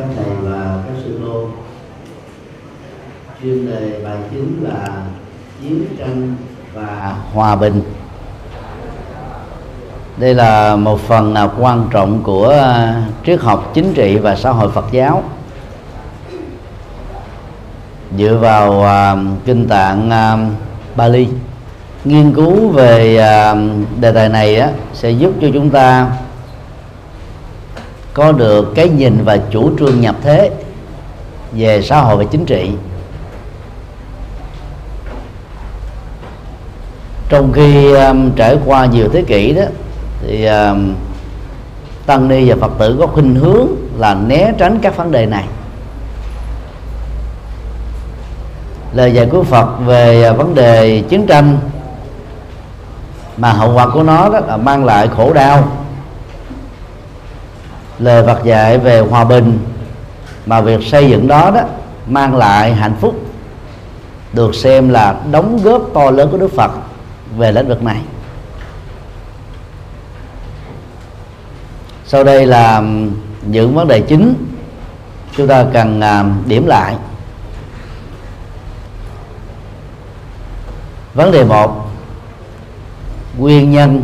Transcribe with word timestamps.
các 0.00 0.08
thầy 0.16 0.34
và 0.42 0.82
các 0.86 0.94
sư 1.04 1.20
cô. 1.26 1.46
Chuyên 3.42 3.66
đề 3.66 4.00
bài 4.04 4.16
chính 4.30 4.64
là 4.68 4.88
chiến 5.62 5.86
tranh 5.98 6.34
và 6.74 7.16
hòa 7.34 7.56
bình. 7.56 7.82
Đây 10.16 10.34
là 10.34 10.76
một 10.76 11.00
phần 11.00 11.34
nào 11.34 11.52
quan 11.58 11.88
trọng 11.90 12.22
của 12.22 12.48
à, 12.48 13.02
triết 13.26 13.40
học 13.40 13.70
chính 13.74 13.94
trị 13.94 14.16
và 14.16 14.36
xã 14.36 14.50
hội 14.50 14.70
Phật 14.70 14.84
giáo. 14.92 15.22
Dựa 18.18 18.36
vào 18.36 18.70
uh, 18.80 19.44
kinh 19.44 19.68
tạng 19.68 20.08
uh, 20.08 20.52
Bali 20.96 21.28
nghiên 22.04 22.34
cứu 22.34 22.68
về 22.68 23.16
uh, 23.16 23.58
đề 24.00 24.12
tài 24.12 24.28
này 24.28 24.56
á, 24.56 24.70
sẽ 24.94 25.10
giúp 25.10 25.32
cho 25.40 25.48
chúng 25.54 25.70
ta 25.70 26.06
có 28.14 28.32
được 28.32 28.72
cái 28.74 28.88
nhìn 28.88 29.24
và 29.24 29.38
chủ 29.50 29.70
trương 29.78 30.00
nhập 30.00 30.16
thế 30.22 30.50
về 31.52 31.82
xã 31.82 32.00
hội 32.00 32.16
và 32.16 32.24
chính 32.30 32.44
trị. 32.44 32.70
Trong 37.28 37.52
khi 37.52 37.92
um, 37.92 38.30
trải 38.36 38.56
qua 38.64 38.86
nhiều 38.86 39.08
thế 39.12 39.22
kỷ 39.22 39.52
đó 39.52 39.62
thì 40.20 40.46
um, 40.46 40.94
tăng 42.06 42.28
ni 42.28 42.50
và 42.50 42.56
phật 42.60 42.72
tử 42.78 42.96
có 43.00 43.06
khuynh 43.06 43.34
hướng 43.34 43.66
là 43.98 44.14
né 44.14 44.52
tránh 44.58 44.78
các 44.82 44.96
vấn 44.96 45.12
đề 45.12 45.26
này. 45.26 45.44
Lời 48.92 49.14
dạy 49.14 49.26
của 49.26 49.42
phật 49.42 49.68
về 49.86 50.30
uh, 50.30 50.36
vấn 50.36 50.54
đề 50.54 51.02
chiến 51.08 51.26
tranh 51.26 51.58
mà 53.36 53.52
hậu 53.52 53.74
quả 53.74 53.88
của 53.88 54.02
nó 54.02 54.28
đó 54.28 54.40
là 54.40 54.56
mang 54.56 54.84
lại 54.84 55.08
khổ 55.16 55.32
đau 55.32 55.68
lời 58.00 58.26
Phật 58.26 58.44
dạy 58.44 58.78
về 58.78 59.00
hòa 59.00 59.24
bình 59.24 59.58
mà 60.46 60.60
việc 60.60 60.86
xây 60.86 61.10
dựng 61.10 61.28
đó 61.28 61.50
đó 61.54 61.60
mang 62.06 62.36
lại 62.36 62.74
hạnh 62.74 62.94
phúc 63.00 63.14
được 64.32 64.54
xem 64.54 64.88
là 64.88 65.20
đóng 65.30 65.60
góp 65.62 65.82
to 65.94 66.10
lớn 66.10 66.28
của 66.30 66.38
Đức 66.38 66.52
Phật 66.52 66.70
về 67.36 67.52
lĩnh 67.52 67.68
vực 67.68 67.82
này. 67.82 68.00
Sau 72.06 72.24
đây 72.24 72.46
là 72.46 72.82
những 73.42 73.74
vấn 73.74 73.88
đề 73.88 74.00
chính 74.00 74.34
chúng 75.36 75.48
ta 75.48 75.64
cần 75.72 76.00
à, 76.00 76.24
điểm 76.46 76.66
lại. 76.66 76.96
Vấn 81.14 81.32
đề 81.32 81.44
một, 81.44 81.90
nguyên 83.38 83.70
nhân 83.70 84.02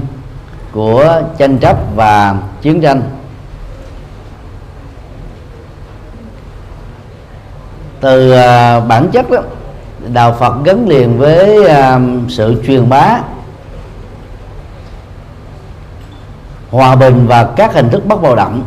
của 0.73 1.23
tranh 1.39 1.59
chấp 1.59 1.77
và 1.95 2.37
chiến 2.63 2.81
tranh. 2.81 3.03
Từ 8.07 8.31
à, 8.31 8.81
bản 8.81 9.09
chất 9.13 9.31
đó 9.31 9.39
đạo 10.13 10.37
Phật 10.39 10.65
gắn 10.65 10.89
liền 10.89 11.19
với 11.19 11.67
à, 11.67 12.01
sự 12.29 12.63
truyền 12.67 12.89
bá 12.89 13.19
hòa 16.71 16.97
bình 16.97 17.27
và 17.27 17.45
các 17.57 17.75
hình 17.75 17.91
thức 17.91 18.07
bất 18.07 18.23
bạo 18.23 18.37
động 18.37 18.63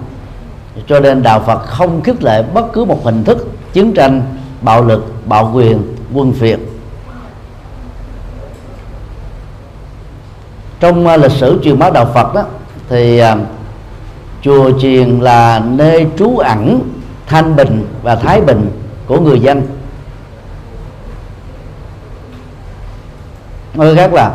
cho 0.87 0.99
nên 0.99 1.23
đạo 1.23 1.43
Phật 1.45 1.57
không 1.65 2.01
khích 2.01 2.23
lệ 2.23 2.43
bất 2.53 2.73
cứ 2.73 2.85
một 2.85 3.03
hình 3.03 3.23
thức 3.23 3.47
chiến 3.73 3.93
tranh 3.93 4.21
bạo 4.61 4.83
lực 4.83 5.13
bạo 5.25 5.51
quyền 5.53 5.95
quân 6.13 6.33
phiệt. 6.33 6.59
Trong 10.79 11.07
uh, 11.07 11.19
lịch 11.19 11.31
sử 11.31 11.59
truyền 11.63 11.79
bá 11.79 11.89
đạo 11.89 12.05
Phật 12.13 12.33
đó 12.33 12.43
thì 12.89 13.21
uh, 13.21 13.37
chùa 14.41 14.71
chiền 14.81 15.19
là 15.19 15.61
nơi 15.65 16.07
trú 16.17 16.37
ẩn 16.37 16.81
thanh 17.27 17.55
bình 17.55 17.87
và 18.03 18.15
thái 18.15 18.41
bình 18.41 18.69
của 19.09 19.19
người 19.19 19.39
dân. 19.39 19.61
Nói 23.73 23.95
khác 23.95 24.13
là 24.13 24.31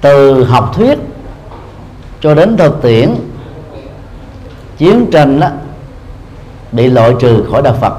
từ 0.00 0.44
học 0.44 0.70
thuyết 0.74 0.98
cho 2.20 2.34
đến 2.34 2.56
thực 2.56 2.82
tiễn 2.82 3.14
chiến 4.78 5.06
tranh 5.12 5.40
đó 5.40 5.48
bị 6.72 6.86
loại 6.86 7.14
trừ 7.20 7.44
khỏi 7.50 7.62
đạo 7.62 7.74
Phật. 7.80 7.94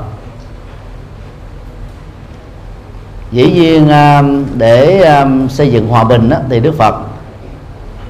Dĩ 3.31 3.51
nhiên 3.51 3.89
à, 3.89 4.23
để 4.55 5.01
à, 5.01 5.25
xây 5.49 5.71
dựng 5.71 5.87
hòa 5.87 6.03
bình 6.03 6.29
đó, 6.29 6.37
thì 6.49 6.59
Đức 6.59 6.75
Phật 6.77 6.95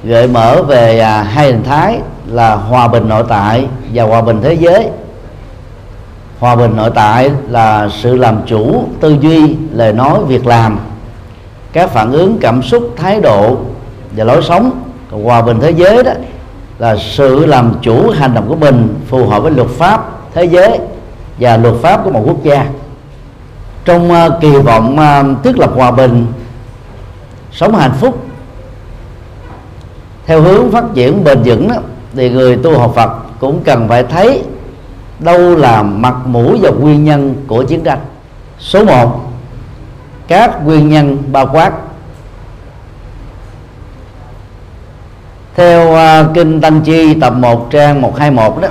gợi 0.04 0.28
mở 0.28 0.62
về 0.62 1.00
à, 1.00 1.22
hai 1.22 1.46
hình 1.46 1.64
thái 1.64 1.98
là 2.26 2.54
hòa 2.54 2.88
bình 2.88 3.08
nội 3.08 3.24
tại 3.28 3.66
và 3.92 4.04
hòa 4.04 4.20
bình 4.20 4.40
thế 4.42 4.54
giới 4.54 4.88
hòa 6.40 6.56
bình 6.56 6.76
nội 6.76 6.90
tại 6.94 7.30
là 7.48 7.88
sự 7.88 8.16
làm 8.16 8.40
chủ 8.46 8.84
tư 9.00 9.16
duy 9.20 9.56
lời 9.72 9.92
nói 9.92 10.18
việc 10.26 10.46
làm. 10.46 10.78
Các 11.72 11.90
phản 11.90 12.12
ứng 12.12 12.38
cảm 12.40 12.62
xúc 12.62 12.94
thái 12.96 13.20
độ 13.20 13.56
và 14.16 14.24
lối 14.24 14.42
sống 14.42 14.80
còn 15.10 15.24
hòa 15.24 15.42
bình 15.42 15.58
thế 15.60 15.70
giới 15.70 16.02
đó 16.02 16.12
là 16.78 16.96
sự 16.96 17.46
làm 17.46 17.74
chủ 17.82 18.10
hành 18.10 18.34
động 18.34 18.48
của 18.48 18.56
mình 18.56 18.94
phù 19.06 19.26
hợp 19.26 19.42
với 19.42 19.52
luật 19.52 19.68
pháp 19.68 20.10
thế 20.34 20.44
giới 20.44 20.78
và 21.40 21.56
luật 21.56 21.74
pháp 21.82 22.04
của 22.04 22.10
một 22.10 22.22
quốc 22.26 22.42
gia. 22.42 22.66
Trong 23.84 24.12
uh, 24.12 24.40
kỳ 24.40 24.50
vọng 24.50 24.98
uh, 24.98 25.44
thiết 25.44 25.58
lập 25.58 25.70
hòa 25.74 25.90
bình 25.90 26.26
sống 27.52 27.74
hạnh 27.74 27.94
phúc 28.00 28.24
theo 30.26 30.40
hướng 30.40 30.70
phát 30.70 30.84
triển 30.94 31.24
bền 31.24 31.42
vững 31.44 31.68
đó, 31.68 31.76
thì 32.14 32.30
người 32.30 32.56
tu 32.56 32.78
học 32.78 32.92
Phật 32.94 33.10
cũng 33.40 33.60
cần 33.64 33.88
phải 33.88 34.02
thấy 34.02 34.42
đâu 35.20 35.56
là 35.56 35.82
mặt 35.82 36.14
mũi 36.26 36.58
và 36.62 36.70
nguyên 36.70 37.04
nhân 37.04 37.34
của 37.46 37.62
chiến 37.62 37.84
tranh? 37.84 37.98
Số 38.58 38.84
1 38.84 39.20
các 40.28 40.64
nguyên 40.64 40.88
nhân 40.88 41.22
bao 41.32 41.48
quát. 41.52 41.72
Theo 45.54 45.92
uh, 45.92 46.34
kinh 46.34 46.60
Tăng 46.60 46.80
Chi 46.80 47.14
tập 47.20 47.32
1 47.36 47.70
trang 47.70 48.00
121 48.00 48.62
đó 48.62 48.68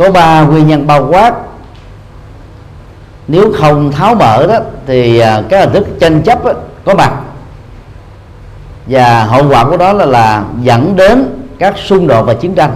có 0.00 0.10
ba 0.10 0.42
nguyên 0.42 0.68
nhân 0.68 0.86
bao 0.86 1.06
quát. 1.10 1.34
Nếu 3.28 3.52
không 3.58 3.92
tháo 3.92 4.14
mở 4.14 4.46
đó 4.46 4.58
thì 4.86 5.22
uh, 5.22 5.48
cái 5.48 5.60
hình 5.60 5.72
thức 5.72 5.86
tranh 6.00 6.22
chấp 6.22 6.44
đó, 6.44 6.52
có 6.84 6.94
mặt. 6.94 7.12
Và 8.86 9.24
hậu 9.24 9.48
quả 9.48 9.64
của 9.64 9.76
đó 9.76 9.92
là 9.92 10.04
là 10.04 10.44
dẫn 10.60 10.96
đến 10.96 11.24
các 11.58 11.74
xung 11.78 12.06
đột 12.06 12.22
và 12.22 12.34
chiến 12.34 12.54
tranh 12.54 12.70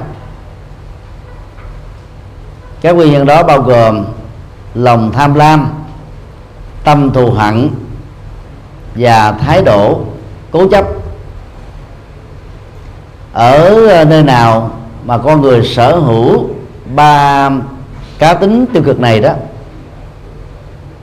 các 2.85 2.97
nguyên 2.97 3.13
nhân 3.13 3.27
đó 3.27 3.43
bao 3.43 3.61
gồm 3.61 4.05
lòng 4.75 5.13
tham 5.13 5.35
lam 5.35 5.69
tâm 6.85 7.11
thù 7.11 7.31
hận 7.31 7.71
và 8.95 9.33
thái 9.33 9.63
độ 9.63 10.01
cố 10.51 10.69
chấp. 10.69 10.85
Ở 13.33 13.81
nơi 14.09 14.23
nào 14.23 14.71
mà 15.05 15.19
con 15.19 15.41
người 15.41 15.65
sở 15.65 15.97
hữu 15.97 16.49
ba 16.95 17.51
cá 18.19 18.35
tính 18.35 18.67
tiêu 18.73 18.83
cực 18.83 19.01
này 19.01 19.21
đó 19.21 19.33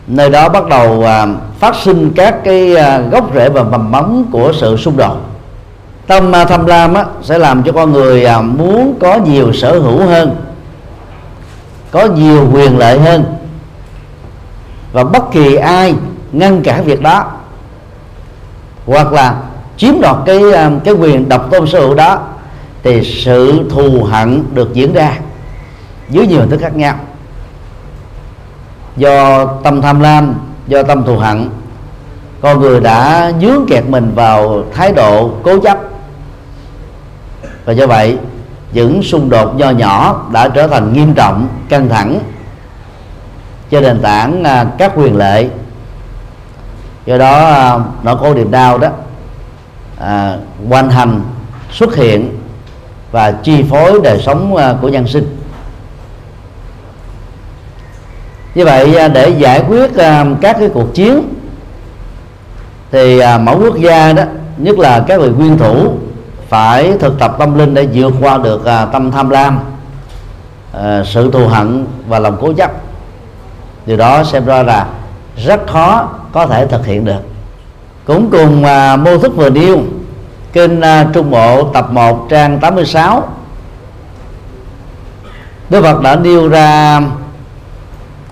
nơi 0.07 0.29
đó 0.29 0.49
bắt 0.49 0.67
đầu 0.67 1.03
à, 1.03 1.27
phát 1.59 1.75
sinh 1.75 2.11
các 2.15 2.43
cái 2.43 2.75
à, 2.75 2.99
gốc 2.99 3.33
rễ 3.33 3.49
và 3.49 3.63
mầm 3.63 3.91
móng 3.91 4.25
của 4.31 4.53
sự 4.53 4.77
xung 4.77 4.97
đột. 4.97 5.17
Tâm 6.07 6.35
à, 6.35 6.45
tham 6.45 6.65
lam 6.65 6.93
á, 6.93 7.05
sẽ 7.21 7.37
làm 7.37 7.63
cho 7.63 7.71
con 7.71 7.91
người 7.91 8.25
muốn 8.41 8.95
có 8.99 9.17
nhiều 9.17 9.53
sở 9.53 9.79
hữu 9.79 10.05
hơn 10.05 10.35
có 11.91 12.05
nhiều 12.05 12.49
quyền 12.53 12.77
lợi 12.77 12.99
hơn. 12.99 13.23
Và 14.91 15.03
bất 15.03 15.31
kỳ 15.31 15.55
ai 15.55 15.95
ngăn 16.31 16.63
cản 16.63 16.83
việc 16.83 17.01
đó, 17.01 17.31
hoặc 18.85 19.13
là 19.13 19.41
chiếm 19.77 20.01
đoạt 20.01 20.15
cái 20.25 20.53
à, 20.53 20.71
cái 20.83 20.93
quyền 20.93 21.29
độc 21.29 21.51
tôn 21.51 21.67
sở 21.67 21.79
hữu 21.79 21.95
đó, 21.95 22.19
thì 22.83 23.03
sự 23.03 23.69
thù 23.69 24.03
hận 24.03 24.43
được 24.53 24.73
diễn 24.73 24.93
ra 24.93 25.19
dưới 26.09 26.27
nhiều 26.27 26.39
hình 26.39 26.49
thức 26.49 26.59
khác 26.61 26.75
nhau. 26.75 26.95
Do 28.97 29.45
tâm 29.45 29.81
tham 29.81 29.99
lam, 29.99 30.33
do 30.67 30.83
tâm 30.83 31.03
thù 31.03 31.17
hận, 31.17 31.49
con 32.41 32.59
người 32.59 32.79
đã 32.79 33.31
dướng 33.41 33.65
kẹt 33.69 33.83
mình 33.87 34.11
vào 34.15 34.63
thái 34.73 34.91
độ 34.91 35.31
cố 35.43 35.59
chấp. 35.59 35.77
Và 37.65 37.73
do 37.73 37.87
vậy 37.87 38.17
những 38.73 39.03
xung 39.03 39.29
đột 39.29 39.55
nho 39.55 39.69
nhỏ 39.69 40.25
đã 40.31 40.47
trở 40.47 40.67
thành 40.67 40.93
nghiêm 40.93 41.13
trọng 41.13 41.47
căng 41.69 41.89
thẳng. 41.89 42.19
Trên 43.69 43.83
nền 43.83 44.01
tảng 44.01 44.43
à, 44.43 44.65
các 44.77 44.91
quyền 44.95 45.17
lệ. 45.17 45.49
Do 47.05 47.17
đó 47.17 47.45
à, 47.45 47.77
nó 48.03 48.15
nỗi 48.15 48.25
điểm 48.25 48.35
niềm 48.35 48.51
đau 48.51 48.77
đó 48.77 48.89
à, 49.99 50.37
hoành 50.69 50.89
hành 50.89 51.21
xuất 51.71 51.95
hiện 51.95 52.37
và 53.11 53.31
chi 53.31 53.63
phối 53.69 53.99
đời 54.03 54.21
sống 54.25 54.55
à, 54.55 54.75
của 54.81 54.89
nhân 54.89 55.07
sinh. 55.07 55.37
Như 58.55 58.65
vậy 58.65 59.09
để 59.13 59.29
giải 59.29 59.63
quyết 59.67 59.91
các 60.41 60.55
cái 60.59 60.69
cuộc 60.73 60.93
chiến 60.93 61.33
thì 62.91 63.21
mỗi 63.41 63.55
quốc 63.55 63.77
gia 63.79 64.13
đó 64.13 64.23
nhất 64.57 64.79
là 64.79 65.03
các 65.07 65.21
vị 65.21 65.29
nguyên 65.29 65.57
thủ 65.57 65.93
phải 66.51 66.97
thực 66.99 67.19
tập 67.19 67.35
tâm 67.39 67.57
linh 67.57 67.73
để 67.73 67.87
vượt 67.93 68.13
qua 68.21 68.37
được 68.37 68.65
à, 68.65 68.85
tâm 68.85 69.11
tham 69.11 69.29
lam 69.29 69.59
à, 70.73 71.03
sự 71.05 71.31
thù 71.31 71.47
hận 71.47 71.85
và 72.07 72.19
lòng 72.19 72.37
cố 72.41 72.53
chấp. 72.53 72.71
Điều 73.85 73.97
đó 73.97 74.23
xem 74.23 74.45
ra 74.45 74.63
là 74.63 74.87
rất 75.37 75.67
khó 75.67 76.09
có 76.31 76.47
thể 76.47 76.67
thực 76.67 76.85
hiện 76.85 77.05
được. 77.05 77.19
Cũng 78.05 78.31
cùng 78.31 78.63
à, 78.63 78.95
mô 78.95 79.17
thức 79.17 79.35
vừa 79.35 79.49
nêu, 79.49 79.79
kinh 80.53 80.81
Trung 81.13 81.31
Bộ 81.31 81.63
tập 81.63 81.91
1 81.91 82.27
trang 82.29 82.59
86 82.59 83.29
Đức 85.69 85.81
Phật 85.81 86.01
đã 86.01 86.15
nêu 86.15 86.47
ra 86.47 87.01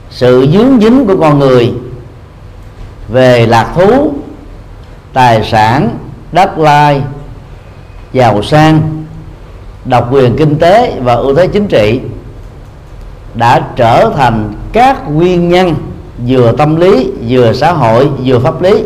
sự 0.10 0.48
dướng 0.54 0.80
dính 0.82 1.08
của 1.08 1.16
con 1.20 1.40
người 1.40 1.74
về 3.08 3.46
lạc 3.46 3.68
thú, 3.76 4.14
tài 5.14 5.44
sản, 5.44 5.90
đất 6.32 6.58
lai 6.58 7.02
giàu 8.14 8.44
sang 8.44 9.06
độc 9.86 10.14
quyền 10.14 10.38
kinh 10.38 10.60
tế 10.60 11.00
và 11.02 11.14
ưu 11.14 11.36
thế 11.36 11.48
chính 11.48 11.68
trị 11.68 12.02
đã 13.34 13.68
trở 13.76 14.12
thành 14.18 14.54
các 14.74 15.10
nguyên 15.12 15.50
nhân 15.50 15.76
vừa 16.28 16.52
tâm 16.52 16.76
lý 16.76 17.12
vừa 17.28 17.54
xã 17.54 17.72
hội 17.72 18.10
vừa 18.26 18.40
pháp 18.40 18.62
lý 18.62 18.84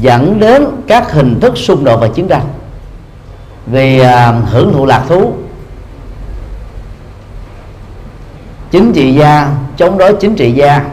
dẫn 0.00 0.40
đến 0.40 0.66
các 0.86 1.12
hình 1.12 1.40
thức 1.40 1.56
xung 1.56 1.84
đột 1.84 2.00
và 2.00 2.08
chiến 2.08 2.28
tranh. 2.28 2.46
Vì 3.66 4.00
à, 4.00 4.32
hưởng 4.50 4.72
thụ 4.72 4.86
lạc 4.86 5.04
thú 5.08 5.32
chính 8.70 8.92
trị 8.92 9.14
gia 9.14 9.48
chống 9.76 9.98
đối 9.98 10.14
chính 10.14 10.36
trị 10.36 10.52
gia 10.52 10.84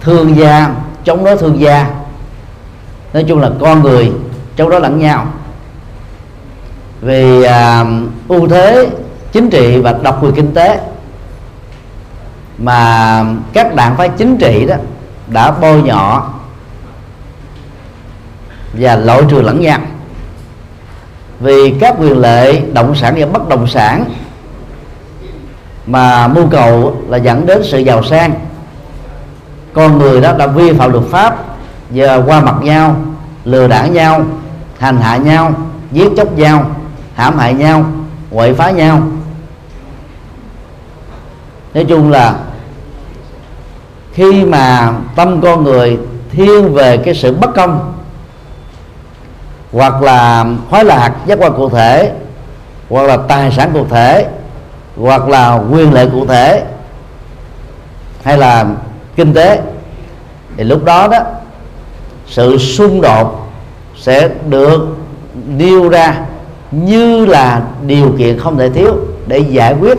thương 0.00 0.36
gia 0.36 0.74
chống 1.04 1.24
đối 1.24 1.36
thương 1.36 1.60
gia 1.60 1.90
nói 3.12 3.24
chung 3.28 3.38
là 3.38 3.50
con 3.60 3.82
người 3.82 4.12
chống 4.56 4.70
đối 4.70 4.80
lẫn 4.80 4.98
nhau 4.98 5.26
vì 7.00 7.42
à, 7.42 7.84
ưu 8.28 8.48
thế 8.48 8.88
chính 9.32 9.50
trị 9.50 9.78
và 9.78 9.92
độc 10.02 10.24
quyền 10.24 10.34
kinh 10.34 10.54
tế 10.54 10.80
mà 12.58 13.24
các 13.52 13.74
đảng 13.74 13.96
phái 13.96 14.08
chính 14.08 14.36
trị 14.36 14.66
đó 14.66 14.74
đã 15.26 15.50
bôi 15.50 15.82
nhọ 15.82 16.30
và 18.72 18.96
loại 18.96 19.22
trừ 19.28 19.42
lẫn 19.42 19.60
nhau. 19.60 19.78
Vì 21.40 21.74
các 21.80 21.94
quyền 21.98 22.20
lệ 22.20 22.62
động 22.72 22.94
sản 22.94 23.14
và 23.18 23.26
bất 23.26 23.48
động 23.48 23.66
sản 23.66 24.04
mà 25.86 26.28
mưu 26.28 26.46
cầu 26.46 27.02
là 27.08 27.16
dẫn 27.16 27.46
đến 27.46 27.62
sự 27.64 27.78
giàu 27.78 28.02
sang. 28.02 28.34
Con 29.72 29.98
người 29.98 30.20
đó 30.20 30.32
đã 30.32 30.46
vi 30.46 30.72
phạm 30.72 30.92
luật 30.92 31.04
pháp 31.10 31.36
giờ 31.90 32.22
qua 32.26 32.40
mặt 32.40 32.54
nhau 32.62 32.96
lừa 33.44 33.68
đảo 33.68 33.86
nhau 33.86 34.24
hành 34.78 35.00
hạ 35.00 35.16
nhau 35.16 35.52
giết 35.92 36.08
chóc 36.16 36.32
nhau 36.38 36.70
hãm 37.18 37.38
hại 37.38 37.54
nhau, 37.54 37.84
quậy 38.30 38.54
phá 38.54 38.70
nhau. 38.70 39.02
Nói 41.74 41.84
chung 41.88 42.10
là 42.10 42.36
khi 44.12 44.44
mà 44.44 44.92
tâm 45.16 45.40
con 45.40 45.64
người 45.64 45.98
thiên 46.30 46.74
về 46.74 46.96
cái 46.96 47.14
sự 47.14 47.34
bất 47.34 47.50
công, 47.56 47.94
hoặc 49.72 50.02
là 50.02 50.44
khoái 50.70 50.84
lạc 50.84 51.14
giác 51.26 51.38
quan 51.40 51.52
cụ 51.56 51.68
thể, 51.68 52.12
hoặc 52.90 53.02
là 53.02 53.16
tài 53.28 53.52
sản 53.52 53.70
cụ 53.74 53.86
thể, 53.90 54.26
hoặc 54.96 55.28
là 55.28 55.60
quyền 55.70 55.92
lợi 55.92 56.08
cụ 56.12 56.26
thể, 56.26 56.64
hay 58.22 58.38
là 58.38 58.66
kinh 59.16 59.34
tế, 59.34 59.60
thì 60.56 60.64
lúc 60.64 60.84
đó 60.84 61.08
đó, 61.08 61.18
sự 62.26 62.58
xung 62.58 63.00
đột 63.00 63.50
sẽ 63.96 64.28
được 64.48 64.96
nêu 65.46 65.88
ra 65.88 66.14
như 66.70 67.26
là 67.26 67.62
điều 67.86 68.14
kiện 68.18 68.38
không 68.38 68.58
thể 68.58 68.70
thiếu 68.70 68.96
để 69.26 69.38
giải 69.38 69.74
quyết. 69.80 69.98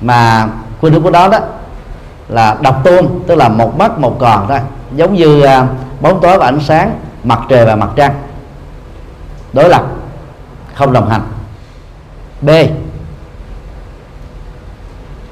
Mà 0.00 0.48
quy 0.80 0.90
định 0.90 1.02
của 1.02 1.10
đó 1.10 1.28
đó 1.28 1.38
là 2.28 2.56
độc 2.62 2.84
tôn 2.84 3.08
tức 3.26 3.34
là 3.34 3.48
một 3.48 3.78
mắt 3.78 3.98
một 3.98 4.16
còn 4.18 4.48
thôi. 4.48 4.58
Giống 4.94 5.14
như 5.14 5.42
à, 5.42 5.66
bóng 6.00 6.20
tối 6.22 6.38
và 6.38 6.46
ánh 6.46 6.60
sáng 6.60 7.00
mặt 7.24 7.40
trời 7.48 7.66
và 7.66 7.76
mặt 7.76 7.88
trăng. 7.96 8.14
Đối 9.52 9.68
lập 9.68 9.84
không 10.74 10.92
đồng 10.92 11.08
hành. 11.08 11.22
B. 12.40 12.50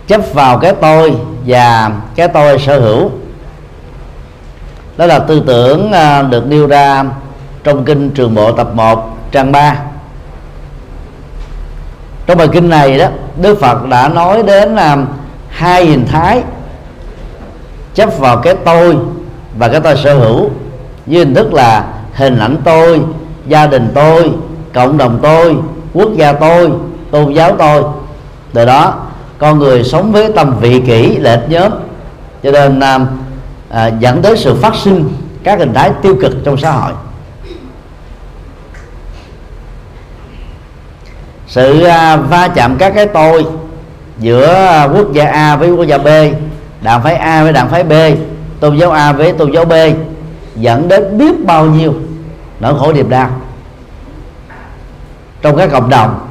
Chấp 0.06 0.20
vào 0.32 0.58
cái 0.58 0.74
tôi 0.80 1.16
và 1.46 1.90
cái 2.14 2.28
tôi 2.28 2.58
sở 2.58 2.80
hữu. 2.80 3.10
Đó 4.96 5.06
là 5.06 5.18
tư 5.18 5.42
tưởng 5.46 5.92
à, 5.92 6.22
được 6.22 6.46
nêu 6.46 6.66
ra 6.66 7.04
trong 7.64 7.84
kinh 7.84 8.10
trường 8.10 8.34
bộ 8.34 8.52
tập 8.52 8.68
1 8.74 9.16
trang 9.32 9.52
3 9.52 9.76
trong 12.26 12.38
bài 12.38 12.48
kinh 12.52 12.68
này 12.68 12.98
đó 12.98 13.06
Đức 13.42 13.60
Phật 13.60 13.88
đã 13.88 14.08
nói 14.08 14.42
đến 14.42 14.74
là 14.74 14.96
hai 15.48 15.86
hình 15.86 16.06
thái 16.06 16.42
chấp 17.94 18.18
vào 18.18 18.36
cái 18.36 18.54
tôi 18.64 18.96
và 19.58 19.68
cái 19.68 19.80
tôi 19.80 19.96
sở 19.96 20.14
hữu. 20.14 20.50
Với 21.06 21.18
hình 21.18 21.34
thức 21.34 21.54
là 21.54 21.84
hình 22.14 22.38
ảnh 22.38 22.56
tôi 22.64 23.00
gia 23.46 23.66
đình 23.66 23.90
tôi 23.94 24.32
cộng 24.72 24.98
đồng 24.98 25.18
tôi 25.22 25.56
quốc 25.92 26.08
gia 26.16 26.32
tôi 26.32 26.70
tôn 27.10 27.32
giáo 27.32 27.56
tôi. 27.58 27.82
Từ 28.52 28.64
đó 28.64 28.94
con 29.38 29.58
người 29.58 29.84
sống 29.84 30.12
với 30.12 30.32
tâm 30.32 30.56
vị 30.60 30.80
kỷ 30.80 31.16
lệch 31.16 31.40
nhóm. 31.48 31.72
Cho 32.42 32.50
nên 32.50 32.80
à, 32.80 32.98
à, 33.70 33.86
dẫn 33.86 34.22
tới 34.22 34.36
sự 34.36 34.54
phát 34.54 34.74
sinh 34.74 35.08
các 35.44 35.58
hình 35.58 35.74
thái 35.74 35.90
tiêu 36.02 36.16
cực 36.20 36.32
trong 36.44 36.56
xã 36.56 36.70
hội. 36.70 36.92
Sự 41.54 41.84
à, 41.84 42.16
va 42.16 42.48
chạm 42.48 42.76
các 42.76 42.92
cái 42.94 43.06
tôi 43.06 43.46
giữa 44.18 44.54
à, 44.54 44.84
quốc 44.84 45.12
gia 45.12 45.28
A 45.28 45.56
với 45.56 45.70
quốc 45.70 45.84
gia 45.84 45.98
B 45.98 46.08
đảng 46.80 47.02
phái 47.02 47.14
A 47.14 47.42
với 47.42 47.52
đảng 47.52 47.68
phái 47.68 47.84
B 47.84 47.92
tôn 48.60 48.76
giáo 48.76 48.90
A 48.90 49.12
với 49.12 49.32
tôn 49.32 49.52
giáo 49.52 49.64
B 49.64 49.72
dẫn 50.56 50.88
đến 50.88 51.18
biết 51.18 51.44
bao 51.46 51.66
nhiêu 51.66 51.94
nỗi 52.60 52.74
khổ 52.78 52.92
niềm 52.92 53.10
đau 53.10 53.30
trong 55.42 55.56
các 55.56 55.70
cộng 55.72 55.90
đồng. 55.90 56.28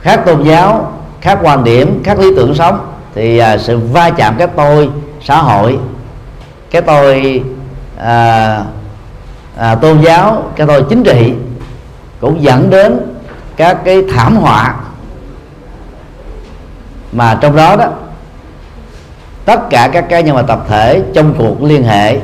Khác 0.00 0.20
tôn 0.26 0.42
giáo 0.42 0.92
khác 1.20 1.38
quan 1.42 1.64
điểm 1.64 2.02
khác 2.04 2.18
lý 2.18 2.28
tưởng 2.36 2.54
sống 2.54 2.92
thì 3.14 3.38
à, 3.38 3.58
sự 3.58 3.78
va 3.78 4.10
chạm 4.10 4.34
cái 4.38 4.46
tôi 4.56 4.90
xã 5.20 5.38
hội 5.38 5.78
cái 6.70 6.82
tôi 6.82 7.42
à, 7.98 8.64
à, 9.56 9.74
tôn 9.74 10.00
giáo 10.00 10.44
cái 10.56 10.66
tôi 10.66 10.84
chính 10.88 11.02
trị 11.02 11.34
cũng 12.22 12.42
dẫn 12.42 12.70
đến 12.70 13.00
các 13.56 13.78
cái 13.84 14.02
thảm 14.14 14.36
họa 14.36 14.74
mà 17.12 17.38
trong 17.40 17.56
đó 17.56 17.76
đó 17.76 17.86
tất 19.44 19.60
cả 19.70 19.88
các 19.92 20.08
cá 20.08 20.20
nhân 20.20 20.36
và 20.36 20.42
tập 20.42 20.64
thể 20.68 21.02
trong 21.14 21.34
cuộc 21.38 21.62
liên 21.62 21.84
hệ 21.84 22.18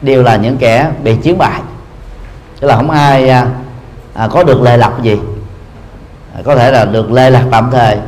đều 0.00 0.22
là 0.22 0.36
những 0.36 0.56
kẻ 0.56 0.90
bị 1.02 1.16
chiến 1.16 1.38
bại. 1.38 1.60
Tức 2.60 2.68
là 2.68 2.76
không 2.76 2.90
ai 2.90 3.28
à, 3.28 3.46
à, 4.14 4.28
có 4.30 4.44
được 4.44 4.62
lệ 4.62 4.76
lập 4.76 5.02
gì. 5.02 5.18
À, 6.34 6.40
có 6.44 6.56
thể 6.56 6.70
là 6.70 6.84
được 6.84 7.12
lệ 7.12 7.30
lạc 7.30 7.44
tạm 7.50 7.70
thời 7.72 7.98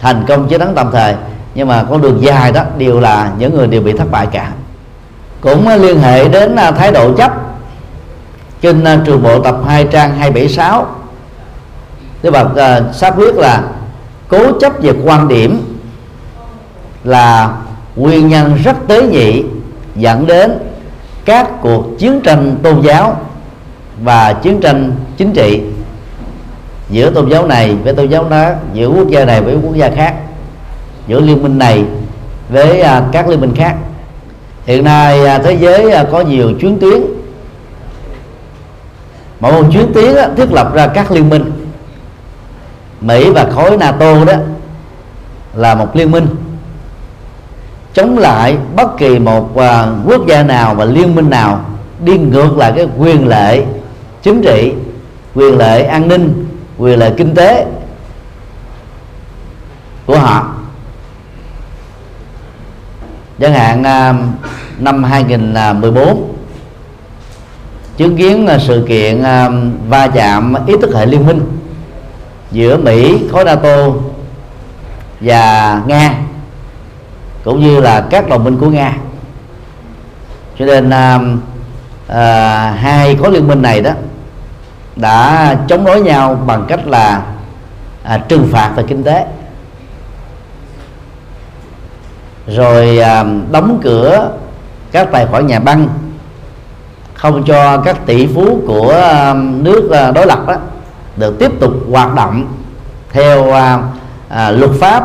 thành 0.00 0.24
công 0.28 0.48
chiến 0.48 0.60
thắng 0.60 0.74
tạm 0.74 0.90
thời 0.92 1.14
nhưng 1.54 1.68
mà 1.68 1.84
con 1.90 2.02
đường 2.02 2.22
dài 2.22 2.52
đó 2.52 2.62
đều 2.78 3.00
là 3.00 3.32
những 3.38 3.56
người 3.56 3.66
đều 3.66 3.82
bị 3.82 3.92
thất 3.92 4.10
bại 4.10 4.26
cả. 4.32 4.52
Cũng 5.40 5.68
liên 5.68 6.00
hệ 6.00 6.28
đến 6.28 6.56
à, 6.56 6.70
thái 6.70 6.92
độ 6.92 7.12
chấp 7.16 7.43
kinh 8.64 8.84
à, 8.84 9.00
trường 9.04 9.22
bộ 9.22 9.40
tập 9.40 9.56
2 9.66 9.84
trang 9.84 10.10
276 10.10 10.86
Đức 12.22 12.34
Phật 12.34 12.78
uh, 12.88 12.94
xác 12.94 13.14
quyết 13.16 13.34
là 13.34 13.62
cố 14.28 14.58
chấp 14.60 14.72
về 14.82 14.92
quan 15.04 15.28
điểm 15.28 15.60
là 17.04 17.56
nguyên 17.96 18.28
nhân 18.28 18.58
rất 18.64 18.76
tế 18.88 19.02
nhị 19.02 19.42
dẫn 19.96 20.26
đến 20.26 20.58
các 21.24 21.48
cuộc 21.62 21.98
chiến 21.98 22.20
tranh 22.20 22.56
tôn 22.62 22.80
giáo 22.80 23.16
và 24.02 24.32
chiến 24.32 24.60
tranh 24.60 24.92
chính 25.16 25.32
trị 25.32 25.62
giữa 26.90 27.10
tôn 27.10 27.28
giáo 27.28 27.46
này 27.46 27.76
với 27.84 27.94
tôn 27.94 28.08
giáo 28.08 28.28
đó 28.28 28.50
giữa 28.72 28.88
quốc 28.88 29.08
gia 29.08 29.24
này 29.24 29.40
với 29.40 29.56
quốc 29.62 29.74
gia 29.74 29.90
khác 29.90 30.14
giữa 31.06 31.20
liên 31.20 31.42
minh 31.42 31.58
này 31.58 31.84
với 32.48 32.80
à, 32.80 33.02
các 33.12 33.28
liên 33.28 33.40
minh 33.40 33.54
khác. 33.56 33.74
Hiện 34.66 34.84
nay 34.84 35.26
à, 35.26 35.38
thế 35.38 35.52
giới 35.60 35.94
có 36.12 36.20
nhiều 36.20 36.52
chuyến 36.60 36.78
tuyến 36.78 37.13
mỗi 39.44 39.62
một 39.62 39.68
chuyến 39.72 39.92
tiến 39.92 40.16
á, 40.16 40.28
thiết 40.36 40.52
lập 40.52 40.74
ra 40.74 40.86
các 40.86 41.10
liên 41.10 41.28
minh. 41.30 41.52
Mỹ 43.00 43.30
và 43.30 43.46
khối 43.54 43.76
NATO 43.76 44.24
đó 44.24 44.32
là 45.54 45.74
một 45.74 45.96
liên 45.96 46.10
minh. 46.10 46.26
Chống 47.94 48.18
lại 48.18 48.56
bất 48.76 48.98
kỳ 48.98 49.18
một 49.18 49.50
uh, 49.54 49.60
quốc 50.06 50.26
gia 50.28 50.42
nào 50.42 50.74
và 50.74 50.84
liên 50.84 51.14
minh 51.14 51.30
nào 51.30 51.64
đi 52.04 52.18
ngược 52.18 52.56
lại 52.56 52.72
cái 52.76 52.88
quyền 52.98 53.28
lệ 53.28 53.64
chính 54.22 54.42
trị 54.42 54.72
quyền 55.34 55.58
lệ 55.58 55.82
an 55.82 56.08
ninh 56.08 56.46
quyền 56.78 56.98
lệ 56.98 57.12
kinh 57.16 57.34
tế 57.34 57.66
của 60.06 60.18
họ. 60.18 60.54
Chẳng 63.40 63.54
hạn 63.54 63.80
uh, 63.80 64.16
năm 64.80 65.04
2014 65.04 66.33
chứng 67.96 68.16
kiến 68.16 68.46
à, 68.46 68.58
sự 68.58 68.84
kiện 68.88 69.22
à, 69.22 69.50
va 69.88 70.06
chạm 70.06 70.54
ý 70.66 70.74
thức 70.82 70.94
hệ 70.94 71.06
liên 71.06 71.26
minh 71.26 71.40
giữa 72.50 72.76
Mỹ 72.76 73.28
khối 73.32 73.44
NATO 73.44 73.76
và 75.20 75.82
Nga 75.86 76.14
cũng 77.44 77.60
như 77.60 77.80
là 77.80 78.06
các 78.10 78.28
đồng 78.28 78.44
minh 78.44 78.58
của 78.58 78.70
Nga. 78.70 78.96
Cho 80.58 80.64
nên 80.64 80.90
à, 80.90 81.20
à, 82.08 82.70
hai 82.70 83.16
khối 83.16 83.32
liên 83.32 83.48
minh 83.48 83.62
này 83.62 83.80
đó 83.80 83.90
đã 84.96 85.56
chống 85.68 85.84
đối 85.84 86.00
nhau 86.00 86.34
bằng 86.46 86.64
cách 86.68 86.86
là 86.86 87.22
à, 88.02 88.18
trừng 88.28 88.48
phạt 88.52 88.72
về 88.76 88.84
kinh 88.86 89.04
tế. 89.04 89.26
Rồi 92.46 92.98
à, 92.98 93.24
đóng 93.50 93.80
cửa 93.82 94.30
các 94.92 95.08
tài 95.12 95.26
khoản 95.26 95.46
nhà 95.46 95.60
băng 95.60 95.88
không 97.14 97.44
cho 97.46 97.78
các 97.78 98.06
tỷ 98.06 98.26
phú 98.26 98.60
của 98.66 98.92
um, 99.32 99.62
nước 99.64 99.84
uh, 99.84 100.14
đối 100.14 100.26
lập 100.26 100.38
đó 100.46 100.54
được 101.16 101.38
tiếp 101.38 101.50
tục 101.60 101.72
hoạt 101.90 102.14
động 102.14 102.46
theo 103.12 103.52
à, 103.52 103.78
à, 104.28 104.50
luật 104.50 104.70
pháp 104.80 105.04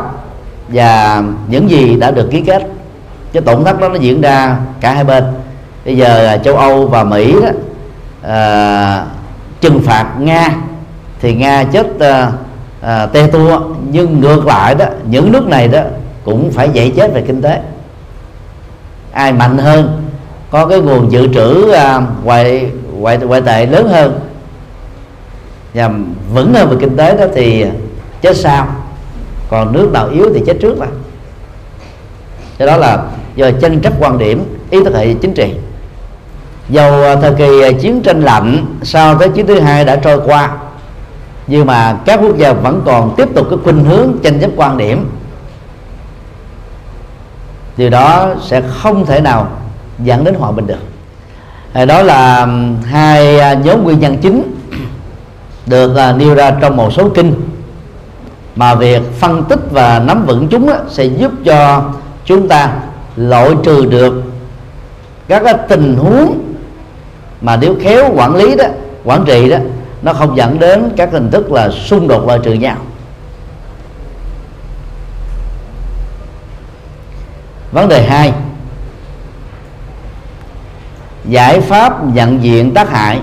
và 0.68 1.22
những 1.48 1.70
gì 1.70 1.96
đã 1.96 2.10
được 2.10 2.28
ký 2.30 2.40
kết. 2.40 2.66
Cái 3.32 3.42
tổn 3.42 3.64
thất 3.64 3.80
đó 3.80 3.88
nó 3.88 3.94
diễn 3.94 4.20
ra 4.20 4.56
cả 4.80 4.94
hai 4.94 5.04
bên. 5.04 5.24
Bây 5.84 5.96
giờ 5.96 6.38
châu 6.44 6.56
Âu 6.56 6.86
và 6.86 7.04
Mỹ 7.04 7.34
đó 7.42 7.48
à, 8.22 9.04
trừng 9.60 9.80
phạt 9.84 10.06
Nga 10.18 10.56
thì 11.20 11.34
Nga 11.34 11.64
chết 11.64 12.00
à, 12.00 12.32
à, 12.80 13.06
te 13.06 13.26
tua. 13.26 13.60
Nhưng 13.90 14.20
ngược 14.20 14.46
lại 14.46 14.74
đó 14.74 14.86
những 15.04 15.32
nước 15.32 15.46
này 15.46 15.68
đó 15.68 15.80
cũng 16.24 16.50
phải 16.52 16.70
dậy 16.72 16.92
chết 16.96 17.14
về 17.14 17.22
kinh 17.26 17.42
tế. 17.42 17.60
Ai 19.12 19.32
mạnh 19.32 19.58
hơn 19.58 19.99
có 20.50 20.66
cái 20.66 20.80
nguồn 20.80 21.12
dự 21.12 21.28
trữ 21.34 21.70
à, 21.70 22.02
ngoại 22.24 22.70
ngoại 22.92 23.18
ngoại 23.18 23.40
tệ 23.42 23.66
lớn 23.66 23.88
hơn. 23.88 24.20
Và 25.74 25.90
vững 26.34 26.54
hơn 26.54 26.68
về 26.68 26.76
kinh 26.80 26.96
tế 26.96 27.16
đó 27.16 27.24
thì 27.34 27.66
chết 28.22 28.36
sau 28.36 28.66
còn 29.50 29.72
nước 29.72 29.90
nào 29.92 30.08
yếu 30.08 30.30
thì 30.34 30.42
chết 30.46 30.56
trước 30.60 30.78
mà. 30.78 30.86
Do 32.58 32.66
đó 32.66 32.76
là 32.76 33.04
do 33.36 33.50
tranh 33.50 33.80
chấp 33.80 33.92
quan 34.00 34.18
điểm 34.18 34.44
ý 34.70 34.84
thức 34.84 34.94
hệ 34.94 35.14
chính 35.14 35.34
trị. 35.34 35.54
Dầu 36.68 37.02
à, 37.02 37.16
thời 37.16 37.34
kỳ 37.34 37.62
à, 37.62 37.70
chiến 37.80 38.02
tranh 38.02 38.22
lạnh 38.22 38.66
sau 38.82 39.18
thế 39.18 39.28
chiến 39.28 39.46
thứ 39.46 39.60
hai 39.60 39.84
đã 39.84 39.96
trôi 39.96 40.20
qua 40.24 40.50
nhưng 41.46 41.66
mà 41.66 41.98
các 42.04 42.20
quốc 42.22 42.36
gia 42.36 42.52
vẫn 42.52 42.82
còn 42.86 43.14
tiếp 43.16 43.28
tục 43.34 43.46
cái 43.50 43.58
khuynh 43.64 43.84
hướng 43.84 44.12
tranh 44.22 44.40
chấp 44.40 44.50
quan 44.56 44.78
điểm. 44.78 45.10
Điều 47.76 47.90
đó 47.90 48.34
sẽ 48.42 48.62
không 48.68 49.06
thể 49.06 49.20
nào 49.20 49.48
dẫn 50.04 50.24
đến 50.24 50.34
hòa 50.34 50.52
bình 50.52 50.66
được. 50.66 50.78
Đó 51.86 52.02
là 52.02 52.46
hai 52.84 53.40
à, 53.40 53.54
nhóm 53.54 53.84
nguyên 53.84 54.00
nhân 54.00 54.16
chính 54.18 54.42
được 55.66 55.96
à, 55.96 56.12
nêu 56.12 56.34
ra 56.34 56.50
trong 56.60 56.76
một 56.76 56.92
số 56.92 57.08
kinh 57.08 57.34
mà 58.56 58.74
việc 58.74 59.02
phân 59.18 59.44
tích 59.44 59.60
và 59.70 59.98
nắm 59.98 60.26
vững 60.26 60.48
chúng 60.48 60.66
đó, 60.66 60.76
sẽ 60.88 61.04
giúp 61.04 61.32
cho 61.44 61.84
chúng 62.24 62.48
ta 62.48 62.72
loại 63.16 63.50
trừ 63.64 63.86
được 63.86 64.22
các 65.28 65.42
cái 65.44 65.54
tình 65.68 65.96
huống 65.96 66.42
mà 67.40 67.56
nếu 67.56 67.76
khéo 67.80 68.10
quản 68.14 68.36
lý 68.36 68.56
đó 68.56 68.64
quản 69.04 69.24
trị 69.24 69.50
đó 69.50 69.56
nó 70.02 70.12
không 70.12 70.36
dẫn 70.36 70.58
đến 70.58 70.90
các 70.96 71.12
hình 71.12 71.30
thức 71.30 71.52
là 71.52 71.70
xung 71.70 72.08
đột 72.08 72.26
loại 72.26 72.38
trừ 72.42 72.52
nhau. 72.52 72.76
Vấn 77.72 77.88
đề 77.88 78.02
hai 78.02 78.32
giải 81.24 81.60
pháp 81.60 82.06
nhận 82.14 82.42
diện 82.42 82.74
tác 82.74 82.90
hại. 82.90 83.20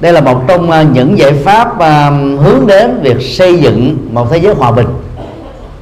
Đây 0.00 0.12
là 0.12 0.20
một 0.20 0.42
trong 0.48 0.70
ờ, 0.70 0.82
những 0.82 1.18
giải 1.18 1.32
pháp 1.32 1.78
ờ, 1.78 2.10
hướng 2.36 2.66
đến 2.66 3.00
việc 3.02 3.22
xây 3.22 3.58
dựng 3.58 4.08
một 4.12 4.26
thế 4.30 4.38
giới 4.38 4.54
hòa 4.54 4.72
bình. 4.72 4.86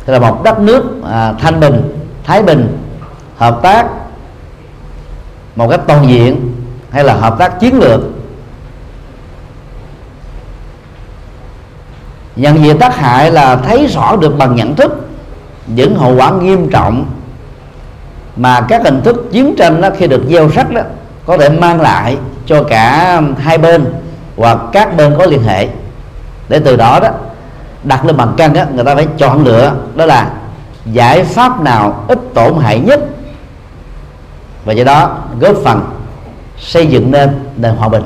Thì 0.07 0.13
là 0.13 0.19
một 0.19 0.43
đất 0.45 0.61
nước 0.61 0.85
ờ, 1.03 1.35
thanh 1.41 1.61
bình, 1.61 1.83
thái 2.25 2.43
bình, 2.43 2.79
hợp 3.37 3.59
tác 3.63 3.87
một 5.57 5.69
cách 5.69 5.81
toàn 5.87 6.09
diện 6.09 6.53
hay 6.91 7.05
là 7.05 7.15
hợp 7.15 7.39
tác 7.39 7.61
chiến 7.61 7.79
lược. 7.79 8.01
Nhận 12.37 12.65
diện 12.65 12.79
tác 12.79 12.97
hại 12.97 13.31
là 13.33 13.57
thấy 13.57 13.87
rõ 13.87 14.17
được 14.17 14.39
bằng 14.39 14.57
nhận 14.57 14.77
thức, 14.77 15.09
những 15.67 15.97
hậu 15.97 16.17
quả 16.17 16.31
nghiêm 16.31 16.71
trọng 16.71 17.07
mà 18.39 18.61
các 18.69 18.85
hình 18.85 19.03
thức 19.03 19.29
chiến 19.33 19.55
tranh 19.59 19.81
đó, 19.81 19.89
khi 19.99 20.07
được 20.07 20.23
gieo 20.29 20.49
rắc 20.49 20.71
đó 20.71 20.83
có 21.27 21.39
thể 21.39 21.49
mang 21.49 21.81
lại 21.81 22.17
cho 22.47 22.63
cả 22.63 23.21
hai 23.39 23.59
bên 23.59 23.85
hoặc 24.37 24.59
các 24.73 24.97
bên 24.97 25.15
có 25.19 25.27
liên 25.27 25.43
hệ. 25.43 25.69
Để 26.49 26.59
từ 26.59 26.77
đó 26.77 27.01
đó 27.03 27.09
đặt 27.85 28.05
lên 28.05 28.17
bàn 28.17 28.35
cân 28.37 28.53
đó, 28.53 28.63
người 28.75 28.85
ta 28.85 28.95
phải 28.95 29.07
chọn 29.19 29.45
lựa 29.45 29.73
đó 29.95 30.07
là 30.07 30.31
giải 30.93 31.25
pháp 31.25 31.61
nào 31.61 32.05
ít 32.09 32.19
tổn 32.35 32.55
hại 32.61 32.81
nhất. 32.81 33.01
Và 34.65 34.73
do 34.73 34.85
đó 34.85 35.19
góp 35.41 35.57
phần 35.65 35.81
xây 36.59 36.87
dựng 36.87 37.11
nên 37.11 37.31
nền 37.57 37.75
hòa 37.75 37.89
bình. 37.89 38.03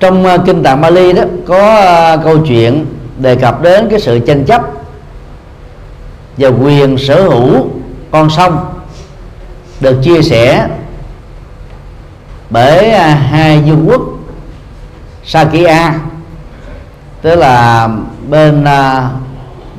Trong 0.00 0.26
uh, 0.26 0.40
kinh 0.46 0.62
tạng 0.62 0.80
Bali 0.80 1.12
đó 1.12 1.22
có 1.46 1.80
uh, 2.14 2.24
câu 2.24 2.38
chuyện 2.38 2.86
đề 3.18 3.36
cập 3.36 3.62
đến 3.62 3.88
cái 3.90 4.00
sự 4.00 4.18
tranh 4.18 4.44
chấp 4.44 4.62
và 6.38 6.48
quyền 6.48 6.98
sở 6.98 7.22
hữu 7.22 7.66
con 8.10 8.30
sông 8.30 8.73
được 9.80 10.00
chia 10.02 10.22
sẻ 10.22 10.68
bởi 12.50 12.90
à, 12.90 13.14
hai 13.14 13.60
vương 13.60 13.88
quốc 13.88 14.02
Sakya, 15.24 15.94
tức 17.22 17.34
là 17.34 17.88
bên 18.28 18.64
à, 18.64 19.10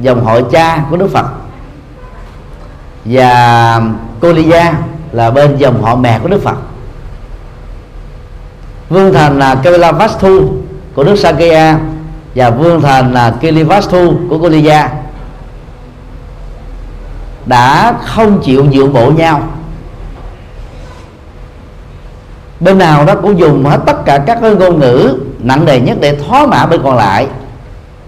dòng 0.02 0.26
hội 0.26 0.44
cha 0.52 0.86
của 0.90 0.98
Đức 0.98 1.08
Phật. 1.14 1.26
Và 3.06 3.82
Koliya 4.22 4.74
là 5.12 5.32
bên 5.32 5.58
dòng 5.58 5.84
họ 5.84 5.96
mẹ 5.96 6.20
của 6.20 6.28
Đức 6.28 6.44
Phật. 6.44 6.58
Vương 8.90 9.14
thành 9.14 9.40
là 9.40 9.56
Kavilavastu 9.56 10.54
của 10.96 11.04
nước 11.04 11.16
Sakya 11.16 11.80
và 12.36 12.50
vương 12.50 12.82
thành 12.82 13.14
là 13.14 13.34
Kilivastu 13.42 14.14
của 14.30 14.40
Koliya 14.40 14.90
đã 17.46 17.96
không 18.04 18.42
chịu 18.44 18.66
nhượng 18.66 18.94
bộ 18.94 19.12
nhau 19.12 19.42
bên 22.60 22.78
nào 22.78 23.06
đó 23.06 23.16
cũng 23.22 23.40
dùng 23.40 23.66
hết 23.66 23.80
tất 23.86 24.06
cả 24.06 24.18
các 24.18 24.38
cái 24.42 24.56
ngôn 24.56 24.80
ngữ 24.80 25.20
nặng 25.40 25.66
nề 25.66 25.80
nhất 25.80 25.98
để 26.02 26.16
thoá 26.16 26.46
mạ 26.46 26.66
bên 26.66 26.82
còn 26.84 26.96
lại. 26.96 27.28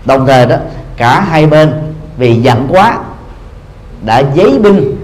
Đồng 0.05 0.27
thời 0.27 0.45
đó, 0.45 0.55
cả 0.97 1.21
hai 1.21 1.45
bên 1.45 1.73
vì 2.17 2.35
giận 2.35 2.67
quá 2.69 2.97
đã 4.01 4.23
giấy 4.33 4.59
binh 4.59 4.95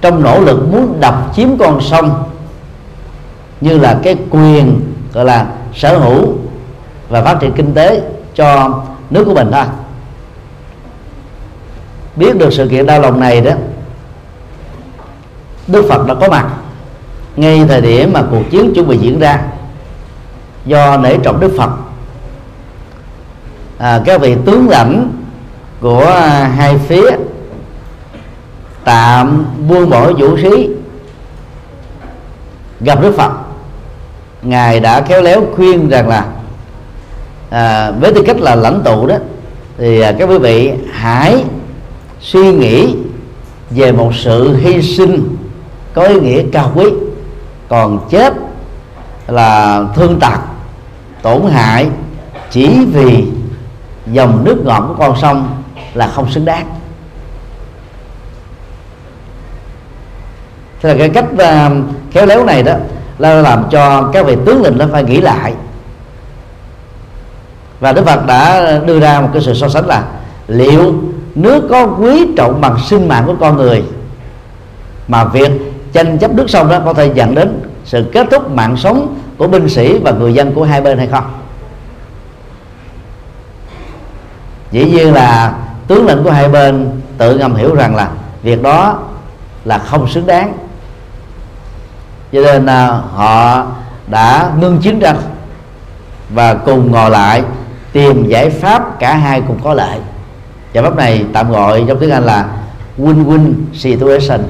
trong 0.00 0.22
nỗ 0.22 0.40
lực 0.40 0.72
muốn 0.72 1.00
đập 1.00 1.14
chiếm 1.36 1.56
con 1.58 1.80
sông 1.80 2.24
như 3.60 3.78
là 3.78 3.98
cái 4.02 4.16
quyền, 4.30 4.80
gọi 5.12 5.24
là 5.24 5.46
sở 5.74 5.98
hữu 5.98 6.34
và 7.08 7.22
phát 7.22 7.40
triển 7.40 7.52
kinh 7.52 7.74
tế 7.74 8.02
cho 8.34 8.80
nước 9.10 9.24
của 9.24 9.34
mình 9.34 9.50
thôi. 9.52 9.64
Biết 12.16 12.38
được 12.38 12.52
sự 12.52 12.68
kiện 12.68 12.86
đau 12.86 13.00
lòng 13.00 13.20
này 13.20 13.40
đó, 13.40 13.52
Đức 15.66 15.86
Phật 15.88 16.06
đã 16.06 16.14
có 16.14 16.28
mặt 16.28 16.46
ngay 17.40 17.64
thời 17.68 17.80
điểm 17.80 18.12
mà 18.12 18.22
cuộc 18.30 18.50
chiến 18.50 18.74
chuẩn 18.74 18.88
bị 18.88 18.98
diễn 18.98 19.18
ra 19.18 19.42
do 20.66 20.96
nể 20.96 21.16
trọng 21.22 21.40
Đức 21.40 21.52
Phật 21.56 21.70
à, 23.78 24.00
các 24.04 24.20
vị 24.20 24.36
tướng 24.46 24.68
lãnh 24.68 25.12
của 25.80 26.10
hai 26.56 26.78
phía 26.78 27.10
tạm 28.84 29.44
buông 29.68 29.90
bỏ 29.90 30.12
vũ 30.12 30.36
khí 30.36 30.68
gặp 32.80 33.02
Đức 33.02 33.14
Phật. 33.16 33.32
Ngài 34.42 34.80
đã 34.80 35.00
khéo 35.00 35.22
léo 35.22 35.42
khuyên 35.56 35.88
rằng 35.88 36.08
là 36.08 36.26
à, 37.50 37.90
với 37.90 38.14
tư 38.14 38.22
cách 38.26 38.40
là 38.40 38.54
lãnh 38.54 38.82
tụ 38.84 39.06
đó 39.06 39.16
thì 39.78 40.00
à, 40.00 40.12
các 40.18 40.28
quý 40.28 40.38
vị 40.38 40.72
hãy 40.92 41.44
suy 42.20 42.52
nghĩ 42.52 42.94
về 43.70 43.92
một 43.92 44.12
sự 44.14 44.56
hy 44.56 44.82
sinh 44.82 45.36
có 45.94 46.02
ý 46.02 46.20
nghĩa 46.20 46.42
cao 46.52 46.72
quý 46.74 46.86
còn 47.70 48.08
chết 48.10 48.32
là 49.28 49.82
thương 49.94 50.20
tật 50.20 50.38
tổn 51.22 51.42
hại 51.50 51.88
chỉ 52.50 52.84
vì 52.92 53.24
dòng 54.06 54.44
nước 54.44 54.56
ngọt 54.64 54.84
của 54.88 54.94
con 54.98 55.16
sông 55.20 55.62
là 55.94 56.06
không 56.06 56.30
xứng 56.30 56.44
đáng. 56.44 56.66
Thế 60.82 60.88
là 60.88 60.98
cái 60.98 61.08
cách 61.08 61.24
uh, 61.32 61.72
khéo 62.12 62.26
léo 62.26 62.44
này 62.44 62.62
đó 62.62 62.74
là 63.18 63.34
làm 63.34 63.64
cho 63.70 64.10
các 64.12 64.26
vị 64.26 64.36
tướng 64.46 64.62
lĩnh 64.62 64.78
nó 64.78 64.86
phải 64.92 65.04
nghĩ 65.04 65.20
lại. 65.20 65.54
Và 67.80 67.92
Đức 67.92 68.06
Phật 68.06 68.26
đã 68.26 68.78
đưa 68.86 69.00
ra 69.00 69.20
một 69.20 69.28
cái 69.32 69.42
sự 69.42 69.54
so 69.54 69.68
sánh 69.68 69.86
là 69.86 70.04
liệu 70.48 70.94
nước 71.34 71.66
có 71.70 71.86
quý 71.86 72.26
trọng 72.36 72.60
bằng 72.60 72.78
sinh 72.86 73.08
mạng 73.08 73.22
của 73.26 73.34
con 73.40 73.56
người 73.56 73.82
mà 75.08 75.24
việc 75.24 75.69
tranh 75.92 76.18
chấp 76.18 76.34
nước 76.34 76.50
sông 76.50 76.68
đó 76.68 76.80
có 76.84 76.92
thể 76.92 77.10
dẫn 77.14 77.34
đến 77.34 77.60
sự 77.84 78.10
kết 78.12 78.26
thúc 78.30 78.50
mạng 78.50 78.76
sống 78.76 79.16
của 79.38 79.48
binh 79.48 79.68
sĩ 79.68 79.98
và 79.98 80.10
người 80.10 80.34
dân 80.34 80.54
của 80.54 80.64
hai 80.64 80.80
bên 80.80 80.98
hay 80.98 81.06
không? 81.06 81.24
Dĩ 84.70 84.84
nhiên 84.84 85.14
là 85.14 85.54
tướng 85.86 86.06
lĩnh 86.06 86.24
của 86.24 86.30
hai 86.30 86.48
bên 86.48 87.00
tự 87.18 87.38
ngầm 87.38 87.54
hiểu 87.54 87.74
rằng 87.74 87.96
là 87.96 88.10
việc 88.42 88.62
đó 88.62 88.98
là 89.64 89.78
không 89.78 90.08
xứng 90.08 90.26
đáng. 90.26 90.52
Cho 92.32 92.40
nên 92.40 92.66
là 92.66 92.86
họ 93.14 93.66
đã 94.06 94.50
ngưng 94.60 94.78
chiến 94.78 95.00
tranh 95.00 95.16
và 96.30 96.54
cùng 96.54 96.92
ngồi 96.92 97.10
lại 97.10 97.42
tìm 97.92 98.28
giải 98.28 98.50
pháp 98.50 98.98
cả 98.98 99.14
hai 99.14 99.40
cùng 99.40 99.58
có 99.64 99.74
lợi 99.74 99.98
giải 100.72 100.84
pháp 100.84 100.96
này 100.96 101.24
tạm 101.32 101.50
gọi 101.50 101.84
trong 101.88 101.98
tiếng 101.98 102.10
anh 102.10 102.24
là 102.24 102.46
win-win 102.98 103.52
situation 103.74 104.40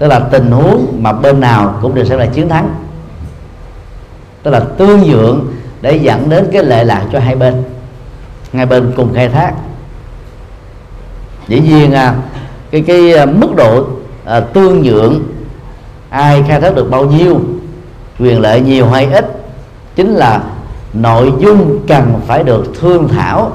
tức 0.00 0.08
là 0.08 0.18
tình 0.18 0.50
huống 0.50 0.98
mà 1.00 1.12
bên 1.12 1.40
nào 1.40 1.78
cũng 1.82 1.94
đều 1.94 2.04
sẽ 2.04 2.16
là 2.16 2.26
chiến 2.26 2.48
thắng. 2.48 2.74
Tức 4.42 4.50
là 4.50 4.60
tương 4.60 5.02
nhượng 5.02 5.46
để 5.80 5.96
dẫn 5.96 6.28
đến 6.28 6.48
cái 6.52 6.64
lệ 6.64 6.84
lạc 6.84 7.04
cho 7.12 7.18
hai 7.18 7.36
bên. 7.36 7.62
Hai 8.52 8.66
bên 8.66 8.92
cùng 8.96 9.14
khai 9.14 9.28
thác. 9.28 9.52
Dĩ 11.48 11.60
nhiên 11.60 11.92
à, 11.92 12.14
cái 12.70 12.80
cái 12.80 13.14
à, 13.14 13.26
mức 13.26 13.56
độ 13.56 13.86
à, 14.24 14.40
tương 14.40 14.82
nhượng 14.82 15.22
ai 16.10 16.44
khai 16.48 16.60
thác 16.60 16.74
được 16.74 16.90
bao 16.90 17.04
nhiêu 17.04 17.40
quyền 18.18 18.40
lợi 18.40 18.60
nhiều 18.60 18.86
hay 18.86 19.06
ít 19.06 19.42
chính 19.96 20.14
là 20.14 20.42
nội 20.92 21.32
dung 21.38 21.78
cần 21.88 22.20
phải 22.26 22.42
được 22.42 22.64
thương 22.80 23.08
thảo 23.08 23.52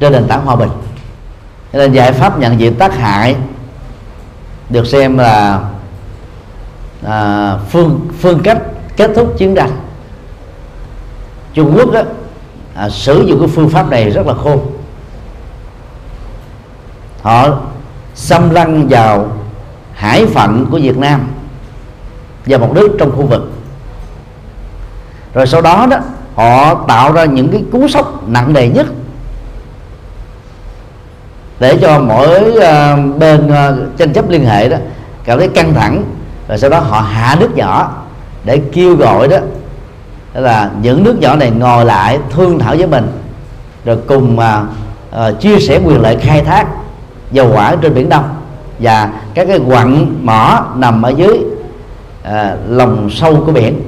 trên 0.00 0.12
nền 0.12 0.24
tảng 0.28 0.44
hòa 0.44 0.56
bình. 0.56 0.70
Nên 1.72 1.92
giải 1.92 2.12
pháp 2.12 2.38
nhận 2.38 2.60
diện 2.60 2.74
tác 2.74 2.96
hại 2.96 3.36
được 4.70 4.86
xem 4.86 5.18
là 5.18 5.60
à, 7.06 7.56
phương 7.70 8.08
phương 8.20 8.40
cách 8.44 8.58
kết 8.96 9.10
thúc 9.16 9.34
chiến 9.38 9.54
tranh. 9.54 9.70
Trung 11.54 11.72
Quốc 11.76 11.92
á, 11.92 12.04
à, 12.74 12.88
sử 12.88 13.24
dụng 13.26 13.38
cái 13.40 13.48
phương 13.48 13.68
pháp 13.68 13.90
này 13.90 14.10
rất 14.10 14.26
là 14.26 14.34
khôn. 14.34 14.60
Họ 17.22 17.48
xâm 18.14 18.50
lăng 18.50 18.88
vào 18.88 19.32
hải 19.94 20.26
phận 20.26 20.66
của 20.70 20.78
Việt 20.78 20.98
Nam 20.98 21.28
và 22.46 22.58
một 22.58 22.72
nước 22.74 22.96
trong 22.98 23.12
khu 23.16 23.26
vực. 23.26 23.52
Rồi 25.34 25.46
sau 25.46 25.60
đó 25.60 25.86
đó 25.90 25.96
họ 26.34 26.74
tạo 26.74 27.12
ra 27.12 27.24
những 27.24 27.52
cái 27.52 27.64
cú 27.72 27.88
sốc 27.88 28.28
nặng 28.28 28.52
nề 28.52 28.68
nhất 28.68 28.86
để 31.60 31.78
cho 31.80 31.98
mỗi 32.00 32.40
uh, 32.50 33.18
bên 33.18 33.46
uh, 33.46 33.98
tranh 33.98 34.12
chấp 34.12 34.28
liên 34.28 34.44
hệ 34.44 34.68
đó 34.68 34.76
cảm 35.24 35.38
thấy 35.38 35.48
căng 35.48 35.74
thẳng 35.74 36.04
rồi 36.48 36.58
sau 36.58 36.70
đó 36.70 36.78
họ 36.78 37.00
hạ 37.00 37.36
nước 37.40 37.56
nhỏ 37.56 37.92
để 38.44 38.60
kêu 38.72 38.96
gọi 38.96 39.28
đó 39.28 39.36
là 40.34 40.70
những 40.82 41.04
nước 41.04 41.20
nhỏ 41.20 41.36
này 41.36 41.50
ngồi 41.50 41.84
lại 41.84 42.18
thương 42.30 42.58
thảo 42.58 42.74
với 42.78 42.86
mình 42.86 43.12
rồi 43.84 43.98
cùng 44.06 44.38
uh, 44.38 44.44
uh, 45.28 45.40
chia 45.40 45.58
sẻ 45.58 45.80
quyền 45.84 46.00
lợi 46.00 46.16
khai 46.16 46.44
thác 46.44 46.66
dầu 47.32 47.48
hỏa 47.48 47.76
trên 47.82 47.94
biển 47.94 48.08
đông 48.08 48.34
và 48.78 49.10
các 49.34 49.48
cái 49.48 49.60
quặng 49.66 50.16
mỏ 50.22 50.66
nằm 50.76 51.02
ở 51.02 51.08
dưới 51.08 51.38
uh, 52.28 52.32
lòng 52.68 53.10
sâu 53.10 53.42
của 53.46 53.52
biển. 53.52 53.80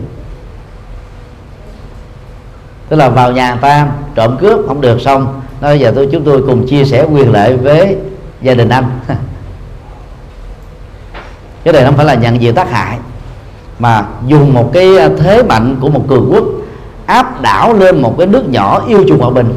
Tức 2.88 2.96
là 2.96 3.08
vào 3.08 3.32
nhà 3.32 3.56
ta 3.56 3.86
trộm 4.14 4.36
cướp 4.40 4.60
không 4.68 4.80
được 4.80 5.00
xong 5.00 5.40
nói 5.60 5.80
giờ 5.80 5.92
tôi, 5.94 6.08
chúng 6.12 6.24
tôi 6.24 6.42
cùng 6.46 6.66
chia 6.66 6.84
sẻ 6.84 7.06
quyền 7.12 7.32
lợi 7.32 7.56
với 7.56 7.96
gia 8.42 8.54
đình 8.54 8.68
anh. 8.68 9.00
Cái 11.64 11.72
này 11.74 11.84
không 11.84 11.96
phải 11.96 12.06
là 12.06 12.14
nhận 12.14 12.42
diện 12.42 12.54
tác 12.54 12.70
hại, 12.70 12.98
mà 13.78 14.06
dùng 14.26 14.54
một 14.54 14.70
cái 14.72 14.86
thế 15.18 15.42
mạnh 15.42 15.76
của 15.80 15.88
một 15.88 16.04
cường 16.08 16.30
quốc 16.32 16.44
áp 17.06 17.40
đảo 17.40 17.74
lên 17.74 18.02
một 18.02 18.14
cái 18.18 18.26
nước 18.26 18.48
nhỏ 18.48 18.84
yêu 18.88 19.04
chuộng 19.08 19.20
hòa 19.20 19.30
bình. 19.30 19.54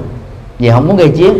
Vì 0.59 0.69
không 0.69 0.87
muốn 0.87 0.97
gây 0.97 1.09
chiến. 1.09 1.37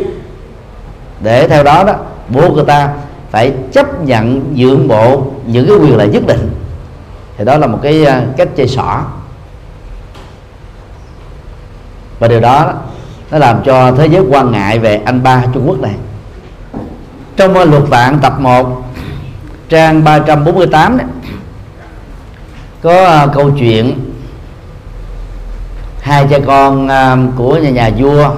Để 1.20 1.48
theo 1.48 1.64
đó 1.64 1.84
đó 1.84 1.94
bố 2.30 2.50
người 2.50 2.66
ta 2.66 2.90
phải 3.32 3.54
chấp 3.72 4.04
nhận 4.04 4.54
nhượng 4.56 4.88
bộ 4.88 5.26
những 5.46 5.68
cái 5.68 5.78
quyền 5.78 5.98
lợi 5.98 6.08
nhất 6.08 6.24
định. 6.28 6.50
Thì 7.38 7.46
đó 7.46 7.58
là 7.58 7.68
một 7.68 7.80
cái 7.82 8.06
à, 8.06 8.26
cách 8.38 8.50
chơi 8.56 8.68
xỏ. 8.68 9.04
Và 12.20 12.28
điều 12.28 12.40
đó 12.40 12.74
nó 13.34 13.40
làm 13.40 13.64
cho 13.64 13.92
thế 13.92 14.06
giới 14.08 14.24
quan 14.30 14.52
ngại 14.52 14.80
về 14.80 15.02
anh 15.06 15.24
ba 15.24 15.44
Trung 15.54 15.64
Quốc 15.68 15.80
này. 15.80 15.94
Trong 17.38 17.54
ờ, 17.54 17.66
luật 17.66 17.84
vạn 17.90 18.20
tập 18.20 18.40
1 18.40 18.84
trang 19.70 20.04
348 20.04 20.98
đấy, 20.98 21.08
có 22.82 23.06
ờ, 23.06 23.28
câu 23.34 23.52
chuyện 23.60 23.94
hai 26.02 26.28
cha 26.30 26.38
con 26.46 26.88
ờ, 26.88 27.18
của 27.36 27.58
nhà 27.58 27.70
nhà 27.70 27.90
vua 27.98 28.30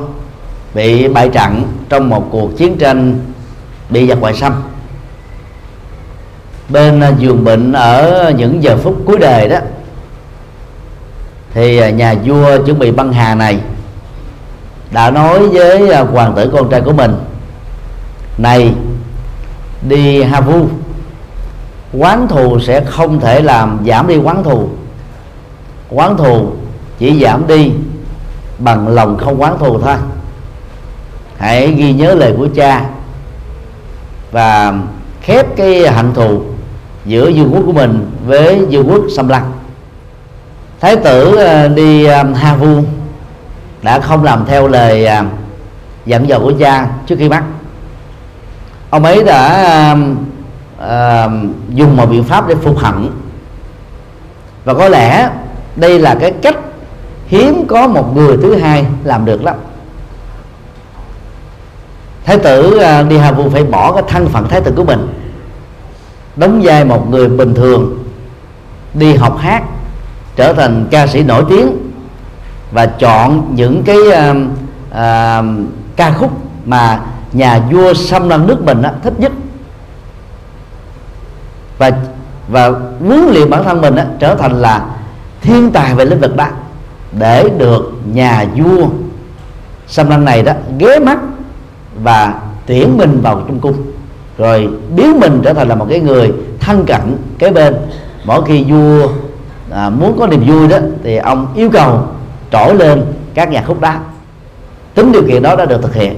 bị 0.73 1.07
bại 1.07 1.29
trận 1.29 1.63
trong 1.89 2.09
một 2.09 2.27
cuộc 2.31 2.57
chiến 2.57 2.77
tranh 2.77 3.19
bị 3.89 4.07
giặc 4.07 4.19
ngoại 4.19 4.33
xâm. 4.33 4.53
Bên 6.69 7.01
giường 7.19 7.43
bệnh 7.43 7.73
ở 7.73 8.33
những 8.37 8.63
giờ 8.63 8.77
phút 8.77 8.97
cuối 9.05 9.17
đời 9.19 9.49
đó 9.49 9.57
thì 11.53 11.91
nhà 11.91 12.15
vua 12.25 12.65
chuẩn 12.65 12.79
bị 12.79 12.91
băng 12.91 13.13
hà 13.13 13.35
này 13.35 13.59
đã 14.95 15.11
nói 15.11 15.47
với 15.49 15.91
à, 15.91 16.01
hoàng 16.01 16.33
tử 16.35 16.49
con 16.53 16.69
trai 16.69 16.81
của 16.81 16.93
mình, 16.93 17.15
này, 18.37 18.73
đi 19.81 20.23
ha 20.23 20.41
vu, 20.41 20.67
quán 21.93 22.27
thù 22.27 22.59
sẽ 22.59 22.81
không 22.81 23.19
thể 23.19 23.41
làm 23.41 23.79
giảm 23.87 24.07
đi 24.07 24.17
quán 24.17 24.43
thù. 24.43 24.69
Quán 25.89 26.17
thù 26.17 26.51
chỉ 26.97 27.23
giảm 27.23 27.47
đi 27.47 27.71
bằng 28.59 28.87
lòng 28.87 29.17
không 29.17 29.41
quán 29.41 29.59
thù 29.59 29.79
thôi. 29.79 29.95
Hãy 31.37 31.71
ghi 31.71 31.93
nhớ 31.93 32.13
lời 32.13 32.33
của 32.37 32.47
cha 32.55 32.85
và 34.31 34.73
khép 35.21 35.45
cái 35.55 35.91
hạnh 35.91 36.13
thù 36.13 36.41
giữa 37.05 37.31
vương 37.31 37.53
quốc 37.53 37.63
của 37.65 37.73
mình 37.73 38.11
với 38.25 38.65
vương 38.65 38.89
quốc 38.89 39.01
xâm 39.15 39.27
lăng. 39.27 39.51
Thái 40.81 40.95
tử 40.95 41.35
à, 41.35 41.67
đi 41.67 42.05
à, 42.05 42.23
ha 42.35 42.55
vu 42.55 42.83
đã 43.85 43.99
không 43.99 44.23
làm 44.23 44.45
theo 44.45 44.67
lời 44.67 45.05
à, 45.05 45.25
dặn 46.05 46.27
dò 46.27 46.39
của 46.39 46.53
cha 46.59 46.87
trước 47.05 47.15
khi 47.19 47.29
mất 47.29 47.41
ông 48.89 49.03
ấy 49.03 49.23
đã 49.23 49.47
à, 49.47 49.95
à 50.79 51.29
dùng 51.69 51.97
một 51.97 52.05
biện 52.05 52.23
pháp 52.23 52.47
để 52.47 52.55
phục 52.55 52.77
hận 52.77 53.09
và 54.65 54.73
có 54.73 54.89
lẽ 54.89 55.29
đây 55.75 55.99
là 55.99 56.15
cái 56.15 56.31
cách 56.31 56.55
hiếm 57.27 57.65
có 57.67 57.87
một 57.87 58.15
người 58.15 58.37
thứ 58.41 58.55
hai 58.55 58.85
làm 59.03 59.25
được 59.25 59.43
lắm. 59.43 59.55
Thái 62.25 62.37
tử 62.37 62.77
à, 62.77 63.01
đi 63.01 63.17
hà 63.17 63.31
vu 63.31 63.49
phải 63.49 63.63
bỏ 63.63 63.91
cái 63.93 64.03
thân 64.07 64.29
phận 64.29 64.47
thái 64.47 64.61
tử 64.61 64.73
của 64.75 64.83
mình 64.83 65.07
đóng 66.35 66.61
vai 66.63 66.85
một 66.85 67.09
người 67.09 67.29
bình 67.29 67.53
thường 67.53 68.03
đi 68.93 69.13
học 69.13 69.37
hát 69.37 69.63
trở 70.35 70.53
thành 70.53 70.87
ca 70.91 71.07
sĩ 71.07 71.23
nổi 71.23 71.43
tiếng 71.49 71.84
và 72.75 72.85
chọn 72.85 73.55
những 73.55 73.83
cái 73.83 73.97
uh, 73.97 74.37
uh, 74.91 75.45
ca 75.95 76.11
khúc 76.11 76.31
mà 76.65 76.99
nhà 77.33 77.59
vua 77.71 77.93
xâm 77.93 78.29
lăng 78.29 78.47
nước 78.47 78.63
mình 78.63 78.81
á, 78.81 78.93
thích 79.03 79.13
nhất. 79.17 79.31
Và 81.77 81.91
và 82.47 82.69
huấn 82.99 83.25
luyện 83.31 83.49
bản 83.49 83.63
thân 83.63 83.81
mình 83.81 83.95
á, 83.95 84.05
trở 84.19 84.35
thành 84.35 84.61
là 84.61 84.85
thiên 85.41 85.71
tài 85.71 85.95
về 85.95 86.05
lĩnh 86.05 86.19
vực 86.19 86.35
đó 86.35 86.45
để 87.19 87.49
được 87.57 87.91
nhà 88.13 88.45
vua 88.55 88.87
xâm 89.87 90.09
lăng 90.09 90.25
này 90.25 90.43
đó 90.43 90.53
ghé 90.79 90.99
mắt 90.99 91.17
và 92.03 92.33
tuyển 92.65 92.97
mình 92.97 93.21
vào 93.21 93.41
trong 93.47 93.59
cung. 93.59 93.75
Rồi 94.37 94.69
biến 94.95 95.19
mình 95.19 95.41
trở 95.43 95.53
thành 95.53 95.67
là 95.67 95.75
một 95.75 95.87
cái 95.89 95.99
người 95.99 96.33
thân 96.59 96.85
cận 96.85 97.17
kế 97.39 97.51
bên. 97.51 97.75
Mỗi 98.25 98.41
khi 98.45 98.63
vua 98.63 99.07
à, 99.71 99.89
muốn 99.89 100.19
có 100.19 100.27
niềm 100.27 100.45
vui 100.47 100.67
đó 100.67 100.77
thì 101.03 101.15
ông 101.15 101.47
yêu 101.55 101.69
cầu 101.69 102.07
trỗi 102.51 102.75
lên 102.75 103.13
các 103.33 103.49
nhà 103.49 103.63
khúc 103.67 103.81
đá 103.81 103.99
tính 104.95 105.11
điều 105.11 105.23
kiện 105.27 105.41
đó 105.43 105.55
đã 105.55 105.65
được 105.65 105.81
thực 105.81 105.95
hiện. 105.95 106.15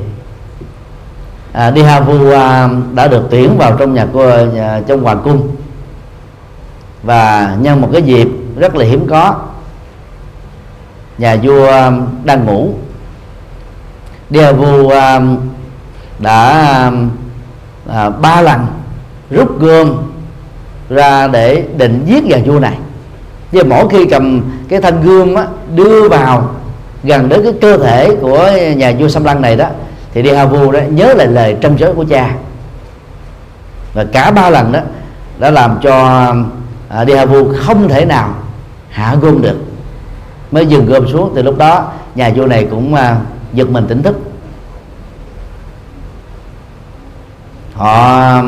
À, 1.54 1.72
đi 1.72 1.82
ha 1.84 2.00
vu 2.00 2.32
à, 2.32 2.70
đã 2.94 3.08
được 3.08 3.28
tuyển 3.32 3.58
vào 3.58 3.78
trong 3.78 3.94
nhà 3.94 4.08
cô 4.14 4.46
nhà, 4.46 4.82
trong 4.88 5.04
hoàng 5.04 5.22
cung. 5.24 5.56
Và 7.04 7.56
nhân 7.60 7.82
một 7.82 7.90
cái 7.94 8.02
dịp 8.02 8.28
rất 8.58 8.76
là 8.76 8.86
hiếm 8.86 9.08
có 9.08 9.36
nhà 11.18 11.36
vua 11.44 11.92
đang 12.24 12.46
ngủ. 12.46 12.74
Đi 14.30 14.40
vu 14.52 14.90
à, 14.90 15.22
đã 16.20 16.84
um, 16.86 17.10
à, 17.90 18.10
ba 18.10 18.42
lần 18.42 18.66
rút 19.30 19.60
gươm 19.60 19.96
ra 20.90 21.28
để 21.28 21.64
định 21.78 22.04
giết 22.06 22.24
nhà 22.24 22.38
vua 22.46 22.60
này 22.60 22.78
vì 23.52 23.64
mỗi 23.64 23.90
khi 23.90 24.06
cầm 24.06 24.42
cái 24.70 24.82
thanh 24.82 25.02
gươm 25.02 25.36
á, 25.36 25.48
đưa 25.76 26.10
vào 26.10 26.50
gần 27.04 27.30
đến 27.30 27.44
cái 27.44 27.54
cơ 27.62 27.78
thể 27.78 28.16
của 28.22 28.52
nhà 28.76 28.94
vua 29.00 29.08
sâm 29.08 29.24
lăng 29.24 29.42
này 29.42 29.56
đó 29.56 29.68
thì 30.14 30.22
đi 30.22 30.32
Vu 30.52 30.72
đó 30.72 30.80
nhớ 30.90 31.14
lại 31.14 31.28
lời 31.28 31.58
trân 31.62 31.78
giới 31.78 31.94
của 31.94 32.06
cha. 32.10 32.36
Và 33.94 34.06
cả 34.12 34.32
ba 34.32 34.50
lần 34.50 34.72
đó 34.72 34.80
đã 35.40 35.52
làm 35.52 35.80
cho 35.82 36.26
à, 36.90 37.04
đi 37.04 37.26
Vu 37.26 37.54
không 37.58 37.90
thể 37.90 38.06
nào 38.06 38.30
hạ 38.90 39.16
gươm 39.22 39.42
được. 39.42 39.58
Mới 40.52 40.66
dừng 40.66 40.86
gươm 40.86 41.08
xuống 41.08 41.32
từ 41.36 41.42
lúc 41.42 41.58
đó 41.58 41.92
nhà 42.16 42.32
vua 42.36 42.46
này 42.46 42.68
cũng 42.72 42.96
à, 42.96 43.18
giật 43.54 43.70
mình 43.70 43.86
tỉnh 43.88 44.04
thức. 44.04 44.20
Họ 47.74 47.94
à, 47.94 48.44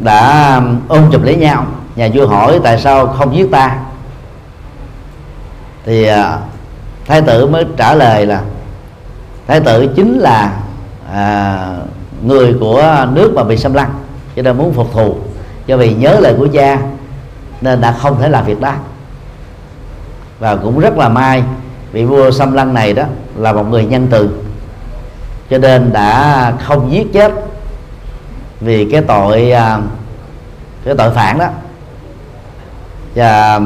đã 0.00 0.20
à, 0.20 0.60
ôm 0.88 1.02
chụp 1.12 1.22
lấy 1.22 1.36
nhau. 1.36 1.66
Nhà 1.96 2.08
vua 2.14 2.26
hỏi 2.26 2.60
tại 2.64 2.78
sao 2.78 3.06
không 3.06 3.36
giết 3.36 3.50
ta? 3.50 3.76
Thì 5.84 6.04
à, 6.04 6.38
thái 7.06 7.22
tử 7.22 7.46
mới 7.46 7.64
trả 7.76 7.94
lời 7.94 8.26
là 8.26 8.42
thái 9.46 9.60
tử 9.60 9.86
chính 9.96 10.18
là 10.18 10.56
à, 11.12 11.58
người 12.22 12.54
của 12.60 13.06
nước 13.12 13.32
mà 13.34 13.44
bị 13.44 13.56
xâm 13.56 13.74
lăng 13.74 13.90
cho 14.36 14.42
nên 14.42 14.58
muốn 14.58 14.72
phục 14.72 14.92
thù. 14.92 15.16
Do 15.66 15.76
vì 15.76 15.94
nhớ 15.94 16.20
lời 16.20 16.34
của 16.38 16.48
cha 16.52 16.78
nên 17.60 17.80
đã 17.80 17.92
không 17.92 18.20
thể 18.20 18.28
làm 18.28 18.44
việc 18.44 18.60
đó. 18.60 18.72
Và 20.38 20.56
cũng 20.56 20.78
rất 20.78 20.98
là 20.98 21.08
may 21.08 21.42
vị 21.92 22.04
vua 22.04 22.30
xâm 22.30 22.52
lăng 22.52 22.74
này 22.74 22.92
đó 22.92 23.04
là 23.36 23.52
một 23.52 23.62
người 23.70 23.84
nhân 23.84 24.06
từ 24.10 24.30
cho 25.50 25.58
nên 25.58 25.92
đã 25.92 26.52
không 26.64 26.92
giết 26.92 27.12
chết 27.12 27.32
vì 28.60 28.90
cái 28.90 29.02
tội 29.02 29.50
à, 29.50 29.78
cái 30.84 30.94
tội 30.98 31.10
phản 31.10 31.38
đó. 31.38 31.48
Và 33.14 33.60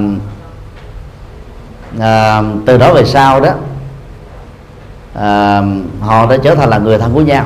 à, 2.01 2.43
từ 2.67 2.79
đó 2.79 2.95
về 2.95 3.05
sau 3.05 3.41
đó 3.41 3.51
à, 5.15 5.63
họ 6.01 6.27
đã 6.27 6.37
trở 6.43 6.55
thành 6.55 6.71
là 6.71 6.79
người 6.79 6.99
thân 6.99 7.15
của 7.15 7.21
nhau. 7.21 7.45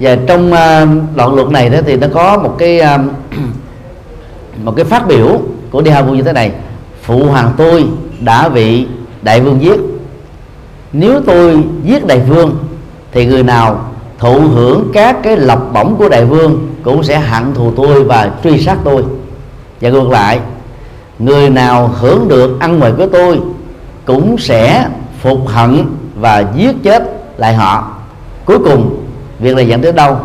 Và 0.00 0.16
trong 0.26 0.52
à, 0.52 0.86
đoạn 1.14 1.34
luật 1.34 1.48
này 1.48 1.68
đó 1.68 1.78
thì 1.86 1.96
nó 1.96 2.06
có 2.14 2.38
một 2.38 2.54
cái 2.58 2.80
à, 2.80 2.98
một 4.64 4.72
cái 4.76 4.84
phát 4.84 5.06
biểu 5.06 5.40
của 5.70 5.80
Đi 5.80 5.90
Vu 6.06 6.14
như 6.14 6.22
thế 6.22 6.32
này. 6.32 6.52
Phụ 7.02 7.24
hoàng 7.24 7.52
tôi 7.56 7.86
đã 8.20 8.48
bị 8.48 8.86
đại 9.22 9.40
vương 9.40 9.62
giết. 9.62 9.80
Nếu 10.92 11.20
tôi 11.26 11.64
giết 11.84 12.06
đại 12.06 12.20
vương 12.20 12.64
thì 13.12 13.26
người 13.26 13.42
nào 13.42 13.84
thụ 14.18 14.40
hưởng 14.40 14.90
các 14.92 15.16
cái 15.22 15.36
lộc 15.36 15.72
bổng 15.72 15.96
của 15.96 16.08
đại 16.08 16.24
vương 16.24 16.68
cũng 16.82 17.04
sẽ 17.04 17.18
hận 17.18 17.54
thù 17.54 17.72
tôi 17.76 18.04
và 18.04 18.30
truy 18.44 18.60
sát 18.60 18.76
tôi. 18.84 19.04
Và 19.80 19.90
ngược 19.90 20.10
lại 20.10 20.40
người 21.18 21.50
nào 21.50 21.88
hưởng 21.88 22.28
được 22.28 22.60
ăn 22.60 22.80
mời 22.80 22.92
của 22.92 23.06
tôi 23.06 23.40
cũng 24.04 24.38
sẽ 24.38 24.88
phục 25.20 25.48
hận 25.48 25.84
và 26.20 26.44
giết 26.56 26.76
chết 26.82 27.02
lại 27.36 27.54
họ. 27.54 27.92
Cuối 28.44 28.58
cùng 28.58 29.04
việc 29.38 29.56
này 29.56 29.68
dẫn 29.68 29.82
tới 29.82 29.92
đâu? 29.92 30.16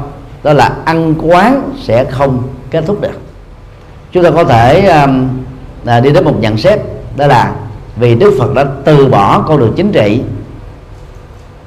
Đó 0.43 0.53
là 0.53 0.73
ăn 0.85 1.15
quán 1.21 1.71
sẽ 1.81 2.03
không 2.03 2.43
kết 2.71 2.83
thúc 2.87 3.01
được. 3.01 3.19
Chúng 4.11 4.23
ta 4.23 4.31
có 4.31 4.43
thể 4.43 4.85
um, 4.85 5.29
à, 5.85 5.99
đi 5.99 6.11
đến 6.11 6.25
một 6.25 6.39
nhận 6.39 6.57
xét 6.57 6.79
đó 7.17 7.27
là 7.27 7.51
vì 7.95 8.15
đức 8.15 8.33
phật 8.39 8.53
đã 8.53 8.65
từ 8.85 9.07
bỏ 9.07 9.39
con 9.47 9.59
đường 9.59 9.73
chính 9.75 9.91
trị 9.91 10.21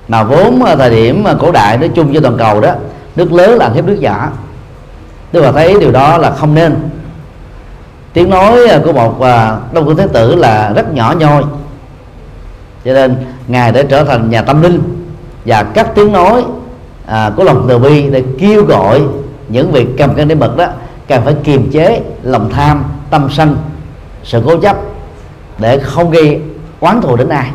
mà 0.08 0.22
vốn 0.22 0.64
à, 0.64 0.76
thời 0.76 0.90
điểm 0.90 1.24
à, 1.24 1.34
cổ 1.40 1.52
đại 1.52 1.78
nói 1.78 1.90
chung 1.94 2.14
cho 2.14 2.20
toàn 2.20 2.36
cầu 2.38 2.60
đó 2.60 2.72
nước 3.16 3.32
lớn 3.32 3.58
là 3.58 3.70
hiếp 3.74 3.84
nước 3.84 3.98
nhỏ. 4.00 4.28
Đức 5.32 5.42
phật 5.42 5.52
thấy 5.52 5.80
điều 5.80 5.92
đó 5.92 6.18
là 6.18 6.30
không 6.30 6.54
nên 6.54 6.74
tiếng 8.16 8.30
nói 8.30 8.68
à, 8.68 8.80
của 8.84 8.92
một 8.92 9.20
à, 9.20 9.56
đông 9.72 9.84
phương 9.84 9.96
thế 9.96 10.06
tử 10.12 10.34
là 10.34 10.72
rất 10.76 10.94
nhỏ 10.94 11.14
nhoi. 11.18 11.42
Cho 12.84 12.92
nên 12.92 13.16
ngài 13.48 13.72
đã 13.72 13.82
trở 13.88 14.04
thành 14.04 14.30
nhà 14.30 14.42
tâm 14.42 14.62
linh 14.62 14.82
và 15.44 15.62
các 15.62 15.94
tiếng 15.94 16.12
nói 16.12 16.44
à, 17.06 17.30
của 17.36 17.44
lòng 17.44 17.66
từ 17.68 17.78
bi 17.78 18.10
để 18.10 18.22
kêu 18.38 18.64
gọi 18.64 19.02
những 19.48 19.72
việc 19.72 19.86
cầm 19.98 20.14
cân 20.14 20.28
đến 20.28 20.38
mực 20.38 20.56
đó 20.56 20.66
cần 21.08 21.22
phải 21.24 21.34
kiềm 21.44 21.70
chế 21.70 22.00
lòng 22.22 22.50
tham 22.52 22.84
tâm 23.10 23.28
sân 23.30 23.56
sự 24.24 24.42
cố 24.46 24.60
chấp 24.60 24.76
để 25.58 25.78
không 25.78 26.10
gây 26.10 26.40
oán 26.80 27.00
thù 27.00 27.16
đến 27.16 27.28
ai. 27.28 27.50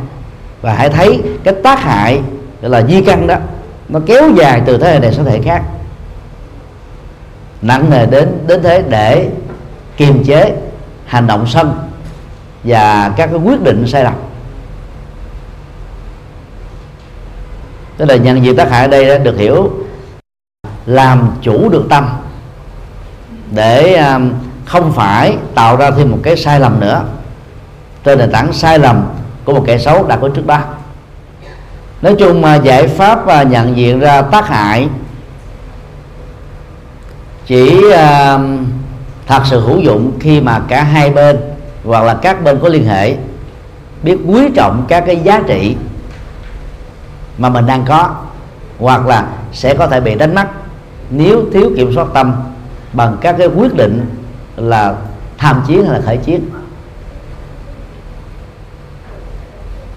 Và 0.61 0.73
hãy 0.73 0.89
thấy 0.89 1.21
cái 1.43 1.53
tác 1.63 1.79
hại 1.79 2.21
gọi 2.61 2.71
là 2.71 2.81
di 2.81 3.01
căn 3.01 3.27
đó 3.27 3.35
nó 3.89 3.99
kéo 4.05 4.29
dài 4.35 4.61
từ 4.65 4.77
thế 4.77 4.93
hệ 4.93 4.99
này 4.99 5.13
sang 5.13 5.25
thế 5.25 5.31
hệ 5.31 5.41
khác. 5.41 5.63
Nặng 7.61 7.89
nề 7.89 8.05
đến 8.05 8.37
đến 8.47 8.63
thế 8.63 8.83
để 8.89 9.29
kiềm 10.01 10.23
chế 10.23 10.55
hành 11.05 11.27
động 11.27 11.47
sân 11.47 11.79
và 12.63 13.13
các 13.17 13.25
cái 13.25 13.39
quyết 13.39 13.61
định 13.61 13.87
sai 13.87 14.03
lầm. 14.03 14.13
Tức 17.97 18.05
là 18.05 18.15
nhận 18.15 18.43
diện 18.43 18.55
tác 18.55 18.71
hại 18.71 18.81
ở 18.81 18.87
đây 18.87 19.07
đã 19.07 19.17
được 19.17 19.37
hiểu 19.37 19.71
làm 20.85 21.29
chủ 21.41 21.69
được 21.69 21.85
tâm 21.89 22.09
để 23.51 23.93
à, 23.93 24.19
không 24.65 24.93
phải 24.93 25.37
tạo 25.55 25.75
ra 25.75 25.91
thêm 25.91 26.11
một 26.11 26.19
cái 26.23 26.37
sai 26.37 26.59
lầm 26.59 26.79
nữa. 26.79 27.03
Trên 28.03 28.19
nền 28.19 28.31
tảng 28.31 28.53
sai 28.53 28.79
lầm 28.79 29.03
của 29.45 29.53
một 29.53 29.63
kẻ 29.67 29.77
xấu 29.77 30.07
đã 30.07 30.17
có 30.17 30.29
trước 30.29 30.47
đó. 30.47 30.59
Nói 32.01 32.15
chung 32.19 32.43
giải 32.63 32.87
pháp 32.87 33.27
à, 33.27 33.43
nhận 33.43 33.77
diện 33.77 33.99
ra 33.99 34.21
tác 34.21 34.47
hại 34.47 34.89
chỉ 37.45 37.81
uh, 37.87 38.41
thật 39.31 39.41
sự 39.45 39.59
hữu 39.59 39.79
dụng 39.79 40.11
khi 40.19 40.41
mà 40.41 40.61
cả 40.67 40.83
hai 40.83 41.09
bên 41.09 41.37
hoặc 41.85 42.03
là 42.03 42.13
các 42.13 42.43
bên 42.43 42.59
có 42.61 42.67
liên 42.67 42.85
hệ 42.85 43.15
biết 44.03 44.17
quý 44.27 44.49
trọng 44.55 44.85
các 44.87 45.03
cái 45.05 45.17
giá 45.17 45.41
trị 45.47 45.75
mà 47.37 47.49
mình 47.49 47.65
đang 47.65 47.85
có 47.85 48.15
hoặc 48.79 49.07
là 49.07 49.27
sẽ 49.53 49.73
có 49.73 49.87
thể 49.87 49.99
bị 49.99 50.15
đánh 50.15 50.35
mất 50.35 50.47
nếu 51.09 51.45
thiếu 51.53 51.71
kiểm 51.75 51.93
soát 51.95 52.07
tâm 52.13 52.33
bằng 52.93 53.17
các 53.21 53.35
cái 53.37 53.47
quyết 53.47 53.75
định 53.75 54.05
là 54.55 54.95
tham 55.37 55.61
chiến 55.67 55.85
hay 55.85 55.93
là 55.93 56.01
khởi 56.05 56.17
chiến. 56.17 56.49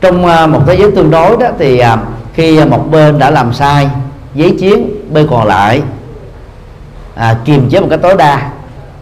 Trong 0.00 0.26
à, 0.26 0.46
một 0.46 0.60
thế 0.66 0.76
giới 0.76 0.90
tương 0.90 1.10
đối 1.10 1.36
đó 1.36 1.48
thì 1.58 1.78
à, 1.78 1.98
khi 2.34 2.64
một 2.64 2.90
bên 2.90 3.18
đã 3.18 3.30
làm 3.30 3.52
sai 3.52 3.88
giấy 4.34 4.56
chiến 4.60 4.90
bên 5.12 5.26
còn 5.30 5.46
lại 5.46 5.82
à, 7.14 7.36
kiềm 7.44 7.70
chế 7.70 7.80
một 7.80 7.86
cách 7.90 8.00
tối 8.02 8.14
đa 8.18 8.53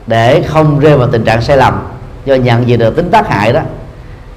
để 0.06 0.42
không 0.48 0.80
rơi 0.80 0.96
vào 0.96 1.08
tình 1.08 1.24
trạng 1.24 1.42
sai 1.42 1.56
lầm 1.56 1.82
do 2.24 2.34
nhận 2.34 2.68
diện 2.68 2.78
được 2.78 2.96
tính 2.96 3.10
tác 3.10 3.28
hại 3.28 3.52
đó 3.52 3.60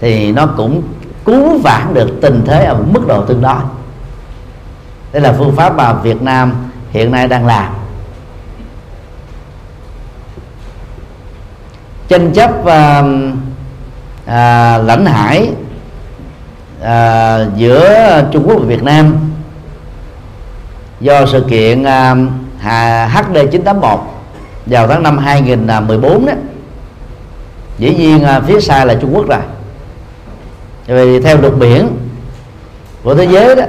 thì 0.02 0.32
nó 0.32 0.46
cũng 0.58 0.84
cứu 1.26 1.60
vãn 1.60 1.94
được 1.94 2.10
tình 2.22 2.44
thế 2.46 2.66
ở 2.66 2.78
mức 2.92 3.08
độ 3.08 3.26
tương 3.26 3.42
đối. 3.42 3.62
Đây 5.12 5.22
là 5.22 5.34
phương 5.38 5.56
pháp 5.56 5.76
mà 5.76 5.94
Việt 5.94 6.22
Nam 6.22 6.54
hiện 6.92 7.12
nay 7.12 7.28
đang 7.28 7.46
làm. 7.46 7.74
Tranh 12.08 12.34
chấp 12.34 12.66
à, 12.66 13.04
à, 14.26 14.78
lãnh 14.78 15.06
hải 15.06 15.50
à, 16.82 17.40
giữa 17.56 18.24
Trung 18.32 18.44
Quốc 18.48 18.56
và 18.60 18.66
Việt 18.66 18.84
Nam 18.84 19.16
do 21.00 21.26
sự 21.26 21.46
kiện 21.50 21.84
à, 21.84 22.16
HD 23.14 23.38
981 23.52 24.15
vào 24.66 24.88
tháng 24.88 25.04
năm 25.04 25.18
2014 25.18 26.26
đó 26.26 26.34
dĩ 27.78 27.96
nhiên 27.96 28.24
à, 28.24 28.40
phía 28.40 28.60
xa 28.60 28.86
là 28.86 28.96
Trung 29.02 29.16
Quốc 29.16 29.26
rồi. 29.28 29.40
Vì 30.88 31.20
theo 31.20 31.42
luật 31.42 31.54
biển 31.58 31.88
của 33.04 33.16
thế 33.16 33.26
giới 33.26 33.56
đó 33.56 33.64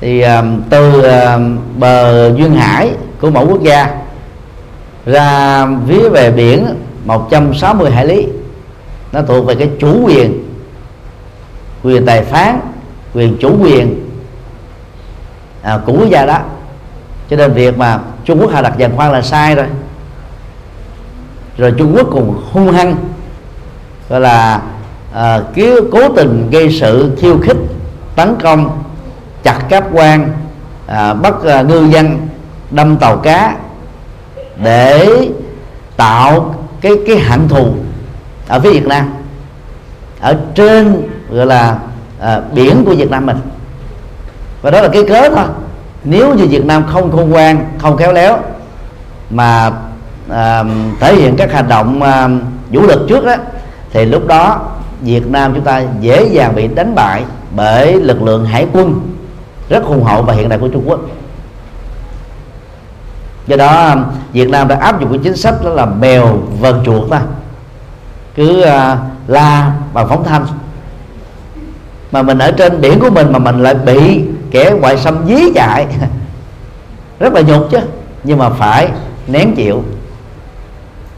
thì 0.00 0.20
à, 0.20 0.42
từ 0.70 1.02
à, 1.02 1.38
bờ 1.78 2.28
duyên 2.36 2.54
hải 2.54 2.90
của 3.20 3.30
mỗi 3.30 3.46
quốc 3.46 3.62
gia 3.62 3.96
ra 5.06 5.66
phía 5.88 6.08
về 6.08 6.30
biển 6.30 6.66
160 7.04 7.90
hải 7.90 8.06
lý 8.06 8.26
nó 9.12 9.22
thuộc 9.22 9.46
về 9.46 9.54
cái 9.54 9.70
chủ 9.78 10.06
quyền 10.06 10.44
quyền 11.82 12.06
tài 12.06 12.22
phán 12.22 12.60
quyền 13.14 13.36
chủ 13.40 13.56
quyền 13.62 14.10
à, 15.62 15.78
của 15.86 15.92
quốc 15.92 16.08
gia 16.10 16.26
đó 16.26 16.38
cho 17.30 17.36
nên 17.36 17.52
việc 17.52 17.78
mà 17.78 17.98
Trung 18.24 18.40
Quốc 18.40 18.52
hạ 18.52 18.62
đặt 18.62 18.74
giàn 18.78 18.96
khoan 18.96 19.12
là 19.12 19.22
sai 19.22 19.54
rồi. 19.54 19.66
Rồi 21.58 21.72
Trung 21.78 21.92
Quốc 21.96 22.06
cùng 22.10 22.42
hung 22.52 22.72
hăng 22.72 22.96
gọi 24.08 24.20
là 24.20 24.62
à, 25.14 25.40
cứ 25.54 25.88
cố 25.92 26.08
tình 26.16 26.50
gây 26.50 26.72
sự 26.80 27.12
khiêu 27.18 27.38
khích 27.38 27.56
tấn 28.16 28.36
công 28.42 28.82
chặt 29.42 29.58
cáp 29.68 29.84
quan 29.92 30.32
à, 30.86 31.14
bắt 31.14 31.34
à, 31.44 31.62
ngư 31.62 31.84
dân 31.84 32.28
đâm 32.70 32.96
tàu 32.96 33.16
cá 33.16 33.56
để 34.56 35.08
tạo 35.96 36.54
cái 36.80 36.92
cái 37.06 37.18
hận 37.18 37.48
thù 37.48 37.74
ở 38.48 38.60
phía 38.60 38.70
Việt 38.70 38.86
Nam. 38.86 39.14
Ở 40.20 40.36
trên 40.54 41.08
gọi 41.30 41.46
là 41.46 41.78
à, 42.20 42.40
biển 42.54 42.84
của 42.86 42.94
Việt 42.94 43.10
Nam 43.10 43.26
mình. 43.26 43.36
Và 44.62 44.70
đó 44.70 44.80
là 44.80 44.88
cái 44.88 45.04
cớ 45.08 45.30
thôi 45.36 45.46
nếu 46.04 46.34
như 46.34 46.46
Việt 46.46 46.64
Nam 46.64 46.84
không 46.86 47.12
khôn 47.12 47.30
ngoan 47.30 47.64
không 47.78 47.96
khéo 47.96 48.12
léo 48.12 48.38
mà 49.30 49.72
à, 50.30 50.64
thể 51.00 51.14
hiện 51.14 51.36
các 51.36 51.52
hành 51.52 51.68
động 51.68 52.02
à, 52.02 52.28
vũ 52.70 52.82
lực 52.82 53.06
trước 53.08 53.24
đó 53.24 53.34
thì 53.92 54.04
lúc 54.04 54.26
đó 54.26 54.60
Việt 55.00 55.26
Nam 55.26 55.54
chúng 55.54 55.64
ta 55.64 55.82
dễ 56.00 56.24
dàng 56.32 56.54
bị 56.54 56.68
đánh 56.68 56.94
bại 56.94 57.24
bởi 57.56 57.94
lực 57.94 58.22
lượng 58.22 58.44
hải 58.44 58.66
quân 58.72 59.00
rất 59.68 59.84
hùng 59.84 60.04
hậu 60.04 60.22
và 60.22 60.32
hiện 60.34 60.48
đại 60.48 60.58
của 60.58 60.68
Trung 60.68 60.82
Quốc. 60.86 61.00
Do 63.46 63.56
đó 63.56 63.68
à, 63.68 63.96
Việt 64.32 64.48
Nam 64.48 64.68
đã 64.68 64.76
áp 64.76 65.00
dụng 65.00 65.10
cái 65.10 65.20
chính 65.24 65.36
sách 65.36 65.54
đó 65.64 65.70
là 65.70 65.86
bèo 65.86 66.38
vần 66.60 66.82
chuột 66.84 67.10
ta 67.10 67.20
cứ 68.34 68.62
à, 68.62 68.98
la 69.26 69.72
bằng 69.92 70.08
phóng 70.08 70.24
thanh. 70.24 70.46
Mà 72.12 72.22
mình 72.22 72.38
ở 72.38 72.50
trên 72.50 72.80
biển 72.80 73.00
của 73.00 73.10
mình 73.10 73.32
mà 73.32 73.38
mình 73.38 73.62
lại 73.62 73.74
bị 73.74 74.24
kẻ 74.54 74.72
ngoại 74.80 74.98
xâm 74.98 75.26
dí 75.26 75.36
chạy 75.54 75.86
rất 77.20 77.32
là 77.32 77.40
nhục 77.40 77.70
chứ 77.70 77.78
nhưng 78.24 78.38
mà 78.38 78.50
phải 78.50 78.88
nén 79.26 79.54
chịu 79.54 79.82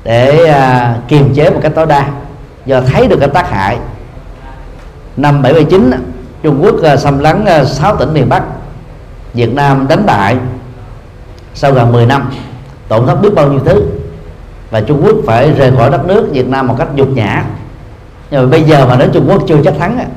để 0.04 0.46
à, 0.46 0.96
kiềm 1.08 1.34
chế 1.34 1.50
một 1.50 1.60
cách 1.62 1.72
tối 1.74 1.86
đa. 1.86 2.08
Do 2.66 2.80
thấy 2.80 3.08
được 3.08 3.16
cái 3.20 3.28
tác 3.28 3.50
hại. 3.50 3.78
Năm 5.16 5.42
79 5.42 5.90
Trung 6.42 6.60
Quốc 6.62 6.82
à, 6.82 6.96
xâm 6.96 7.18
lấn 7.18 7.44
à, 7.44 7.64
6 7.64 7.96
tỉnh 7.96 8.14
miền 8.14 8.28
Bắc. 8.28 8.42
Việt 9.34 9.54
Nam 9.54 9.88
đánh 9.88 10.06
bại 10.06 10.36
sau 11.54 11.72
gần 11.72 11.92
10 11.92 12.06
năm. 12.06 12.30
Tổn 12.88 13.06
thất 13.06 13.14
biết 13.14 13.34
bao 13.34 13.48
nhiêu 13.48 13.60
thứ. 13.64 13.82
Và 14.70 14.80
Trung 14.80 15.02
Quốc 15.04 15.16
phải 15.26 15.52
rời 15.52 15.72
khỏi 15.76 15.90
đất 15.90 16.06
nước 16.06 16.28
Việt 16.32 16.48
Nam 16.48 16.66
một 16.66 16.74
cách 16.78 16.88
nhục 16.94 17.08
nhã. 17.08 17.44
Nhưng 18.30 18.42
mà 18.42 18.46
bây 18.46 18.62
giờ 18.62 18.86
mà 18.86 18.96
đến 18.96 19.10
Trung 19.12 19.26
Quốc 19.28 19.42
chưa 19.48 19.58
chắc 19.64 19.74
thắng 19.78 20.08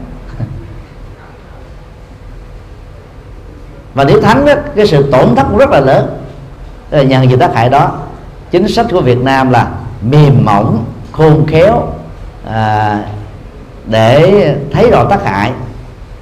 và 3.94 4.04
nếu 4.04 4.22
thắng 4.22 4.46
đó, 4.46 4.54
cái 4.76 4.88
sự 4.88 5.12
tổn 5.12 5.36
thất 5.36 5.44
cũng 5.50 5.58
rất 5.58 5.70
là 5.70 5.80
lớn. 5.80 6.18
Là 6.92 7.04
nhận 7.04 7.30
về 7.30 7.38
tác 7.38 7.56
hại 7.56 7.70
đó 7.70 7.92
chính 8.52 8.68
sách 8.68 8.86
của 8.92 9.02
Việt 9.02 9.18
Nam 9.18 9.50
là 9.50 9.68
mềm 10.02 10.46
mỏng 10.46 10.86
khôn 11.12 11.46
khéo 11.48 11.88
à, 12.46 13.00
để 13.86 14.56
thấy 14.72 14.92
rõ 14.92 15.06
tác 15.10 15.26
hại 15.26 15.52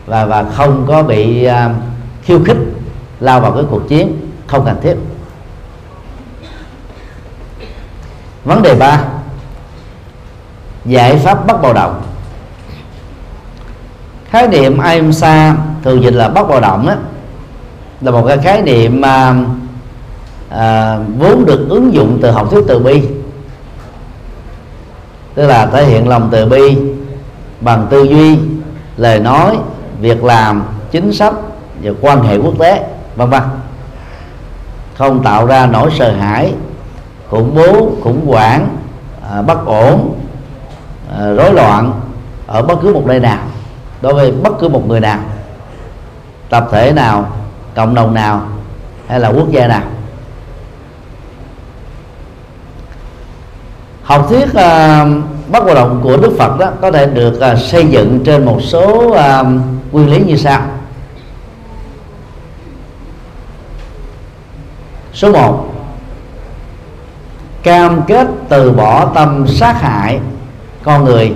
và 0.06 0.26
và 0.26 0.46
không 0.56 0.86
có 0.88 1.04
bị 1.04 1.44
à, 1.44 1.70
khiêu 2.24 2.40
khích 2.46 2.58
lao 3.20 3.42
vào 3.42 3.52
cái 3.52 3.64
cuộc 3.70 3.88
chiến 3.88 4.18
không 4.48 4.66
cần 4.66 4.78
thiết. 4.84 4.96
Vấn 8.46 8.62
đề 8.62 8.76
ba 8.76 9.02
giải 10.86 11.18
pháp 11.18 11.48
bắt 11.48 11.62
bạo 11.62 11.74
động 11.74 12.02
khái 14.30 14.48
niệm 14.48 14.82
IMSA 14.82 15.56
thường 15.84 16.04
dịch 16.04 16.14
là 16.14 16.30
bắt 16.30 16.48
bạo 16.48 16.60
động 16.60 16.88
đó, 16.88 16.94
là 18.02 18.12
một 18.12 18.26
cái 18.28 18.38
khái 18.38 18.62
niệm 18.62 19.02
mà 19.02 19.36
à, 20.50 20.98
vốn 21.18 21.46
được 21.46 21.70
ứng 21.70 21.94
dụng 21.94 22.20
từ 22.22 22.32
học 22.32 22.52
thuyết 22.52 22.64
từ 22.68 22.80
bi. 22.80 23.04
Tức 25.36 25.48
là 25.48 25.66
thể 25.66 25.86
hiện 25.86 26.08
lòng 26.08 26.30
từ 26.32 26.46
bi 26.46 26.78
bằng 27.62 27.88
tư 27.90 28.04
duy 28.04 28.38
lời 28.98 29.20
nói 29.20 29.58
việc 30.00 30.24
làm 30.24 30.64
chính 30.92 31.14
sách 31.14 31.34
và 31.84 31.92
quan 32.02 32.24
hệ 32.24 32.38
quốc 32.38 32.54
tế 32.60 32.86
vân 33.16 33.30
vân. 33.30 33.42
Không 34.98 35.24
tạo 35.24 35.46
ra 35.46 35.66
nỗi 35.66 35.92
sợ 35.98 36.12
hãi 36.12 36.54
khủng 37.30 37.56
bố 37.56 37.92
khủng 38.04 38.28
hoảng 38.28 38.78
à, 39.32 39.42
bất 39.42 39.66
ổn 39.66 40.20
à, 41.18 41.32
rối 41.32 41.54
loạn 41.54 41.92
ở 42.48 42.62
bất 42.62 42.76
cứ 42.82 42.94
một 42.94 43.04
nơi 43.06 43.20
nào 43.20 43.40
đối 44.02 44.14
với 44.14 44.32
bất 44.32 44.60
cứ 44.60 44.70
một 44.70 44.88
người 44.88 45.00
nào 45.00 45.20
tập 46.50 46.68
thể 46.72 46.92
nào 46.92 47.26
cộng 47.78 47.96
đồng 47.96 48.14
nào 48.14 48.42
hay 49.08 49.20
là 49.20 49.30
quốc 49.30 49.52
gia 49.52 49.68
nào. 49.68 49.82
Học 54.04 54.26
thuyết 54.30 54.54
ờ, 54.54 55.02
uh, 55.02 55.24
bất 55.52 55.64
hoạt 55.64 55.76
động 55.76 56.00
của 56.04 56.18
đức 56.18 56.36
phật 56.40 56.60
đó 56.60 56.72
có 56.82 56.92
thể 56.92 57.06
được 57.06 57.40
uh, 57.54 57.60
xây 57.60 57.88
dựng 57.88 58.22
trên 58.26 58.46
một 58.46 58.60
số 58.62 59.08
uh, 59.08 59.48
nguyên 59.92 60.10
lý 60.10 60.20
như 60.20 60.38
sau. 60.38 60.62
Số 65.14 65.32
1 65.32 65.74
cam 67.64 68.02
kết 68.08 68.28
từ 68.50 68.72
bỏ 68.72 69.12
tâm 69.16 69.48
sát 69.48 69.82
hại 69.82 70.20
con 70.84 71.04
người 71.04 71.34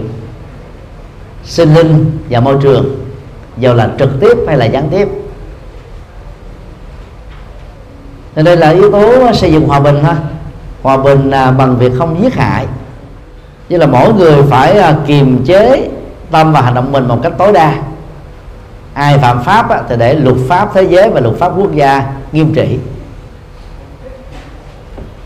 sinh 1.43 1.73
linh 1.73 2.19
và 2.29 2.39
môi 2.39 2.57
trường 2.61 3.05
dù 3.57 3.73
là 3.73 3.91
trực 3.99 4.09
tiếp 4.19 4.37
hay 4.47 4.57
là 4.57 4.65
gián 4.65 4.89
tiếp. 4.89 5.07
Nên 8.35 8.45
đây 8.45 8.57
là 8.57 8.69
yếu 8.69 8.91
tố 8.91 9.33
xây 9.33 9.51
dựng 9.51 9.67
hòa 9.67 9.79
bình 9.79 9.99
thôi 10.03 10.15
hòa 10.83 10.97
bình 10.97 11.31
à, 11.31 11.51
bằng 11.51 11.77
việc 11.77 11.91
không 11.97 12.23
giết 12.23 12.35
hại. 12.35 12.65
Như 13.69 13.77
là 13.77 13.85
mỗi 13.85 14.13
người 14.13 14.43
phải 14.49 14.77
à, 14.77 14.95
kiềm 15.07 15.45
chế 15.45 15.89
tâm 16.31 16.51
và 16.51 16.61
hành 16.61 16.73
động 16.73 16.91
mình 16.91 17.07
một 17.07 17.19
cách 17.23 17.33
tối 17.37 17.51
đa. 17.51 17.73
Ai 18.93 19.17
phạm 19.17 19.43
pháp 19.43 19.69
á, 19.69 19.81
thì 19.89 19.95
để 19.97 20.13
luật 20.13 20.37
pháp 20.47 20.69
thế 20.73 20.83
giới 20.83 21.09
và 21.09 21.19
luật 21.19 21.35
pháp 21.35 21.51
quốc 21.57 21.75
gia 21.75 22.03
nghiêm 22.31 22.53
trị. 22.53 22.79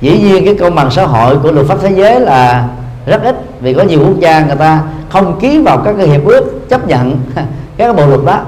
Dĩ 0.02 0.20
nhiên 0.20 0.46
cái 0.46 0.56
công 0.56 0.76
bằng 0.76 0.92
xã 0.92 1.06
hội 1.06 1.38
của 1.38 1.52
luật 1.52 1.68
pháp 1.68 1.78
thế 1.82 1.92
giới 1.96 2.20
là 2.20 2.68
rất 3.06 3.24
ít 3.24 3.36
vì 3.62 3.74
có 3.74 3.84
nhiều 3.84 4.00
quốc 4.00 4.20
gia 4.20 4.46
người 4.46 4.56
ta 4.56 4.82
không 5.10 5.40
ký 5.40 5.62
vào 5.62 5.78
các 5.78 5.96
cái 5.98 6.08
hiệp 6.08 6.26
ước 6.26 6.70
chấp 6.70 6.88
nhận 6.88 7.18
các 7.78 7.96
bộ 7.96 8.06
luật 8.06 8.22
đó. 8.26 8.40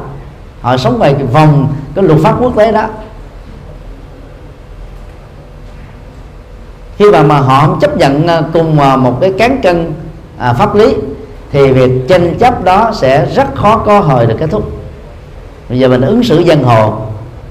Họ 0.62 0.78
sống 0.78 1.00
về 1.00 1.14
vòng 1.14 1.68
cái 1.96 2.04
luật 2.04 2.20
pháp 2.24 2.36
quốc 2.40 2.56
tế 2.56 2.72
đó. 2.72 2.86
Khi 6.98 7.12
mà 7.12 7.24
mà 7.24 7.40
họ 7.40 7.68
không 7.68 7.80
chấp 7.80 7.98
nhận 7.98 8.28
à, 8.28 8.42
cùng 8.54 8.80
à, 8.80 8.96
một 8.96 9.18
cái 9.22 9.34
cán 9.38 9.62
cân 9.62 9.94
à, 10.38 10.54
pháp 10.54 10.76
lý 10.76 10.94
thì 11.52 11.72
việc 11.72 11.92
tranh 12.08 12.38
chấp 12.40 12.64
đó 12.64 12.92
sẽ 12.94 13.26
rất 13.26 13.56
khó 13.56 13.78
có 13.78 14.00
hồi 14.00 14.26
được 14.26 14.36
kết 14.40 14.48
thúc. 14.52 14.72
Bây 15.70 15.80
giờ 15.80 15.88
mình 15.88 16.02
ứng 16.02 16.24
xử 16.24 16.40
dân 16.40 16.64
hồ 16.64 16.94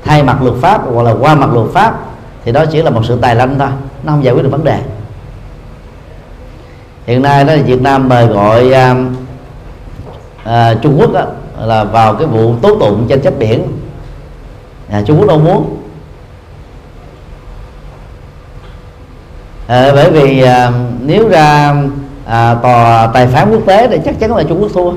thay 0.05 0.23
mặt 0.23 0.43
luật 0.43 0.55
pháp 0.61 0.83
hoặc 0.95 1.03
là 1.03 1.15
qua 1.21 1.35
mặt 1.35 1.55
luật 1.55 1.67
pháp 1.73 1.99
thì 2.45 2.53
đó 2.53 2.65
chỉ 2.73 2.83
là 2.83 2.91
một 2.91 3.03
sự 3.05 3.19
tài 3.21 3.35
lanh 3.35 3.59
thôi 3.59 3.69
nó 4.05 4.13
không 4.13 4.25
giải 4.25 4.35
quyết 4.35 4.43
được 4.43 4.51
vấn 4.53 4.65
đề. 4.65 4.79
Hiện 7.07 7.23
nay 7.23 7.45
đó 7.45 7.55
là 7.55 7.63
Việt 7.63 7.83
Nam 7.83 8.09
mời 8.09 8.27
gọi 8.27 8.73
à, 8.73 8.95
à, 10.45 10.75
Trung 10.75 10.97
Quốc 11.01 11.13
đó, 11.13 11.25
là 11.61 11.85
vào 11.85 12.15
cái 12.15 12.27
vụ 12.27 12.55
tố 12.63 12.77
tụng 12.81 13.07
tranh 13.09 13.21
chấp 13.21 13.39
biển. 13.39 13.63
À, 14.91 15.03
Trung 15.07 15.19
Quốc 15.19 15.29
đâu 15.29 15.39
muốn. 15.39 15.77
À, 19.67 19.93
bởi 19.95 20.11
vì 20.11 20.43
à, 20.43 20.73
nếu 21.01 21.29
ra 21.29 21.75
à, 22.27 22.55
tòa 22.63 23.07
tài 23.07 23.27
phán 23.27 23.51
quốc 23.51 23.63
tế 23.67 23.89
thì 23.89 23.99
chắc 24.05 24.21
chắn 24.21 24.37
là 24.37 24.43
Trung 24.43 24.63
Quốc 24.63 24.71
thua. 24.75 24.93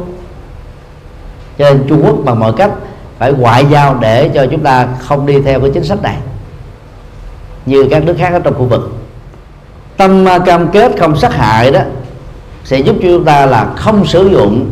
Cho 1.57 1.69
nên 1.69 1.85
Trung 1.89 2.01
Quốc 2.05 2.15
bằng 2.25 2.39
mọi 2.39 2.53
cách 2.57 2.71
phải 3.17 3.33
ngoại 3.33 3.65
giao 3.65 3.95
để 3.99 4.29
cho 4.33 4.45
chúng 4.51 4.63
ta 4.63 4.87
không 4.99 5.25
đi 5.25 5.41
theo 5.41 5.59
cái 5.59 5.69
chính 5.73 5.83
sách 5.83 6.01
này 6.01 6.17
như 7.65 7.87
các 7.91 8.03
nước 8.03 8.15
khác 8.19 8.33
ở 8.33 8.39
trong 8.39 8.53
khu 8.53 8.65
vực. 8.65 8.95
Tâm 9.97 10.25
cam 10.45 10.67
kết 10.67 10.91
không 10.99 11.15
sát 11.15 11.33
hại 11.33 11.71
đó 11.71 11.81
sẽ 12.63 12.79
giúp 12.79 12.95
cho 13.01 13.07
chúng 13.07 13.25
ta 13.25 13.45
là 13.45 13.67
không 13.75 14.05
sử 14.05 14.27
dụng 14.27 14.69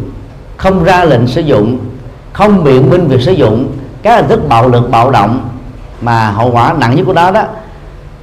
không 0.58 0.84
ra 0.84 1.04
lệnh 1.06 1.28
sử 1.28 1.42
dụng 1.42 1.78
không 2.34 2.64
biện 2.64 2.90
minh 2.90 3.08
việc 3.08 3.22
sử 3.22 3.32
dụng 3.32 3.72
các 4.02 4.16
hình 4.16 4.28
thức 4.28 4.50
bạo 4.50 4.70
lực 4.70 4.90
bạo 4.92 5.12
động 5.12 5.50
mà 6.02 6.32
hậu 6.32 6.52
quả 6.52 6.74
nặng 6.78 6.96
nhất 6.96 7.04
của 7.06 7.14
đó 7.14 7.32
đó 7.32 7.44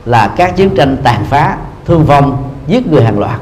là 0.05 0.35
các 0.37 0.57
chiến 0.57 0.71
tranh 0.77 0.97
tàn 1.03 1.25
phá 1.25 1.57
thương 1.85 2.05
vong 2.05 2.51
giết 2.67 2.87
người 2.87 3.05
hàng 3.05 3.19
loạt. 3.19 3.41